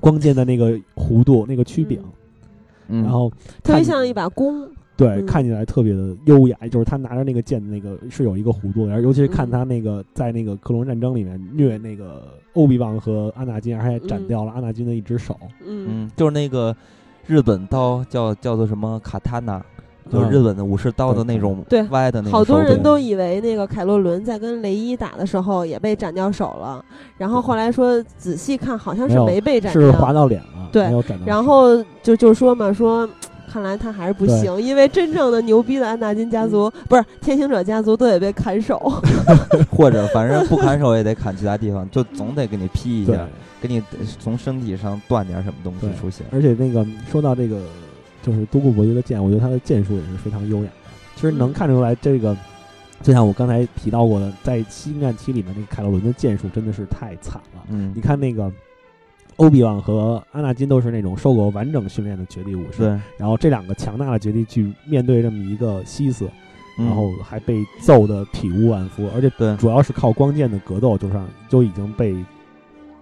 [0.00, 2.02] 光剑的那个弧度、那个曲柄，
[2.88, 3.02] 嗯。
[3.02, 3.30] 然后
[3.62, 4.68] 特别像一把弓。
[4.96, 5.26] 对，嗯。
[5.26, 9.50] 看起来特别的优雅，就是他拿着那个剑，那个是有一个弧度的，然后尤其是看嗯。
[9.50, 14.28] 他那个在那个克隆战争里面虐那个欧比旺和阿纳金，而且还斩嗯。
[14.28, 15.36] 掉了阿纳金的一只手。
[15.64, 15.86] 嗯。
[15.88, 16.76] 嗯，就是那个
[17.26, 19.62] 日本刀叫叫做什么卡塔纳，
[20.10, 21.82] 就是嗯日本的武士刀的那种对。
[21.84, 26.84] 歪的那种好多人都以为那个凯洛伦在跟雷伊打的时候也被斩掉手了，
[27.16, 29.82] 然后后来说仔细看好像是没被斩掉。
[29.82, 30.90] 是划，到脸了，对。
[31.24, 33.08] 然后就就说嘛说。
[33.46, 38.92] 看来他还是不行，因为真正的牛逼的安纳金家族、不是天行者家族都得被砍手。
[39.70, 43.12] 或者反正不砍手也得砍其他地方，就总得给你劈一，下，
[43.66, 43.82] 给你
[44.20, 46.26] 从身体上断点什么东西出现。
[46.30, 47.64] 而且那个说到这个，
[48.22, 50.90] 就是都固伯爵的剑，我觉得他的剑术也是非常优雅的。
[51.14, 52.36] 其实能嗯看出来，这个
[53.00, 57.62] 就像我刚才提到过的，在《星战七》里面，那个凯洛伦的剑术真的是太惨了。
[57.70, 58.52] 嗯你，看那个
[59.36, 66.28] 欧比旺和阿纳金都是那种受过完整训练的绝地武士，对，然后这两个强大的绝地去面对这么一个西斯，
[66.78, 72.14] 嗯然后还被揍得体无完肤，而且对主要是靠光剑的格斗，就上就已经被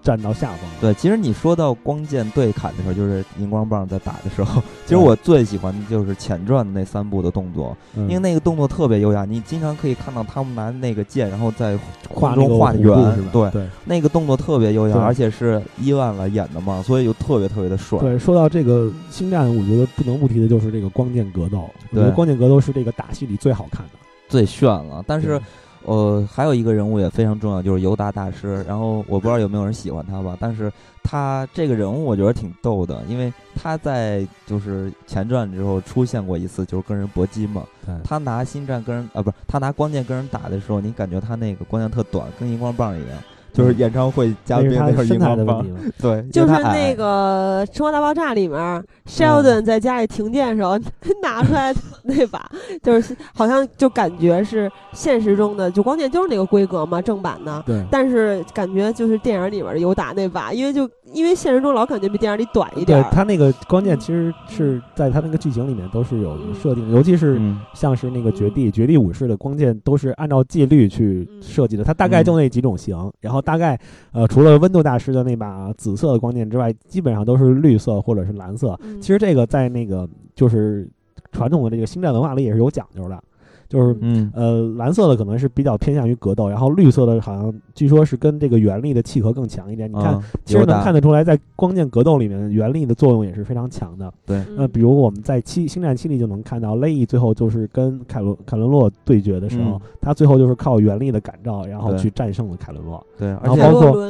[0.02, 0.60] 占到下风。
[0.80, 12.82] 对，其实你说到光剑对砍的时候，就是荧光棒在打的时候， 其实我最喜欢的就是前传的那三部的动作，嗯，因为那个动作特别优雅，你经常可以看到他们拿那个剑，然后在画中画圆
[13.14, 17.98] 是吧？，对，对那个动作特别优雅，而且是伊万来演的嘛，所以就特别特别的帅。
[17.98, 21.70] 对，说到这个星战，我觉得不能不提的就是这个光剑格斗。
[21.90, 23.92] 我觉得对光剑格斗是这个打戏里最好看的。
[24.28, 25.04] 最炫了。
[25.06, 25.42] 但是对，
[25.84, 28.62] 呃，还有一个人物也非常重要，就是尤达大师。
[28.68, 30.72] 然后我不知道有没有人喜欢他吧，但是
[31.02, 37.62] 他这个人物我觉得挺逗的，因为他在就是前传之后出现过一次，就是跟人搏击嘛。
[38.04, 43.18] 他拿星战跟人啊，不是他拿光剑跟人打的时候，你感觉他那个光剑特短，跟荧光棒一样。
[43.52, 45.92] 就是演唱会嘉宾那会儿是身荧光棒材的问题，吗？
[46.00, 50.78] 对， 就是那个《生活大爆炸》里面，Sheldon 在家里停电的时候
[51.22, 51.74] 拿出来
[52.04, 52.50] 那把，
[52.82, 57.62] 就是好像就感觉是现实中的，就光剑就是那个规格嘛，正版的。
[57.66, 57.84] 对。
[57.90, 63.02] 但是感觉就是电影里面的尤达那把，因为就因为现实中老感觉比电影里短一点儿。
[63.02, 73.78] 对他那个光剑，其实是在他那个剧情里面都是有设定的，尤其是嗯像是那个绝地、绝地武士的光剑都是按照戒律去设计的，它大概就那几种型，然后大概
[74.12, 78.78] 呃除了温度大师的那把紫色的光剑之外，基本上都是绿色或者是蓝色。
[78.82, 80.88] 嗯其实这个在那个就是
[81.32, 83.22] 传统的这个星战文化里也是有讲究的，
[83.72, 89.90] 就是嗯呃，蓝色的可能是比较偏向于格斗，然后绿色的好像据说是跟这个原力的契合更强一点。
[89.90, 94.12] 你看，啊其实能看得出来，在光剑格斗里面，原力的作用也是非常强的。
[94.26, 103.02] 对那呃，比如我们在七星战七里就能看到，雷伊最后就是跟凯伦凯伦洛对决的时候，嗯他最后就是靠原力的感召，然后去战胜了凯伦洛。
[103.16, 104.06] 对，而然后且包括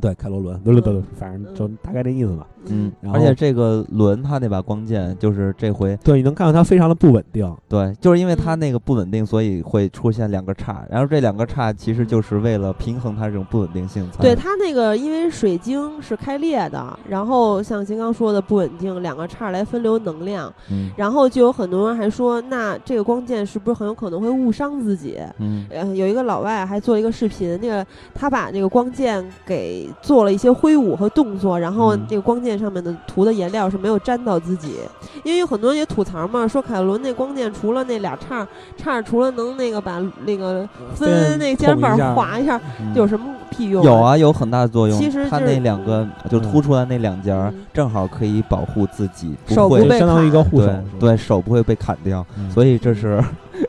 [0.00, 2.46] 对，开罗伦，对对对对嗯，反正就大概这意思吧。
[2.70, 7.56] 嗯，然而且这个轮他那把光剑，就是这回对，你能看到它非常的不稳定。
[7.68, 14.06] 对，就是因为它嗯那个不稳定，所以会出现两个叉，然后这两个叉其实就是为了平衡它这种不稳定性。
[14.20, 25.18] 对它那个，因为水晶是开裂的，然后像金刚说的不稳定，两个叉来分流能量，嗯然后就有很多人还说，那这个光剑是不是很有可能会误伤自己？
[25.38, 32.06] 嗯呃，有一个老外还做了一个视频，那个他把那个光剑给做了一些挥舞和动作，然后嗯。
[32.08, 34.76] 这个光剑上面的涂的颜料是没有沾到自己，
[35.24, 38.46] 因为有很多人也吐槽嘛，说凯伦那光剑除了那俩叉
[38.76, 42.94] 叉，除了能那个把那个分那个肩膀划一下，嗯。
[42.94, 43.26] 有什么
[43.58, 43.82] 屁用？
[43.84, 44.96] 有，啊，有很大的作用。
[44.96, 52.48] 它其实就是那两个就凸出来那两节儿嗯，正好可以保护自己，手会不被相当于一个护手对，手不会被砍掉，嗯。
[52.50, 53.22] 所以这是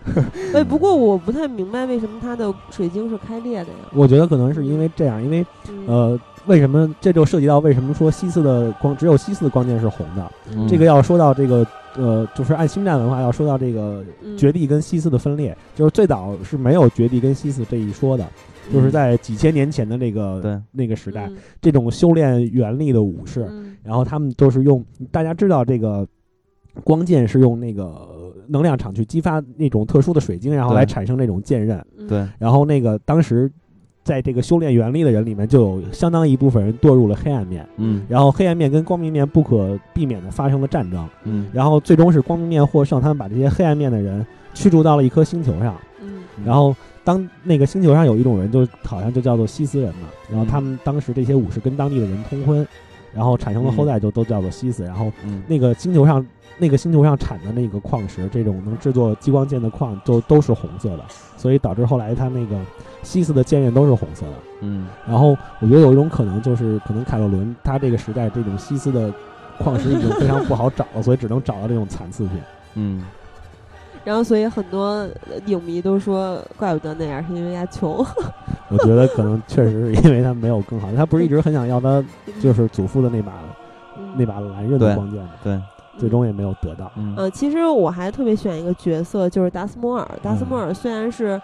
[0.53, 3.89] 哎，不过我不太明白为什么它的水晶是开裂的呀？
[3.93, 5.85] 我觉得可能是因为这样，因为嗯。
[5.87, 10.31] 呃，为什么这就涉及到为什么说西斯的光只有西斯的光剑是红的？
[10.55, 10.67] 嗯。
[10.67, 14.37] 这个要说到这个呃，就是按星战文化要说到这个嗯。
[14.37, 18.25] 绝地跟西斯的分裂，就是最早是没有绝地跟西斯这一说的，
[18.71, 26.07] 就是在几千年前的那个对那个时代，嗯这种修炼原力的武士，嗯然后他们都是用大家知道这个
[26.83, 31.83] 光剑是用那个能量场去激发那种特殊的水晶，然后来产生那种剑刃。
[31.97, 33.51] 嗯对，然后那个当时
[34.03, 38.03] 在这个修炼原力的人里面，就有相当一部分人堕入了黑暗面，嗯。
[38.07, 44.25] 然后黑暗面跟光明面不可避免的发生了战争，嗯，然后最终是光明面获胜，他们把这些黑暗面的人
[44.55, 46.23] 驱逐到了一颗星球上，嗯。
[46.43, 52.67] 然后当那个星球上有一种人，就好像就叫做西斯人嘛，然后他们当时这些武士跟当地的人通婚，
[53.13, 55.41] 然后产生的后代就都叫做西斯，然后嗯。
[55.47, 56.25] 那个星球上
[56.57, 61.05] 那个星球上产的那个矿石，这种能制作激光剑的矿就都是红色的，
[61.37, 62.59] 所以导致后来他那个
[63.01, 64.33] 西斯的剑刃都是红色的。
[64.61, 64.87] 嗯。
[65.07, 69.11] 然后我觉得有一种可能就是，可能凯洛伦他这个时代这种西斯的
[69.57, 72.37] 矿石已经非常不好找了，所以只能找到这种残次品。
[72.75, 73.03] 嗯，
[74.09, 75.07] 然后所以很多
[75.45, 78.03] 影迷都说，怪不得那样，是因为他穷。
[78.69, 82.03] 我觉得可能确实是因为他没有更好，他不是一直很想要他
[82.41, 83.33] 就是祖父的那把
[84.15, 85.29] 那把蓝刃的光剑吗？
[85.43, 85.61] 对，
[85.99, 86.91] 最终也没有得到。
[86.95, 90.09] 嗯，呃，其实我还特别喜欢一个角色，就是达斯摩尔。
[90.23, 91.39] 达斯摩尔虽然是。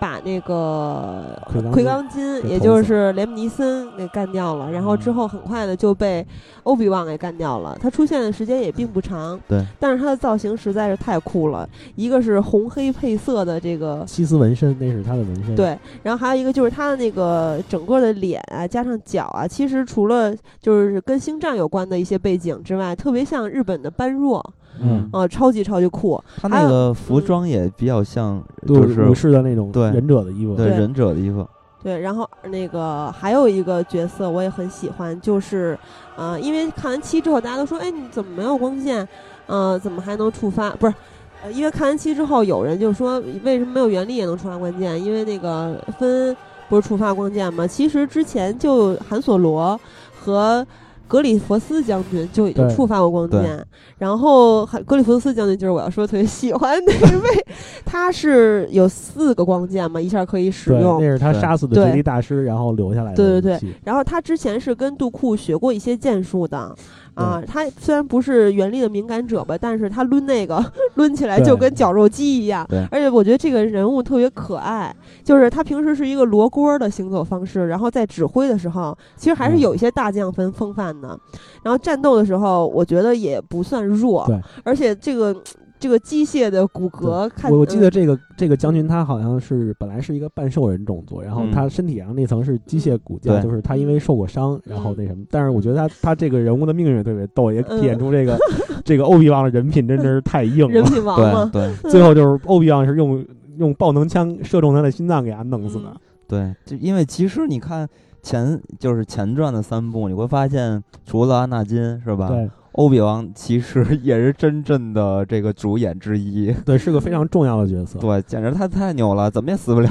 [0.00, 1.38] 把那个
[1.70, 6.26] 奎刚金，也就是雷姆尼森给干掉了，然后之后很快的就被
[6.62, 7.76] 欧比旺给干掉了。
[7.78, 11.68] 他出现的时间也并不长，对，但是他的造型实在是太酷了。
[11.96, 15.54] 一个是红黑配色的这个西斯纹身，那是他的纹身。
[15.54, 24.42] 对，然后还有一个就是他的那个整个的脸啊，加上脚啊，其实除了就是跟星战有关的一些背景之外，特别像日本的般若。
[24.82, 26.22] 嗯啊，超级超级酷！
[26.40, 31.46] 他那个服装也比较像，就是武士的那种对忍者的衣服，对忍者的衣服。
[31.82, 35.78] 对，然后那个还有一个角色我也很喜欢，就是
[36.16, 39.06] 呃，因为看完七之后，大家都说，哎，你怎么没有光剑？
[39.46, 40.70] 呃，怎么还能触发？
[40.72, 40.94] 不是，
[41.42, 45.02] 呃，因为看完七之后，有人就说，为什么没有原力也能触发光剑？
[45.02, 46.36] 因为那个分
[46.68, 47.66] 不是触发光剑吗？
[47.66, 49.78] 其实之前就韩索罗
[50.18, 50.66] 和。
[51.10, 53.66] 格里佛斯将军就已经触发过光剑，
[53.98, 57.46] 然后格里佛斯将军就是我要说特别喜欢那位，
[57.84, 61.00] 他是有四个光剑嘛，一下可以使用。
[61.00, 63.16] 那是他杀死的绝地大师，然后留下来的。
[63.16, 66.72] 对对对，然后他之前是跟杜库学过一些剑术的。
[67.14, 70.64] 啊，他虽然不是原力的敏感者吧，但是他抡那个
[70.94, 72.64] 抡起来就跟绞肉机一样。
[72.90, 81.18] 而且我觉得这个人物特别可爱，就是他平时是一个罗锅的行走方式，然后在指挥的时候，其实还是有一些大将风风范的。
[81.62, 84.24] 然后战斗的时候，我觉得也不算弱。
[84.26, 85.34] 对，而且这个。
[85.80, 95.24] 这个机械的骨骼，看我我记得这个这个将军他好像是本来是一个半兽人种族，然后他身体上那层是机械骨架，就是他因为受过伤，然后那什么。
[95.30, 98.36] 但是我觉得他他这个人物的命运特别逗，也体现出这个
[98.84, 100.70] 这个欧比旺的人品真的是太硬了。
[100.70, 103.24] 人品王嘛，对， 最后就是欧比旺是用
[103.60, 105.94] 用爆能枪射中他的心脏，给他弄死的。
[106.26, 107.88] 对，就因为其实你看
[108.22, 112.28] 前就是前传的三部，你会发现除了安纳金是吧？
[112.28, 112.50] 对。
[112.74, 119.90] 欧比王其实也是真正的这个主演之一， 对，是个非常重要的角色，对，简直他太牛了，怎么也死不了。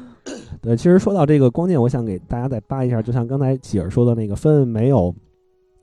[0.62, 5.14] 对，其实说到这个光剑，我想给大家再扒一下，就像刚才喜儿说的那个，分没有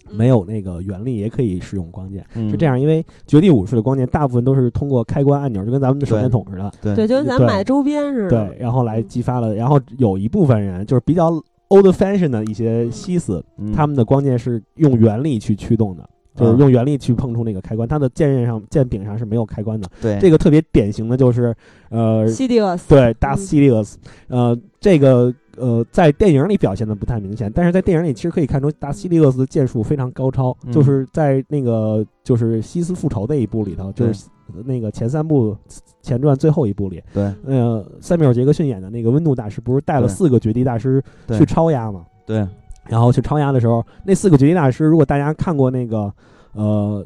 [0.10, 11.30] 没有那个原力也可以使用光剑，是这样，因为绝地武士的光剑大部分都是通过开关按钮，就跟咱们的手电筒似的，对，就跟咱买周边似的，对，然后来激发了，然后有一部分人就是比较
[11.70, 16.10] old fashion 的一些西斯，他们的光剑是用原力去驱动的。
[16.34, 19.88] 就是用原力去碰触那个开关，它的剑刃上、剑柄上是没有开关的。
[20.02, 21.54] 对，这个特别典型的就是，
[21.90, 22.88] 呃，西迪厄斯。
[22.88, 24.00] 对，大西迪厄斯。
[24.30, 30.58] 呃，这个呃，在电影里表现的不太明显，但是在电影里其实可以看出达西利厄斯的剑术非常高超。
[30.72, 34.26] 就是在那个就是西斯复仇那一部里头，就是
[34.66, 35.56] 那个前三部
[36.02, 42.06] 前传最后一部里，对，呃，塞缪尔杰克逊演的那个温度大师不是带了四个绝地大师去超压吗？
[42.26, 42.46] 对。
[42.90, 46.12] 然后去超压的时候，那四个绝地大师，如果大家看过那个，
[46.54, 47.06] 呃。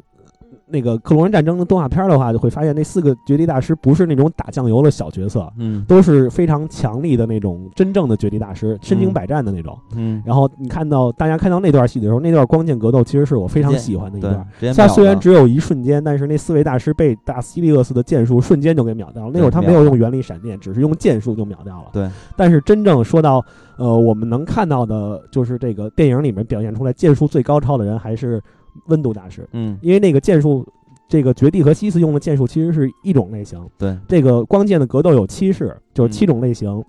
[0.68, 10.22] 那个克隆人战争的动画片的话，就会发现那四个绝地大师不是那种打酱油的小角色，嗯，都是非常强力的那种真正的绝地大师，身经百战的那种，嗯。
[10.26, 14.46] 然后你看到大家看到那段戏的时候，那段光剑格斗其实是我非常喜欢的一段。
[14.74, 19.30] 它虽然只有一瞬间，但是那四位大师被大西利厄斯的剑术瞬间就给秒掉了。
[19.32, 21.90] 那会儿他没有用原力闪电，只是用剑术就秒掉了。
[21.92, 22.08] 对。
[22.34, 23.44] 但是真正说到
[23.76, 28.42] 呃，我们能看到的就是这个电影里面表现出来剑术最高超的人还是
[28.86, 30.66] 温度大师，嗯，因为那个剑术。
[31.08, 33.64] 这个绝地和西斯用的剑术其实是一种类型。
[33.78, 36.82] 对，这个光剑的格斗有七式，就是七种类型。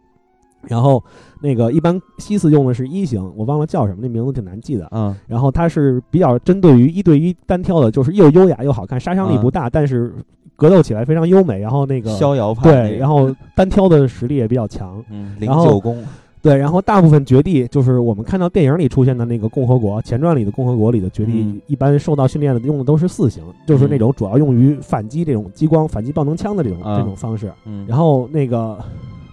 [0.64, 1.04] 然后
[1.40, 4.88] 那个一般西斯用的是一型，我忘了叫什么，那名字挺难记的。
[4.90, 5.16] 嗯。
[5.28, 10.12] 然后它是比较针对于一对一单挑的，就是又优雅又好看，杀伤力不大，但是
[10.56, 11.60] 格斗起来非常优美。
[11.60, 12.72] 然后那个逍遥派。
[12.72, 15.00] 对，然后单挑的实力也比较强。
[15.12, 15.36] 嗯。
[15.40, 16.04] 零九宫。
[16.48, 27.52] 对，然后大部分绝地就是我们看到电影里出现的那个共和国前传里的共和国里的绝地，一般受到训练的用的都是四型，就是那种主要用于反击这种激光反击爆能枪的这种这种方式。
[27.86, 28.80] 然后那个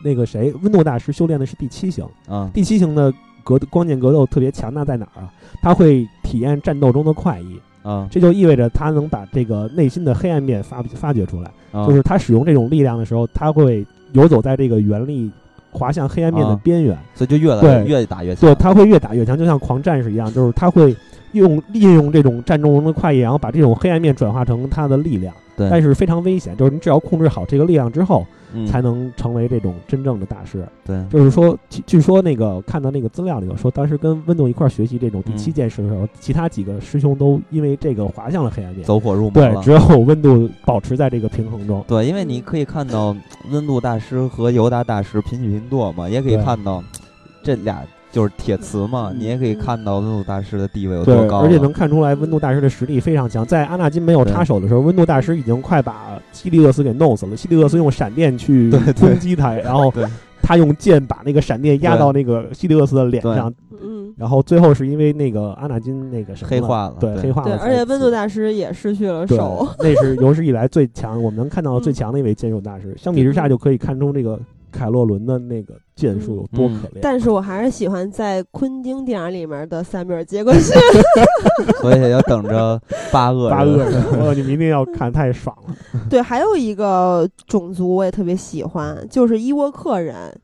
[0.03, 2.05] 那个谁，温度大师修炼的是第七型。
[2.53, 3.15] 第七型的
[3.45, 5.32] 格光剑格斗特别强大在哪儿啊？
[5.62, 7.61] 他会体验战斗中的快意。
[7.85, 11.49] 啊，这就意味着他能把这个内心的黑暗面发发掘出来。
[11.86, 15.31] 就是他使用这种力量的时候，他会游走在这个原力。
[15.75, 18.41] 滑向黑暗面的边缘，所以就越来越打越强。
[18.49, 20.97] 对，他会越打越强，就像狂战士一样，就是他会
[21.33, 28.25] 用利用这种战中龙的快意，然后把这种黑暗面转化成他的力量，对，但是非常危险，就是你只要控制好这个力量之后，
[28.55, 30.67] 嗯才能成为这种真正的大师。
[30.85, 39.71] 对，就是说，据据说那个看到那个资料里头说，当时跟温度一块儿学习这种第七嗯件事的时候，其他几个师兄都因为这个滑向了黑暗面，走火入魔对，了只。
[39.75, 41.85] 有温度保持在这个平衡中。
[41.87, 43.15] 对，因为你可以看到
[43.51, 46.83] 温度大师和尤达大师平起平坐嘛，也可以对看到
[47.43, 47.83] 这俩
[48.15, 53.45] 就是铁磁嘛，嗯你也可以看到温度大师的地位有多，高，而且能看出来温度大师的实力非常强。
[53.45, 57.36] 在阿纳金没有插手的时候，温度大师已经快把希利厄斯给弄死了。
[57.36, 58.70] 希利厄斯用闪电去
[59.01, 59.93] 攻击他，然后
[60.41, 72.95] 他用剑把那个闪电压到那个希利厄斯的脸上，嗯，然后最后是因为那个阿纳金那个什么黑化了对，黑化了而且温度大师也失去了手。，那是有史以来最强，我们能看到的最强的一位剑术大师。
[72.97, 74.39] 相比之下，嗯就可以看出这个
[74.75, 76.99] 凯洛伦的那个剑术有多可怜。
[77.01, 80.75] 但是我还是喜欢在昆汀电影里面的塞缪尔·杰克逊。
[81.81, 82.81] 所以要等着
[83.13, 85.75] 八恶八人恶人，哦，你们一定要看，太爽了。
[86.11, 90.35] 对，还有一个种族我也特别喜欢，就是伊沃克人。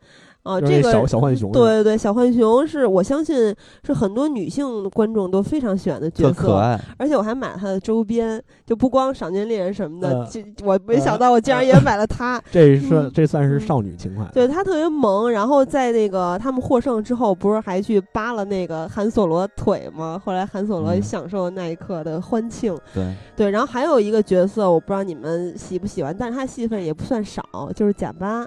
[0.42, 3.54] 啊、就是那这个小小浣熊，对，对对，小浣熊是我相信
[3.84, 10.28] 是很多女性观众都非常喜欢的角色，可爱，而且我还买了他的周边，就不光赏金猎人什么的，呃
[10.64, 12.40] 我没想到我竟然也买了它。
[12.50, 14.24] 这算嗯这算是少女情怀。
[14.32, 20.20] 对他特别萌，然后在那个他们获胜之后，不是还去扒了那个韩索罗腿吗？
[20.24, 22.74] 后来韩索罗嗯享受那一刻的欢庆。
[22.94, 27.42] 对，对，然后还有一个角色，我不知道你们喜不喜欢，但是他戏份也不算少，
[27.74, 28.46] 就是贾巴。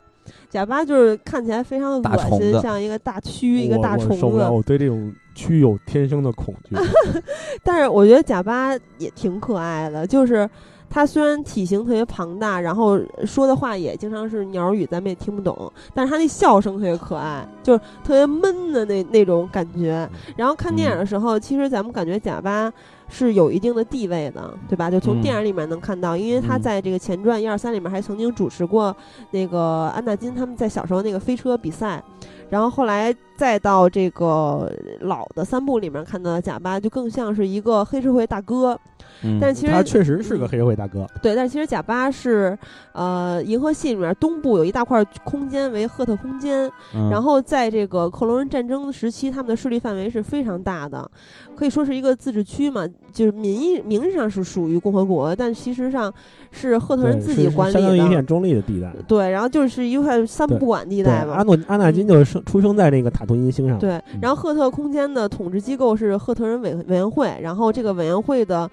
[0.54, 4.26] 贾巴就是看起来非常的恶心，像一个大蛆，一个大虫子。
[4.28, 6.76] 我对这种蛆有天生的恐惧。
[7.66, 10.48] 但是我觉得贾巴也挺可爱的，就是
[10.92, 20.08] 它虽然体型特别庞大，然后说的话也经常是鸟语，咱们也听不懂，但是它那笑声特别可爱，就是特别闷的那那种感觉。
[20.38, 22.72] 然后看电影的时候，其实咱们感觉贾巴
[23.10, 24.90] 是有一定的地位的，对吧？
[24.90, 28.96] 就从嗯电影里面能看到，因为他嗯在这个前传一二三里面还曾经主持过
[29.32, 32.04] 那个安纳金他们在小时候那个飞车比赛。
[32.50, 33.12] 然后后来
[33.44, 34.72] 再到这个
[35.02, 38.80] 老的三部里面看到的贾巴，就更像是一个黑社会大哥。
[39.22, 42.58] 嗯，但其实他确实是个黑社会大哥，对，但其实贾巴是，
[42.94, 51.10] 呃，银河系里面东部有一大块空间为赫特空间，嗯然后在这个克隆人战争时期，他们的势力范围是非常大的，
[51.56, 56.12] 可以说是一个自治区嘛，就是名义名义上是属于共和国，但其实上
[56.52, 58.10] 是赫特人，自己管理的相当于一。
[58.10, 58.94] 片中立的地带。
[59.08, 61.44] 对，然后就是一块三不管地，带嘛阿。
[61.44, 63.78] 诺阿纳金就是生出生在那个塔图因星上。
[63.80, 68.70] 对，嗯然后赫特空间的统治机构是赫特人委委员会，然后这个委员会的，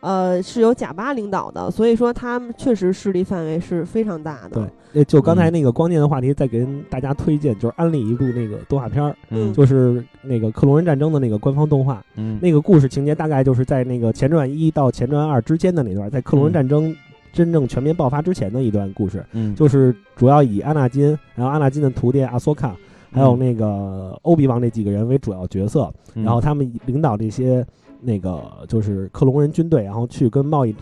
[0.00, 4.50] 呃，是由贾巴领导的，所以说他们确实势力范围是非常大的。
[4.50, 4.64] 对，
[5.00, 12.02] 呃就刚才嗯那个光剑的话题，再给大家推荐，就是安利一部那个动画片儿，嗯就是那个克隆人战争的那个官方动画。
[12.16, 16.96] 嗯那个故事情节大概就是在那个前传一到前传二之间的那段，在克隆人嗯战争
[17.32, 22.76] 真正全面爆发之前的一段故事，嗯，就是主要以阿纳金，然后阿纳金的徒弟阿索卡，
[23.14, 23.38] 还有嗯。
[23.38, 26.24] 那个欧比王这几个人为主要角色，嗯。
[26.24, 27.64] 然后他们领导这些
[28.00, 30.74] 那个就是克隆人军队，然后去跟贸易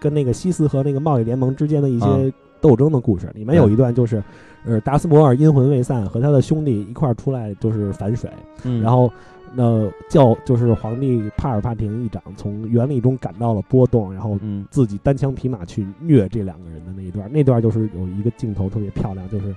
[0.00, 2.16] 跟那个西斯和那个贸易联盟之间的一啊。
[2.16, 3.30] 些斗争的故事。
[3.34, 4.24] 里面有一段就是，
[4.64, 8.30] 呃，达斯摩尔阴魂未散，和他的兄弟一块儿出来就是反水，
[8.64, 8.82] 嗯。
[8.82, 9.10] 然后。
[9.56, 14.66] 那教就是皇帝帕尔帕廷一掌从原力中感到了波动，然后嗯。
[14.68, 19.54] 自己单枪匹马去虐这两个人的那一段，那段就是有一个镜头特别漂亮，就是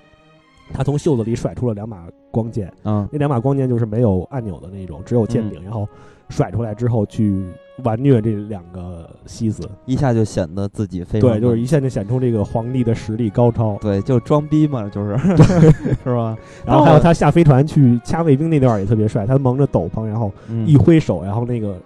[0.73, 5.88] 他从袖子里甩出了两把光剑，嗯那两把光剑就是没有按钮的那种，只有剑柄，嗯然后
[6.30, 7.45] 甩出来之后去
[7.84, 13.77] 完虐这两个西子，一下就显得自己非常对，就是一下就显出这个皇帝的实力高超。
[13.80, 15.18] 对，就装逼嘛，就是
[16.03, 16.38] 是吧？
[16.65, 21.77] 然后还有他下飞船去掐卫兵那段也特别帅，他蒙着斗篷，然后嗯一挥手，然后那个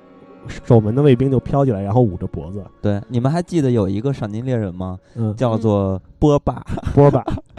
[0.66, 4.98] 守门的卫兵就飘起来，然后捂着脖子，对，你们还记得有一个赏金猎人吗？
[5.16, 7.24] 嗯，叫做波霸，波霸，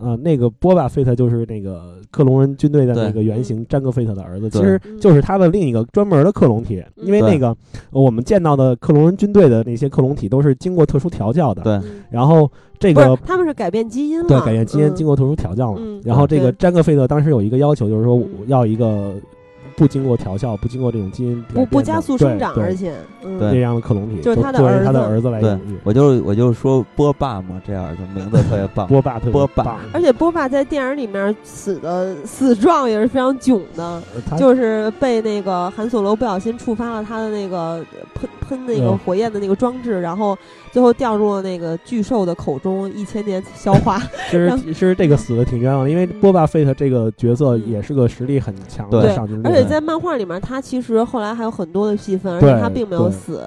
[0.00, 7.48] 啊，那个波巴费特就是那个克隆人军队的那个原型詹格费特的儿子，其实就是他的另一个专门的克隆体，因为那个
[7.90, 12.02] 呃我们见到的克隆人军队的那些克隆体都是经过特殊调教的，对，嗯。
[12.10, 13.16] 然后这个。
[13.24, 14.94] 他们是改变基因了，对，改变基因嗯。
[14.94, 15.80] 经过特殊调教了。
[15.80, 16.00] 嗯。
[16.04, 19.14] 然后这个詹格费特当时有一个要求，就是说要一个
[19.76, 23.38] 不经过调校、不经过这种基因不不加速生长，而且嗯。
[23.38, 23.52] 对。
[23.52, 25.78] 这样的克隆体，就是他的作为他的儿子儿子来对养育。
[25.84, 28.86] 我就我就说波霸嘛，这样就名字特别棒。
[28.88, 29.62] 波霸特别波霸。
[29.62, 29.78] 棒。
[29.92, 34.02] 而且波霸在电影里面死的死状也是非常囧的，
[34.38, 37.84] 就是被那个韩索罗不小心触发了他的那个
[38.14, 40.36] 喷喷那个嗯火焰的那个装置，然后
[40.72, 44.00] 最后掉入了那个巨兽的口中，一千年消化。
[44.30, 53.44] 其实其实这个死的挺冤枉的，因为波霸费特这个角色也是个实力很强的对上军而且且在漫画里面，他其实后来还有很多的戏份，而且他并没有死。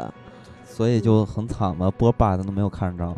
[0.64, 3.16] 所以就很惨嘛，波霸的都没有看着。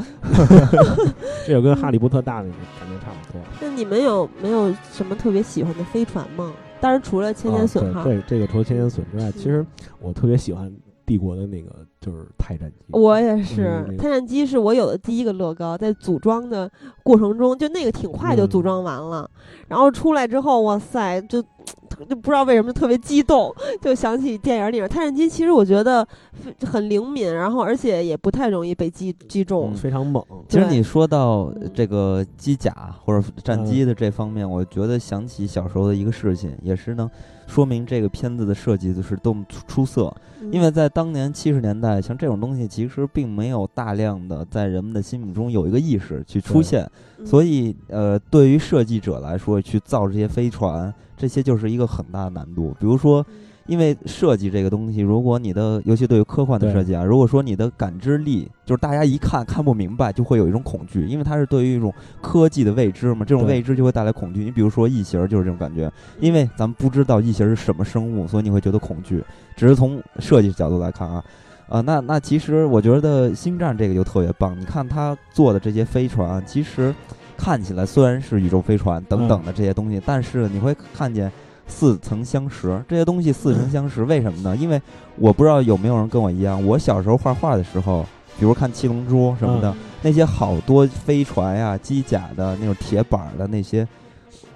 [1.46, 2.48] 这就跟 哈利波特大的
[2.80, 3.42] 感觉差不多。
[3.60, 6.54] 那你们有没有什么特别喜欢的飞船吗？
[6.80, 9.66] 当然除了千年隼哈，啊对，这这个除了千年隼之外，其实
[10.00, 10.72] 我特别喜欢
[11.08, 12.86] 帝国的那个就是泰战机。
[12.90, 16.70] 我也是嗯，泰战机是我有的第一个乐高，在组装的
[17.02, 19.28] 过程中，就那个挺快就嗯组装完了，
[19.70, 23.52] 然后出来之后，哇塞，就就不知道为什么特别激动，
[23.82, 29.72] 就想起电影里面泰战机，其实我觉得非很灵敏，然后而且也不太容易被击击中。
[29.72, 30.22] 嗯非常猛。
[30.50, 37.10] 其实你说到嗯这个机甲或者战机的这方面，我觉得想起小时候的一个事情，也是能
[37.48, 40.14] 说明这个片子的设计就是多么出出色。
[40.42, 52.74] 嗯因为在当年七十年代，像这种东西其实并没有大量的在人们的心目中有一个意识去出现，嗯所以呃，对于设计者来说，去造这些飞船，这些就是一个很大的难度。
[52.80, 53.26] 比如说，
[53.68, 64.44] 因为设计这个东西，如果你的，尤其对于科幻的设计啊，如果说你的感知力，就是大家一看看不明白，就会有一种恐惧，因为它是对于一种科技的未知嘛，这种未知就会带来恐惧。
[64.44, 69.24] 你比如说异形就是这种感觉，因为咱们不知道异形是什么生物，所以你会觉得恐惧。
[69.56, 71.24] 只是从设计角度来看啊，
[71.68, 74.58] 啊，那那其实我觉得星战这个就特别棒。
[74.58, 76.96] 你看他做的这些飞船，其实
[77.36, 81.30] 看起来虽然是宇宙飞船等等的这些东西，但是你会看见
[81.68, 82.84] 似曾相识。
[82.88, 84.56] 这些东西似曾相识，为什么呢？
[84.56, 84.82] 因为
[85.18, 88.06] 我不知道有没有人跟我一样，我小时候画画的时候，
[88.40, 93.88] 比如看七龙珠什么的，那些好多飞船呀、机甲的那种铁板儿的那些。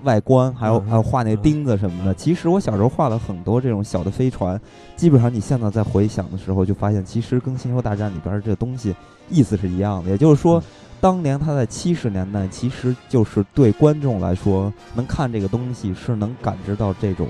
[0.04, 4.60] 外观还有嗯还有画那钉子什么的，嗯其实我小时候画了很多这种小的飞船，
[4.96, 8.96] 基本上你现在在回想的时候，就发现其实跟《星球大战》里边儿这东西
[9.30, 10.10] 意思是一样的。
[10.10, 10.64] 也就是说嗯，
[11.02, 17.28] 当年他在七十年代，其实就是对观众来说，能看这个东西是能感知到这种，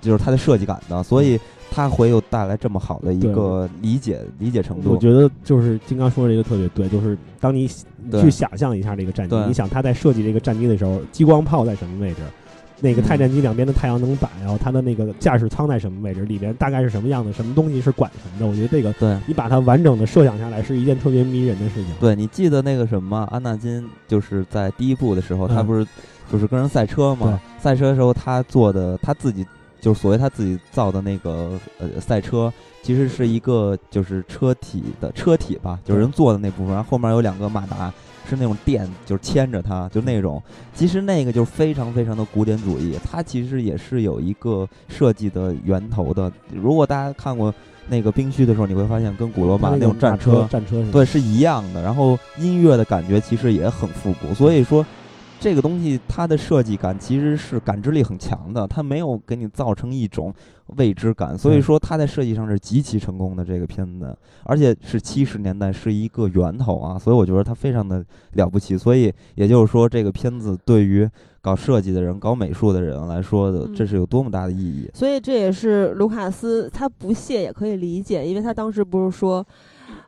[0.00, 1.38] 就是它的设计感的，所以
[1.70, 4.90] 它会又带来这么好的一个理解理解程度。
[4.90, 12.22] 我觉得就是金刚说的这个特别对，就是当你去想象一下这个战机，你想他在设计这个战机的时候，激光炮在什么位置？
[12.80, 16.24] 那个嗯泰战机两边的太阳能板，然后它的那个驾驶舱在什么位置？
[16.24, 17.32] 里边大概是什么样的？
[17.32, 18.46] 什么东西是管什么的？
[18.46, 21.86] 我觉得这个对你把它完整的设想下来，是一件特别迷人的事情。
[22.00, 25.86] 对，你记得那个什么安纳金，就是在第一部的时候，他嗯不是
[26.30, 27.40] 就是跟人赛车嘛？
[27.58, 29.46] 赛车的时候，他做的他自己
[29.80, 32.52] 就是所谓他自己造的那个呃赛车，
[32.82, 37.92] 其实是一个就是车体的车体吧，就是人坐的那部分，然后后面有两个马达。
[38.28, 40.42] 是那种电，就是牵着它，就那种。
[40.74, 46.30] 其实那个就是非常非常的古典主义，它其实也是有一个设计的源头的。
[46.52, 47.52] 如果大家看过
[47.88, 51.82] 那个冰区的时候，你会发现跟古罗马那种战车战车是对，是一样的。
[51.82, 54.84] 然后音乐的感觉其实也很复古，所以说
[55.44, 60.32] 这个东西它的设计感其实是感知力很强的，它没有给你造成一种
[60.78, 68.02] 未知感，所以说它在设计上是极其成功的这个片子，而且是七十年代是一个源头啊，所以我觉得它非常的
[68.32, 68.78] 了不起。
[68.78, 71.06] 所以也就是说，这个片子对于
[71.42, 74.90] 搞设计的人、搞美术的人来说的，这是有多么大的意义。
[74.94, 79.46] 所以这也是卢卡斯他不屑也可以理解，因为他当时不是说。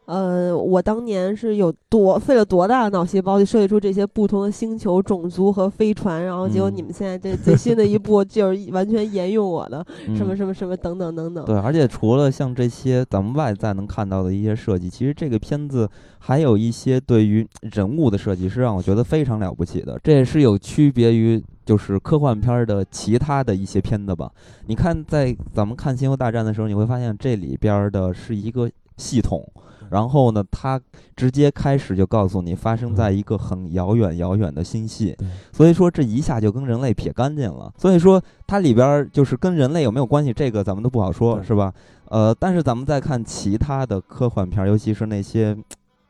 [0.07, 9.85] 呃，我当年是有多费了多大的脑细胞去设计出这些不同的星球、种族和飞船，然后结果嗯你们现在这最新的一部就是完全沿用我的
[10.16, 11.45] 什么嗯什么什么等等等等。
[11.45, 15.89] 对，而且除了像这些咱们外在能看到的一些设计，其实这个片子
[16.20, 19.99] 还有一些对于人物的设计是让我觉得非常了不起的。
[20.05, 24.31] 这也是有区别于就是科幻片儿的其他的一些片子吧。
[24.69, 29.45] 你看，在咱们看《星球大战》的时候，你会发现这里边儿的是一个系统。
[29.91, 30.81] 然后呢，它
[31.15, 35.17] 直接开始就告诉你发生在一个很遥远遥远的星系，
[35.53, 37.73] 所以说这一下就跟人类撇干净了。
[37.79, 41.73] 所以说它里边儿就是跟人类有没有关系，这个咱们都不好说，是吧？
[42.09, 45.57] 呃，但是咱们再看其他的科幻片儿，尤其是那些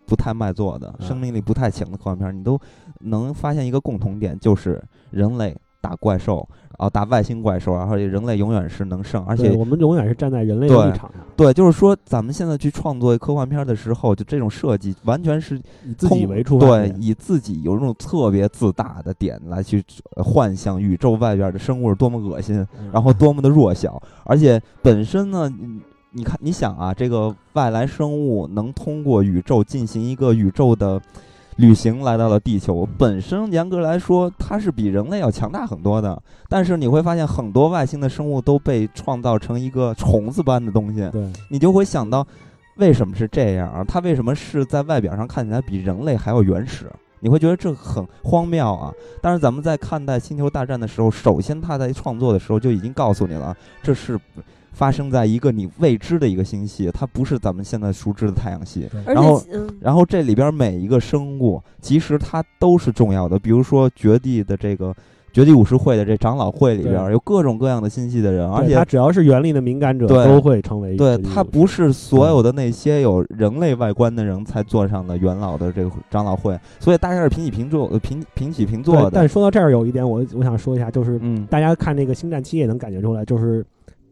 [0.06, 2.60] 不太卖座的、嗯生命力不太强的科幻片儿，你都
[3.00, 6.46] 能发现一个共同点，就是人类打怪兽，
[6.76, 17.02] 然后打外星怪兽，然后人类永远是能胜，而且我们永远是站在人类的立场上，对，就是说咱们现在去创作科幻片儿的时候，就这种设计完全是以自己为出发对，点。
[17.02, 19.80] 以自己有那种特别自大的点来去
[20.16, 25.80] 呃幻想宇宙外边的生物是多么恶心，嗯然后多么的弱小，而且本身呢，你
[26.10, 31.00] 你看，你想啊，这个外来生物能通过宇宙进行一个宇宙的
[31.56, 36.22] 旅行来到了地球，本身严格来说，它是比人类要强大很多的。
[36.48, 41.10] 但是你会发现，很多外星的生物都被创造成一个虫子般的东西，
[41.48, 42.26] 你就会想到，
[42.76, 43.82] 为什么是这样啊？
[43.82, 46.90] 它为什么是在外表上看起来比人类还要原始？
[47.20, 48.92] 你会觉得这很荒谬啊。
[49.22, 54.20] 但是咱们在看待《星球大战》的时候，首先他在创作的时候就已经告诉你了，这是
[54.76, 58.86] 发生在一个你未知的一个星系，它不是咱们现在熟知的太阳系。
[59.06, 59.42] 然后
[59.80, 63.38] 然后这里边每一个生物，其实它都是重要的。
[63.38, 64.94] 比如说绝地的这个
[65.32, 79.10] 绝地武士会的这长老会里边对有各种各样的星系的人，而且对他只要是原力的敏感者，都会成为对他不是所有的那些有人类外观的人才坐上的元老的这个长老会，所以大家是平起平坐、呃平平起平坐，的。
[79.10, 83.64] 但说到这儿有一点我我想说一下，就是嗯，大家看那个《星战七》也能感觉出来，就是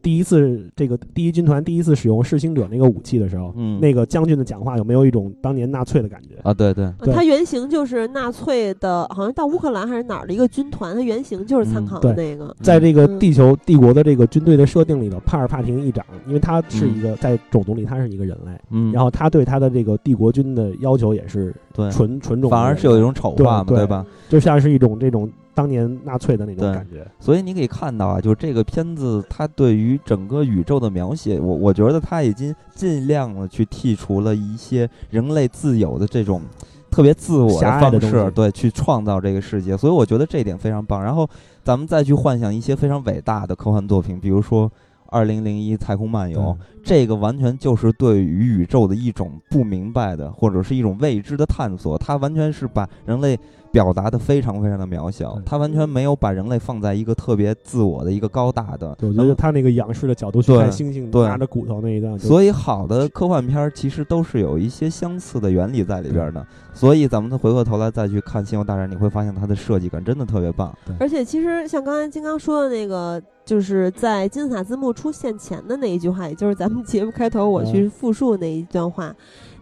[0.04, 6.34] 第一次这个第一军团第一次使用噬星者那个武器的时候，嗯那个将军的讲话有没有一种当年纳粹的感觉？
[6.42, 12.54] 啊，对对，对它原型就是纳粹的，好像到乌克兰还是哪儿的一个军团，他原型就是参嗯考的那个。
[12.60, 24.04] 在这个嗯地球帝国的这个军队的设定里头，帕尔帕廷议长，因为他是一个在种族里他是一个人类，嗯，然后他对他的这个帝国军的要求也是对，纯纯种，反而是有一种丑化嘛，对对吧？
[24.28, 27.06] 就像是一种这种当年纳粹的那种感觉。
[27.20, 36.42] 所以你可以看到啊，就是这个片子它对于整个宇宙的描写，我我觉得它已经尽量的去剔除了一些人类自有的这种
[36.90, 39.76] 特别自我的方式，对，去创造这个世界。
[39.76, 41.02] 所以我觉得这一点非常棒。
[41.02, 41.28] 然后
[41.62, 44.68] 咱们再去幻想一些非常伟大的科幻作品，比如说
[45.06, 51.96] 《二零零一太空漫游》嗯这个完全就是对于宇宙的一种不明白的，或者是一种未知的探索。
[51.96, 53.38] 它完全是把人类
[53.74, 58.94] 表达的非常非常的渺小对，它完全没有把人类放在一个特别自我的一个高大的。
[58.96, 66.46] 对我觉得他那个仰视的角度去对看猩猩对拿着骨头那一段，所以好的科幻片儿其实都是有一些相似的原理在里边的。
[66.72, 70.72] 所以咱们回过头来再去看《星球大战》，你会发现它的设计感真的特别棒。
[71.00, 79.12] 而且其实像刚才金刚说的那个，就是在金字塔字幕出现前的那一句话，也就是咱们节目开头我去复述那一段话。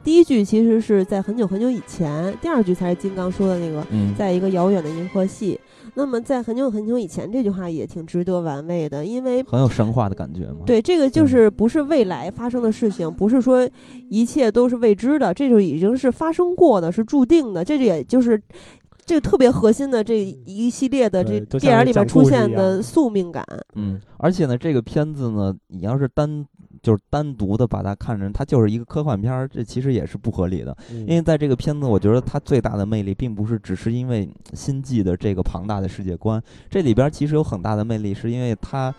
[0.04, 5.58] 第一句其实是在很久很久以前，第二句才是金刚说的那个，嗯，在一个遥远的银河系。
[5.94, 13.68] 那么在很久很久以前，这句话也挺值得玩味的，因为很有神话的感觉嘛。，对，这个就是不是未来发生的事情，不是说
[14.08, 17.62] 一切都是未知的，这就已经是发生过的，是注定的。
[17.62, 18.40] 这就也就是
[19.04, 23.44] 这个特别核心的这一系列的这电影里面出现的宿命感。
[23.74, 26.46] 嗯，而且呢，这个片子呢，你要是单
[26.82, 30.76] 就是单独的把它看成它就是一个科幻片儿，这其实也是不合理的。
[30.90, 38.92] 嗯因为在这个片子，我觉得它最大的魅力，并不是只是因为星际的这个庞大的世界观，这里边其实有很大的魅力，是因为它，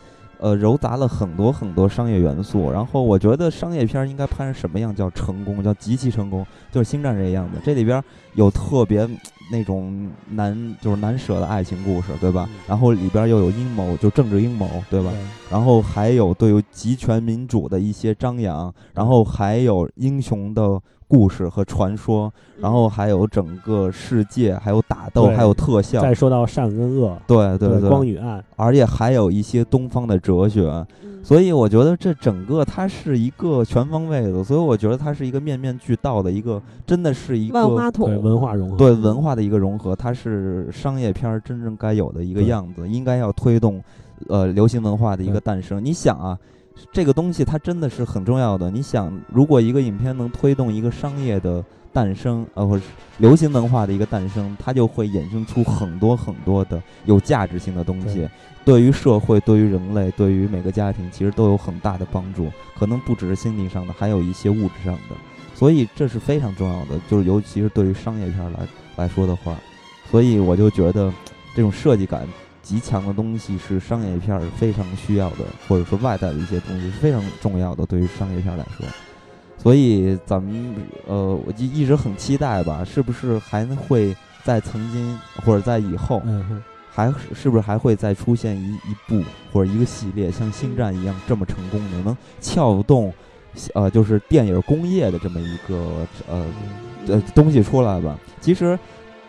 [0.43, 2.69] 呃，糅杂了很多很多商业元素。
[2.69, 7.61] 然后我觉得商业片儿应该拍成什么样叫成功，叫极其成功，就是《星战》这样子。
[7.63, 8.03] 这里边
[8.33, 9.07] 有特别
[9.49, 12.59] 那种难就是难舍的爱情故事，对吧嗯？
[12.67, 15.13] 然后里边又有阴谋，就政治阴谋，对吧？
[15.49, 20.77] 然后还有对于集权民主的一些张扬，然后还有英雄的
[21.13, 30.63] 故事和传说，然后还有整个世界，还有打斗，还有特效，再说到善跟恶，对对对，光与暗，而且还有一些东方的哲学，
[31.03, 31.23] 嗯。
[31.23, 43.81] 所以我觉得这整个它是一个全方位的，所以我觉得它是一个面面俱到的一个，真的是一个万花对筒文化融合，对文化的一个融合，它是商业片儿真正该有的一个样子，应该要推动
[44.29, 45.79] 呃流行文化的一个诞生。
[45.85, 46.37] 你想啊，
[46.91, 48.69] 这个东西它真的是很重要的。
[48.69, 58.27] 你想，如果一个影片能推动一个商业的诞生，呃，或者是流行文化的一个诞生，它就会衍生出很多很多的有价值性的东西
[58.65, 62.51] 对，对于社会、对于人类、对于每个家庭，其实都有很大的帮助。
[62.77, 65.15] 可能不只是心理上的，还有一些物质上的。
[65.55, 69.55] 所以这是非常重要的，就是尤其是对于商业片儿来来说的话，
[70.09, 71.13] 所以我就觉得
[71.55, 72.27] 这种设计感
[72.63, 78.87] 极强的东西是商业片儿非常需要的，或者说外在的一些东西是非常重要的，对于商业片儿来说。
[79.57, 80.75] 所以咱们
[81.05, 86.61] 呃，我就一直很期待吧，是不是还会在曾经或者在以后，嗯，
[86.91, 93.13] 还是是不是还会再出现一一部或者一个系列像《星战》一样这么成功的，能撬动
[93.73, 96.45] 呃就是电影工业的这么一个呃
[97.07, 98.17] 呃东西出来吧？
[98.41, 98.77] 其实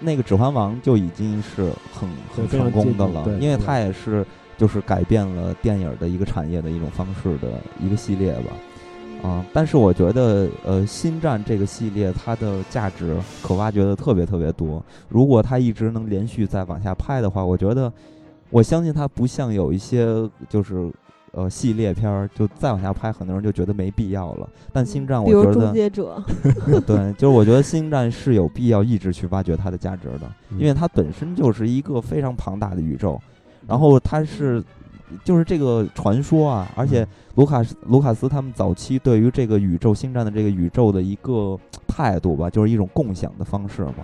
[0.05, 4.24] 那个《指环王》就已经是很很成功的了，因为它也是
[4.56, 7.48] 就是改变了电影的一个产业的一种方式的
[7.81, 8.52] 一个系列吧。
[9.22, 14.85] 啊、但是我觉得，呃，《星战》这个系列它的价值可挖掘的特别特别多。
[15.09, 17.90] 如果它一直能连续再往下拍的话，我觉得，
[18.51, 20.06] 我相信它不像有一些
[20.47, 20.93] 就是
[21.35, 24.48] 呃系列片儿，就再往下拍，很多人就觉得没必要了。
[24.73, 26.23] 但《星战》，我比如终觉得，结者，
[26.86, 33.20] 对，就是我觉得《星战》是有必要一直去挖掘它的价值的，嗯因为它本身就是一个非常庞大的宇宙，
[33.66, 34.62] 然后它是
[35.24, 43.94] 就是这个传说啊，而且卢卡斯卢卡斯他们早期对于这个宇宙星战的这个宇宙的一个态度吧，就是一种共享的方式嘛。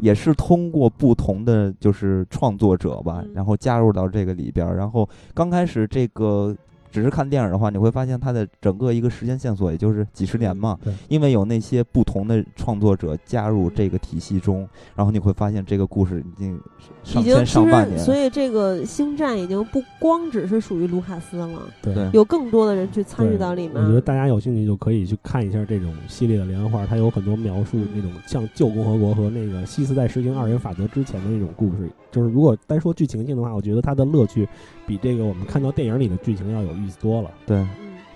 [0.00, 4.76] 也是通过不同的就是创作者吧，嗯然后加入到这个里边儿。
[4.76, 6.56] 然后刚开始这个
[6.90, 16.60] 只是看电影的话，你会发现它的整个一个时间线索也就是几十年嘛，对因为有那些不同的创作者加入这个体系中，然后你会发现这个故事已经
[17.02, 17.98] 上千已经，上万年。
[17.98, 21.48] 所以这个星战已经不光只是属于卢卡斯了，
[21.82, 23.82] 对对有更多的人去参与到里面。
[23.82, 31.90] 我觉得大家有兴趣就可以去看一下这种系列的连环画，它有很多描述那种像旧共和国和那个西斯在实行二元法则之前的那种故事。
[32.10, 34.48] 就是如果单说剧情性的话，我觉得它的乐趣
[34.90, 37.30] 比这个我们看到电影里的剧情要有意思多了。
[37.46, 37.68] 对，嗯，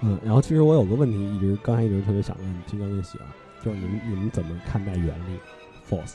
[0.03, 3.27] 嗯，然后其实我有个问题一直刚才一直特别想问金刚跟喜儿，
[3.65, 5.39] 就是你们你们怎么看待原力
[5.89, 6.15] force？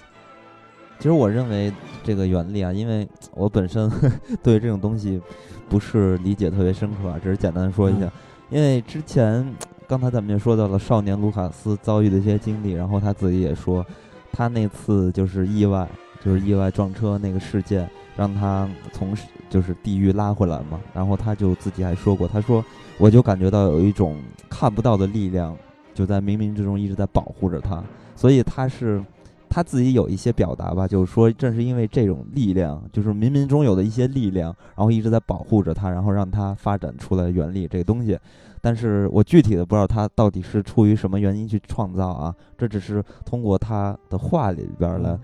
[0.98, 1.72] 其实我认为
[2.04, 3.90] 这个原力啊，因为我本身
[4.44, 5.22] 对这种东西
[5.70, 8.06] 不是理解特别深刻啊，只是简单说一下。
[8.08, 8.12] 嗯
[8.50, 9.56] 因为之前
[9.88, 13.86] 刚才咱们也说到了少年卢卡斯遭遇的一些经历，然后他自己也说，
[14.32, 15.88] 他那次就是意外，
[16.26, 17.88] 就是意外撞车那个事件，
[18.18, 19.16] 让他从
[19.50, 20.80] 就是地狱拉回来嘛。
[20.94, 22.64] 然后他就自己还说过，他说
[22.98, 24.18] 我就感觉到有一种
[24.50, 25.56] 看不到的力量，
[25.94, 27.84] 就在冥冥之中一直在保护着他，
[28.16, 29.04] 所以他是。
[29.52, 38.16] 他自己有一些表达吧，就是说，正是因为这种力量，就是冥冥中有的一些力量，然后一直在保护着他，然后让他发展出来原力这个东西。
[38.62, 45.20] 但是我具体的不知道他到底是出于什么原因去创造啊，这只是通过他的话里边儿来、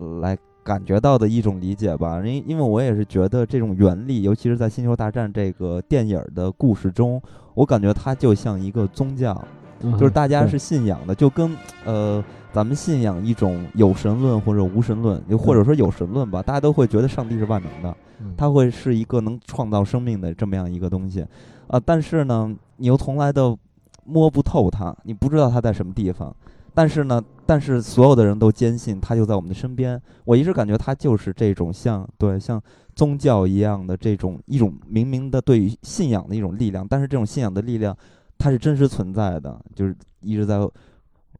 [0.00, 0.38] 呃来
[0.68, 2.20] 感觉到的一种理解吧。
[2.22, 7.20] 因因为我也是觉得这种原力，尤其是在《星球大战》这个电影儿的故事中，
[7.54, 9.42] 我感觉它就像一个宗教，
[9.80, 12.22] 嗯就是大家是信仰的，就跟呃
[12.52, 21.24] 咱们信仰一种有神论或者无神论，又或者说有神论吧，大家都会觉得上帝是万能的，嗯它会是一个能创造生命的这么样一个东西，
[21.66, 23.58] 啊、但是呢，你又从来都
[24.04, 26.34] 摸不透它，你不知道它在什么地方。
[26.78, 30.00] 但是呢，但是所有的人都坚信他就在我们的身边。
[30.24, 32.62] 我一直感觉他就是这种像对像
[32.94, 37.96] 宗教一样的这种一种明明的对于信仰的一种力量，但是这种信仰的力量
[38.38, 40.56] 它是真实存在的，就是一直在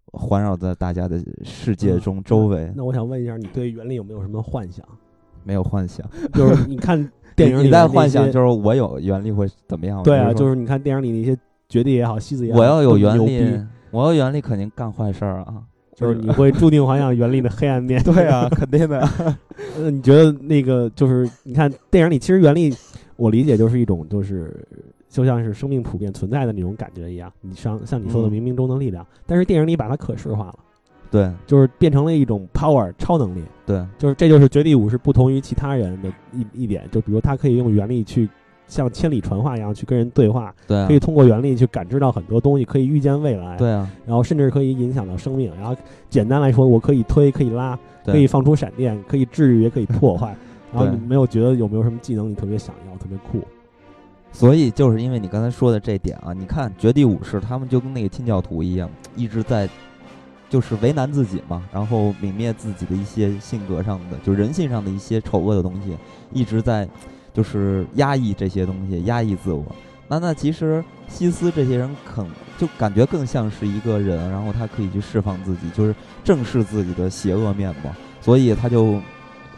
[0.06, 4.84] 环绕在大家的世界嗯中周围，那我想问一下，你对原力有没有什么幻想？
[5.44, 6.04] 没有幻想。
[6.34, 6.98] 就是你看
[7.36, 10.02] 电影里你你在幻想就是我有原力会怎么样？
[10.02, 11.38] 对啊，就是你看电影里那些
[11.68, 13.60] 绝地也好，西子也好，我要有原力逼，
[13.90, 15.62] 我要原力肯定干坏事儿啊！
[15.94, 18.00] 就是你会注定滑向原力的黑暗面。
[18.04, 19.00] 对啊，肯定的。
[19.76, 22.72] 呃，你觉得那个就是你看电影里，其实原力，
[23.16, 24.64] 我理解就是一种就是
[25.08, 27.32] 就像是生命普遍存在的那种感觉一样。
[27.40, 30.58] 你像像你说的嗯冥冥中的力量，但是电影里把它可视化了，
[31.10, 33.42] 对就是变成了一种 power 超能力。
[33.66, 38.28] 对就是这就是绝地武士不同于其他人的一一点，就比如他可以用原力去
[38.68, 45.50] 像千里传话一样去跟人对话，对啊可以通过原力去感知到很多东西，可以预见未来，对啊，然后甚至可以影响到生命。
[45.56, 45.74] 然后
[46.08, 50.36] 简单来说，我可以推，可以拉，对可以放出闪电，可以治愈，也可以破坏。
[50.70, 53.42] 然后你没有觉得有没有什么技能你特别想要，特别酷？
[54.30, 59.66] 所以就是因为你刚才说的这点啊，你看绝地武士他们就跟那个清教徒一样，一直在
[60.50, 65.96] 就是为难自己嘛，然后泯灭自己的一些性格上的，就人性上的一些丑恶的东西，
[66.30, 66.86] 一直在
[67.38, 69.64] 就是压抑这些东西，压抑自我。
[70.08, 72.26] 那那其实西斯这些人肯
[72.58, 75.94] 就感觉更像是一个人，然后他可以去释放自己，就是
[76.24, 77.94] 正视自己的邪恶面嘛。
[78.20, 79.00] 所以他就，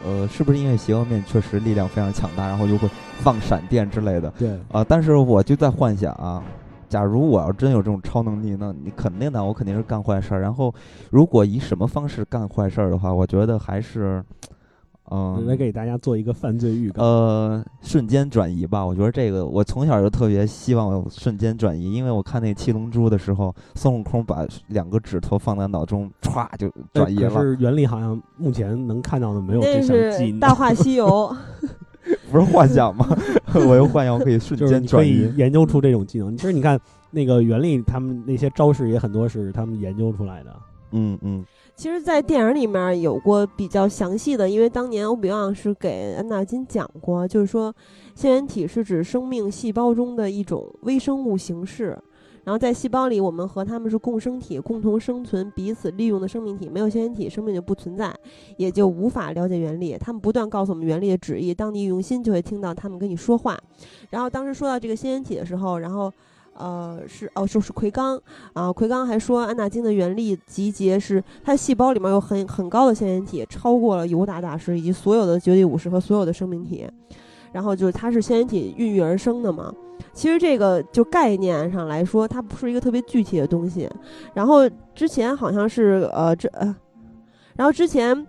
[0.05, 2.87] 呃，是不是因为邪恶面确实力量非常强大，然后又会
[3.17, 4.29] 放闪电之类的？
[4.37, 6.43] 对，啊、但是我就在幻想啊，
[6.87, 10.41] 假如我要真有这种超能力，那你肯定的，我肯定是干坏事儿。
[10.41, 10.71] 然后，
[11.09, 14.23] 如果以什么方式干坏事儿的话，我觉得还是，
[15.13, 17.03] 嗯、来给大家做一个犯罪预告。
[17.03, 18.85] 呃，瞬间转移吧。
[18.85, 30.39] 我觉得这个，我从小就特别希望有瞬间转移，因为我看那《七龙珠》的时候，孙悟空把两个指头放在脑中，歘就转移了，可是原力好像目前能看到的没有那这项技是《能。
[30.39, 31.05] 大话西游
[32.31, 33.05] 》不是幻想吗？
[33.53, 35.37] 我又幻想我可以瞬就是间可以转移。
[35.37, 36.35] 研究出这种技能。
[36.37, 36.79] 其实你看
[37.11, 40.55] 那个原力，他们那些招式也很多是他们研究出来的。
[40.93, 41.45] 嗯嗯，
[41.81, 47.73] 其实，在电影里面有过比较详细的，因为当年欧比旺是给安纳金讲过，就是说，
[48.13, 51.97] 腺原体是指生命细胞中的一种微生物形式。
[52.43, 56.69] 然后在细胞里，我们和它们是共生体，共同生存、彼此利用的生命体。
[56.69, 58.13] 没有腺原体，生命就不存在，
[58.57, 59.97] 也就无法了解原理。
[59.99, 63.57] 他们不断告诉我们原理的旨意，当你用心，就会听到他们跟你说话。
[64.11, 66.13] 然后当时说到这个腺原体的时候，然后。
[66.55, 68.21] 呃，是哦，就是奎刚
[68.53, 76.87] 啊，奎刚还说安纳金的原力集结是他细胞里面有很很高的腺原体，超过了尤达大师以及所有的绝地武士和所有的生命体。
[77.51, 79.73] 然后就是它是腺原体孕育而生的嘛。
[80.13, 83.89] 其实这个就概念上来说，它不是一个特别具体的东西。
[84.33, 86.75] 然后之前好像是呃这呃，
[87.55, 88.25] 然后之前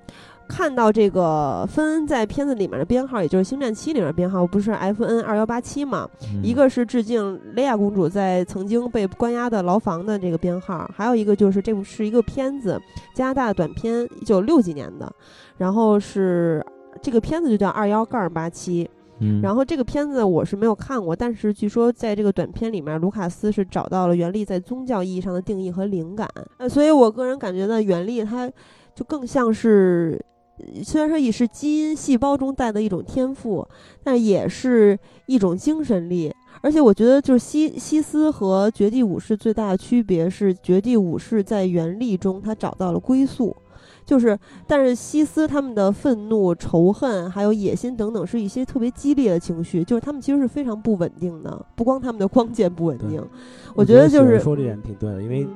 [0.48, 6.09] 看到这个芬恩在片子里面的编号，也就是《星战七》里面的编号，不是 F N 二幺八七嘛？
[6.32, 12.81] 嗯一个是致敬蕾亚公主在曾经被关押的牢房的这个编号，还有一个就是这部是一个片子，
[13.14, 15.10] 加拿大的短片，一九六几年的，
[15.56, 16.64] 然后是
[17.01, 18.89] 这个片子就叫二幺杠八七。
[19.20, 26.28] 嗯，然后这个片子我是没有看过，但是据说在这个短片里面，卢卡斯是找到了原力在宗教意义上的定义和灵感。
[26.56, 28.51] 呃，所以我个人感觉呢，原力它
[28.97, 30.31] 就更像是，呃
[30.84, 33.66] 虽然说也是基因细胞中带的一种天赋，
[34.02, 36.32] 但也是一种精神力。
[36.60, 43.56] 而且我觉得，就是西西斯和绝地武士最大的区别是，绝地武士在原力中他找到了归宿，
[44.06, 53.20] 就是，但是西斯他们的愤怒、仇恨，还有野心等等，是一些特别激烈的情绪，就是他们其实是非常不稳定的，不光他们的光 剑不稳定，
[53.74, 55.51] 我觉得就是说这点挺对的，因为嗯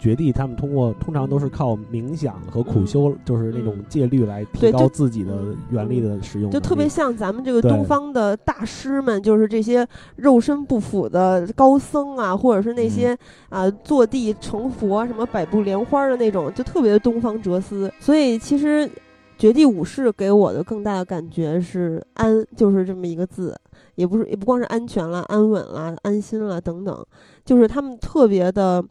[0.00, 3.84] 绝地他们通过通常都是靠冥想和苦修，就是那种嗯。
[3.88, 9.86] 戒律来提高自己的原力的使用就特别像咱们这个东方的大师们，就是这些
[10.16, 13.16] 肉身不腐的高僧啊，或者是那些
[13.48, 17.92] 啊、坐地成佛、什么百步莲花的那种，就特别的东方哲思。
[17.98, 18.88] 所以其实
[19.36, 23.54] 绝地武士给我的更大的感觉是安，就是这么一个字，
[23.96, 27.04] 也不是也不光是安全了、安稳了、安心了等等，
[27.44, 28.82] 就是他们特别的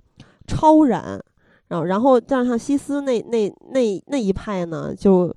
[0.50, 1.24] 超然。
[1.70, 5.32] 然后，然后，但是像西斯那那那那一派呢，就，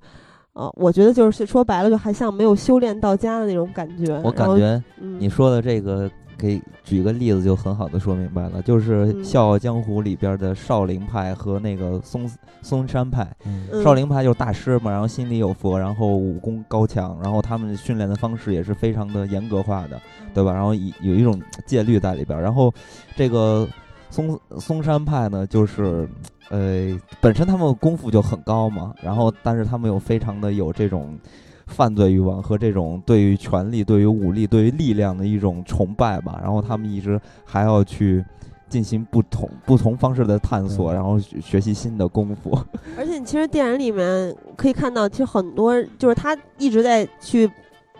[0.55, 4.19] 呃，我觉得就是说白了，就还像没有修炼到家的那种感觉。
[4.25, 12.27] 我感，觉嗯，你说的这个，给举个例子就很好的说明白了，就是《嗯笑傲江湖》里边的少林派和那个嵩
[12.63, 13.31] 嵩山派。
[13.85, 20.01] 少林派就是大师嘛，然后心里有佛，然后武功高强，然后他们训练的方式也是非常的严格化的，
[20.33, 20.55] 对吧？
[20.55, 22.41] 然后有有一种戒律在里边。
[22.41, 22.73] 然后
[23.15, 23.69] 这个
[24.13, 26.09] 嵩嵩山派呢，就是
[26.51, 31.19] 呃本身他们功夫就很高嘛，然后但是他们又非常的有这种
[31.67, 36.39] 犯罪欲望和这种对于权力、对于武力、对于力量的一种崇拜吧。
[36.43, 38.25] 然后他们一直还要去。
[38.69, 42.59] 进行不同不同方式的探索，然后学学习新的功夫。
[42.97, 47.47] 而且你其实电影里面可以看到，其实很多就是他一直在去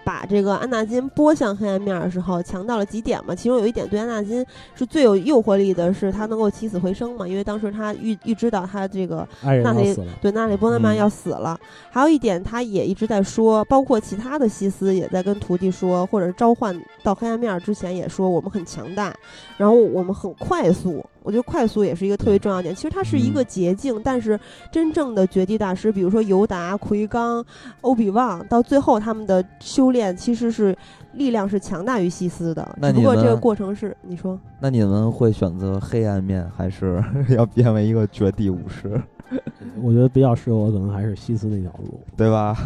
[0.05, 3.35] 把这个安纳金拨向黑暗面的时候，强调了几点嘛。
[3.35, 11.59] 其中有一点对安纳金是最有诱惑力的，是他能够起死回生嘛，因为当时他预预知到他这个爱人那里对纳里波特曼嗯要死了。
[11.91, 19.15] 还有一点，他也一直在说，包括其他的西斯也在跟徒弟说，或者是召唤到黑暗面之前也说，我们很强大，
[19.57, 21.05] 然后我们很快速。
[21.23, 22.75] 我觉得快速也是一个特别重要点。
[22.75, 24.39] 其实它是一个嗯捷径，但是
[24.71, 27.45] 真正的绝地大师，比如说尤达、奎刚、
[27.81, 30.77] 欧比旺，到最后他们的修炼其实是
[31.13, 32.77] 力量是强大于西斯的。
[32.79, 34.39] 那你只不过这个过程是你说。
[34.61, 37.03] 那你们会选择黑暗面，还是
[37.37, 39.01] 要变为一个绝地武士，
[39.83, 42.01] 我觉得比较适合我可能还是西斯那条路。
[42.17, 42.57] 对吧？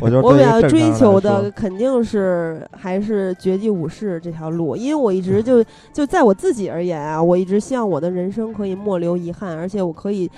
[0.00, 10.30] 我就我比较追求的肯定是还是绝地武士这条路，因为我一直就就在我自己而言啊，我一直希望我的人生可以莫留遗憾，而且我可以。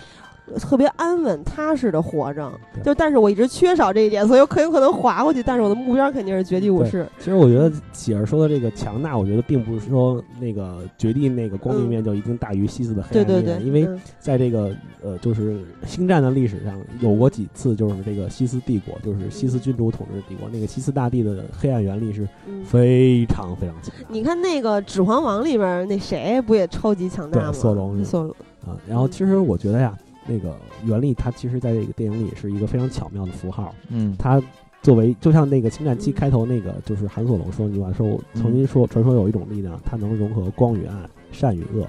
[0.59, 2.53] 特别安稳踏实的活着，
[2.85, 5.43] 就但是我一直缺少这一点，所以我很有可能滑过去。
[5.43, 7.07] 但是我的目标肯定是绝地武士。
[7.19, 27.53] 其实我觉得喜儿说的这个强大，我觉得并不是说那个绝地那个光明面就一定大于西斯的黑对暗面，对对，因为嗯在这个呃，就是星战的历史上有过几次，就是这个西斯帝国，就是西斯君主统治帝国，那个西斯大帝的黑暗原力是嗯非常非常强你看那个《指环王》里边那谁不也超级强大吗？
[27.53, 28.31] 索隆索隆，
[28.65, 28.77] 啊。
[28.89, 34.43] 然后其实我觉得呀，那个原力它其实在这个电影里是一个非常巧妙的符号，嗯，它。
[34.83, 41.85] 作为就像那个《星战七》嗯开头那个，就是韩索龙说那句话，说我曾经说传说有一种力量，它能融合光与暗、善与恶。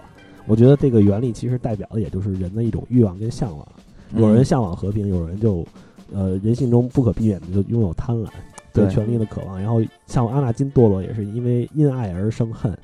[0.48, 3.68] 我觉得这个原力其实代表的也就是人的一种欲望跟向往。
[4.14, 5.64] 嗯有人向往和平，有人就，
[6.12, 8.30] 呃，人性中不可避免的就拥有贪婪，
[8.74, 9.60] 对对权力的渴望。
[9.62, 12.76] 然后像阿纳金堕落也是因为因爱而生恨。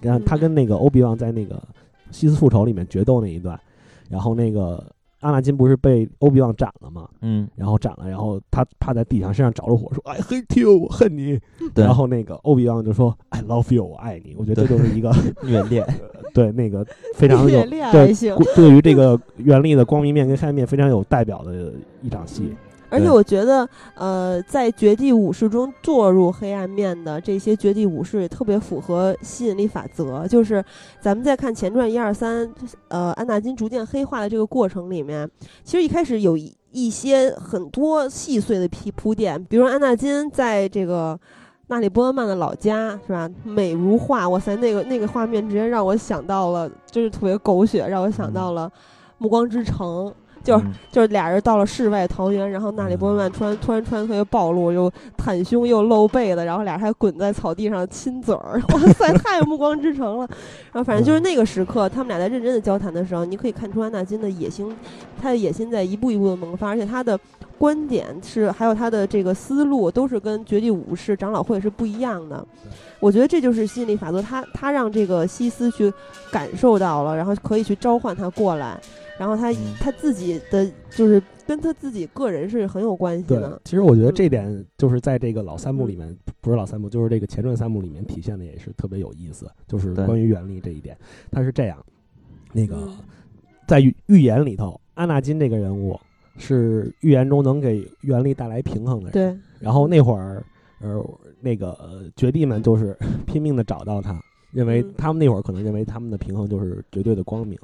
[0.00, 1.62] 然后他嗯跟那个欧比旺在那个
[2.10, 3.60] 西斯复仇里面决斗那一段，
[4.08, 4.82] 然后那个
[5.20, 7.08] 阿纳金不是被欧比旺斩了吗？
[7.22, 11.38] 嗯，然后斩了，然后他趴在地上，身上着了火，说 “I hate you，我恨你。
[11.74, 15.12] ”对，然后那个欧比旺就说 “I love you，我爱你。”我觉得这就是一个
[15.42, 15.84] 虐恋，
[16.32, 18.14] 对那个非常有对。
[18.54, 21.72] 对于这个原力的光明面跟黑暗面非常有代表的
[22.02, 22.54] 一场戏。
[22.90, 30.26] 而且我觉得，呃，在绝地武士中堕入黑暗面的这些绝地武士也特别符合吸引力法则。
[30.26, 30.64] 就是
[31.00, 32.50] 咱们在看前传一二三，
[32.88, 35.30] 呃，安纳金逐渐黑化的这个过程里面，
[35.64, 41.18] 其实一开始有一一些很多细碎的铺铺垫，比如安纳金在这个。
[41.70, 43.28] 纳里波恩曼的老家是吧？
[43.44, 48.66] 美如画，哇塞，那个那个画面直接让我想到了，就是特别狗血，让我想到了
[49.18, 50.06] 《暮光之城》。
[50.42, 60.28] 就是嗯就是俩人到了世外桃源，然后娜里波曼突然突然穿特别暴露，又袒胸又露背的，然后俩人还滚在草地上亲嘴儿， 哇塞，太暮光之城了。
[60.72, 64.74] 然后反正就是那个时刻，他们俩在认真的交谈的时候，你可以看出安纳金的野心，
[65.20, 67.18] 他的野心在一步一步的萌发，而且他的
[67.58, 72.44] 观点是还有他的这个思路都是跟绝地武士长老会是不一样的。
[73.00, 75.92] 我觉得这就是吸引力法则，他他让这个西斯去
[76.32, 78.76] 感受到了，然后可以去召唤他过来，
[79.18, 79.74] 然后他、嗯。
[79.80, 83.60] 他自己的就是跟他自己个人是很有关系对的，。
[83.64, 84.14] 其实我觉得嗯。
[84.14, 90.96] 这点就是在这个老三部里面，不是老三部，就是这个前传三部里面体现的也是特别有意思，就是关于原力这一点，
[91.30, 91.84] 他是这样，
[92.52, 92.96] 那个嗯。
[93.66, 95.98] 在预预言里头，阿纳金这个人物
[96.38, 100.42] 是预言中能给原力带来平衡的人，对，然后那会儿，
[100.80, 101.04] 呃，
[101.40, 102.96] 那个呃绝地们就是
[103.26, 104.18] 拼命的找到他，
[104.52, 104.94] 认为嗯。
[104.96, 107.58] 他们那会儿可能认为他们的平衡就是绝对的光明，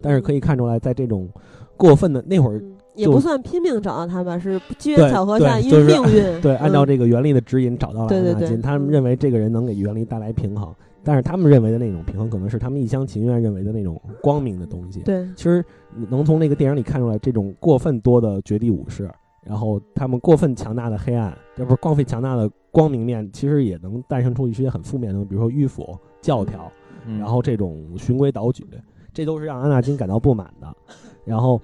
[0.00, 1.28] 但是可以看出来，在这种
[1.76, 6.86] 过分的那会儿，嗯也不算拼命找到他吧，是机缘巧合下，因为对就是命运， 对，按照嗯。
[6.86, 8.90] 这个原力的指引找到了对对对安纳金，他们嗯。
[8.90, 10.74] 认为这个人能给原力带来平衡，
[11.04, 15.00] 但是他们认为的那种平衡，可能是他们一厢情愿认为的那种光明的东西。
[15.00, 15.62] 对，其实
[16.08, 19.10] 能从那个电影里看出来，这种过分多的绝地武士，
[19.44, 26.72] 然后他们过分强大的黑暗，这不是光费强大的光明面，其实也能诞生出一些很负面的，比如说迂腐、教条，
[27.04, 27.18] 嗯。
[27.18, 28.66] 然后这种循规蹈矩，
[29.16, 30.76] 这都是让安纳金感到不满的。
[31.24, 31.58] 然后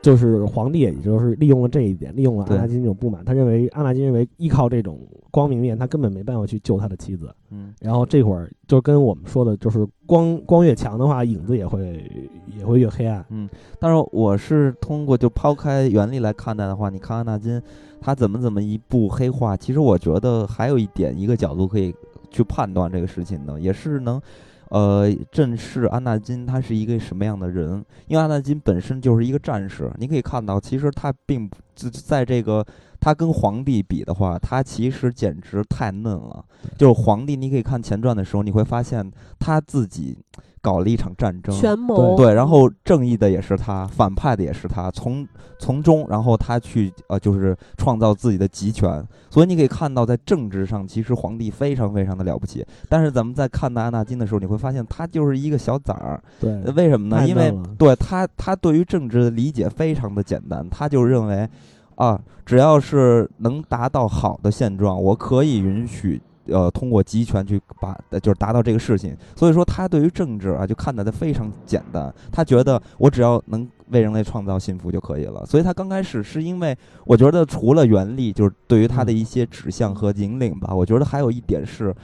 [0.00, 4.96] 就是皇帝，也就是利用了这一点，利用了安纳金这种不满，他认为安纳金认为依靠这种
[5.30, 7.34] 光明面，他根本没办法去救他的妻子。
[7.50, 12.08] 嗯然后这会儿就跟我们说的，就是光光越强的话，影子也会
[12.56, 13.22] 也会越黑暗。
[13.30, 13.48] 嗯，
[13.80, 17.60] 但是我是通过就抛开原理来看待的话，你看安纳金
[18.00, 21.92] 他怎么怎么一步黑化，其实我觉得还有一点一个角度可以
[22.30, 24.22] 去判断这个事情呢，也是能。
[24.70, 27.84] 呃，正是安纳金他是一个什么样的人？
[28.06, 32.64] 因为安纳金本身就是一个战士，你可以看到，其实他并不在在这个
[33.00, 36.44] 他跟皇帝比的话，他其实简直太嫩了。
[36.76, 40.18] 就是皇帝，你可以看前传的时候，你会发现他自己
[40.60, 45.26] 搞了一场战争，权谋，对，然后正义的也是他，反派的也是他，从
[45.58, 49.04] 从中，然后他去呃，就是创造自己的集权。
[49.30, 52.64] 所以你可以看到，在政治上，其实皇帝非常非常的了不起。
[52.88, 56.22] 但是咱们在看待安纳金的时候，你会发现他就是一个小崽儿。
[56.40, 57.26] 对，呃为什么呢？
[57.26, 61.48] 因为对他，他对于政治的理解非常的简单，他就认为
[61.96, 66.20] 啊，只要是能达到好的现状，我可以允许。
[66.48, 72.12] 呃，通过集权去把，呃就是达到这个事情，所以说他对于政治啊，就看待的非常简单。
[72.32, 75.44] 他觉得我只要能为人类创造幸福就可以了。
[75.46, 81.94] 所以他刚开始是因为，我觉得除了原力，就是对于他的一些指向和引领吧，我觉得还有一点是，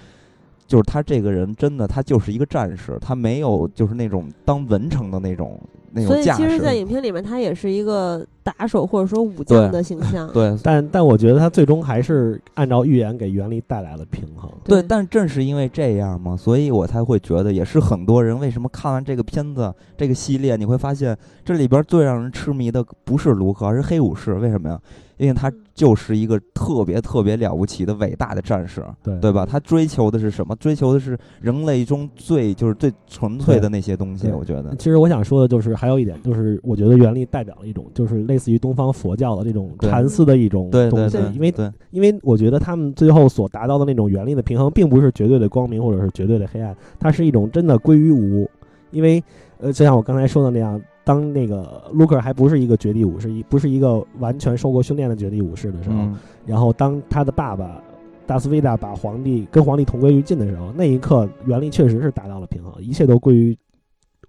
[0.66, 5.60] 就是他这个人真的他就是一个战士，他没有就是那种当文成的那种
[5.92, 6.60] 那种所以其实，势。
[6.60, 10.28] 在影片里面，他也是一个打手或者说武将的形象。
[10.32, 14.50] 对但但我觉得他最终还是按照预言给原力带来了平衡。
[14.64, 24.34] 对，但正是因为这样嘛，所以我才会觉得，也是很多人为什么看完这个片子这个系列，你会发现这里边最让人痴迷的不是卢克，而是黑武士。
[24.34, 24.80] 为什么呀？
[25.24, 29.44] 因为他就是一个特别特别了不起的伟大的战士，对对吧？
[29.44, 30.54] 他追求的是什么？
[30.56, 34.28] 追求的是人类中最就是最纯粹的那些东西。
[34.30, 48.48] 我觉得，其实我想说的就是，还有一点就是，我觉得原力代表了一种，就是类似于东方佛教的这种禅思的一种东西对对，，因为对因为我觉得他们最后所达到的那种原力的平衡，并不是绝对的光明或者是绝对的黑暗，它是一种真的归于无。
[48.90, 49.22] 因为
[49.58, 56.16] 呃，就像我刚才说的那样，当那个卢克还不是一个绝地武士，一不是一个完全受过训练的绝地武士的时候，嗯。
[56.46, 57.82] 然后当他的爸爸
[58.26, 63.56] 达斯维达把皇帝跟皇帝同归于尽的时候，那一刻原力确实是达到了平衡，一切都归于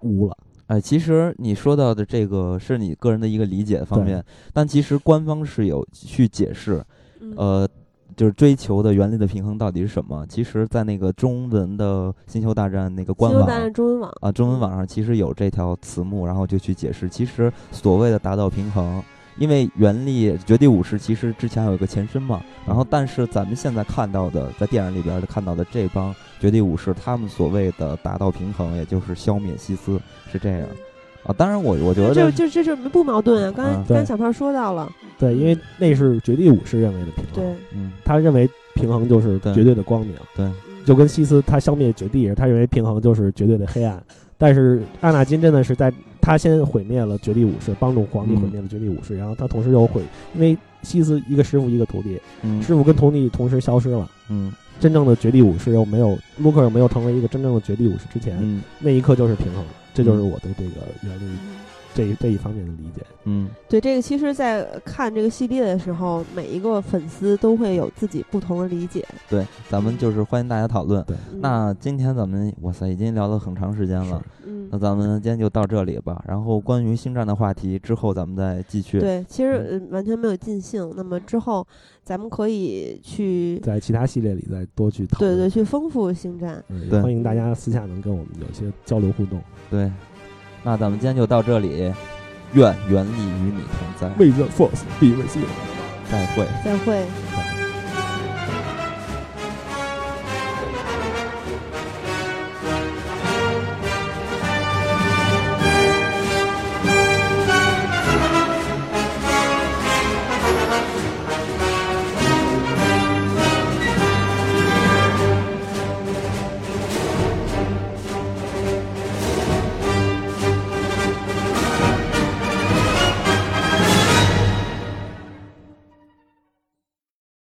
[0.02, 0.38] 无了。
[0.68, 6.84] 哎，其实你说到的这个是你个人的一个理解方面，但其实官方是有去解释，
[7.22, 7.34] 嗯。
[7.38, 7.69] 呃，
[8.16, 10.26] 就是追求的原力的平衡到底是什么？
[10.28, 19.04] 其实，在那个中文的《星球大战》那个官网星球大战中文网啊，中文网上其实有这条词目，然后就去解释，其实所谓的达到平衡，
[19.38, 30.00] 因为原力绝地武士其实之前还有一个前身嘛，然后但是咱们现在看到的，在电影里边的看到的这帮绝地武士，他们所谓的达到平衡，也就是消灭西斯，
[30.32, 30.68] 是这样
[31.26, 31.34] 啊。
[31.38, 33.53] 当然我我觉这得这这这不矛盾啊！
[33.56, 40.53] 刚才嗯刚才小胖说到了，对，因为那是绝地武士认为的平衡，对，嗯，他认为平衡就是绝对的光明，对，嗯
[40.85, 44.02] 就跟西斯他消灭绝地，他认为平衡就是绝对的黑暗。
[44.38, 45.91] 但是阿纳金真的是在
[46.22, 50.02] 他先毁灭了绝地武士，帮助皇帝嗯毁灭了绝地武士，然后他同时又毁，
[50.34, 54.10] 因为西斯一个师傅一个徒弟，嗯师傅跟徒弟同时消失了。
[54.30, 59.64] 嗯真正的绝地武士又没有卢克又没有成为一个真正的绝地武士之前，嗯那一刻就是平衡，
[59.96, 61.38] 这就是我对这个原力
[61.96, 63.02] 这这一方面的理解。
[63.24, 69.04] 嗯，对这个，其实，在看这个系列的时候，每一个粉丝都会有自己不同的理解。
[69.30, 71.02] 对，咱们就是欢迎大家讨论。
[71.06, 74.22] 对，嗯那今天咱们哇塞，已经聊了很长时间了。
[74.46, 76.22] 嗯那，咱们今天就到这里吧。
[76.28, 79.00] 然后关于星战的话题，之后咱们再继续。
[79.00, 80.94] 对，其实呃完全没有尽兴。
[80.98, 81.66] 那么之后，
[82.04, 85.32] 咱们可以去在其他系列里再多去讨论。
[85.32, 86.62] 对对去丰富星战。
[86.68, 89.42] 嗯，欢迎大家私下能跟我们有一些交流互动。
[89.70, 89.92] 对，
[90.64, 91.94] 那咱们今天就到这里，
[92.54, 95.46] 愿原力与你同在，为 the force be with you。
[96.12, 96.46] 再会。
[96.64, 97.65] 再会。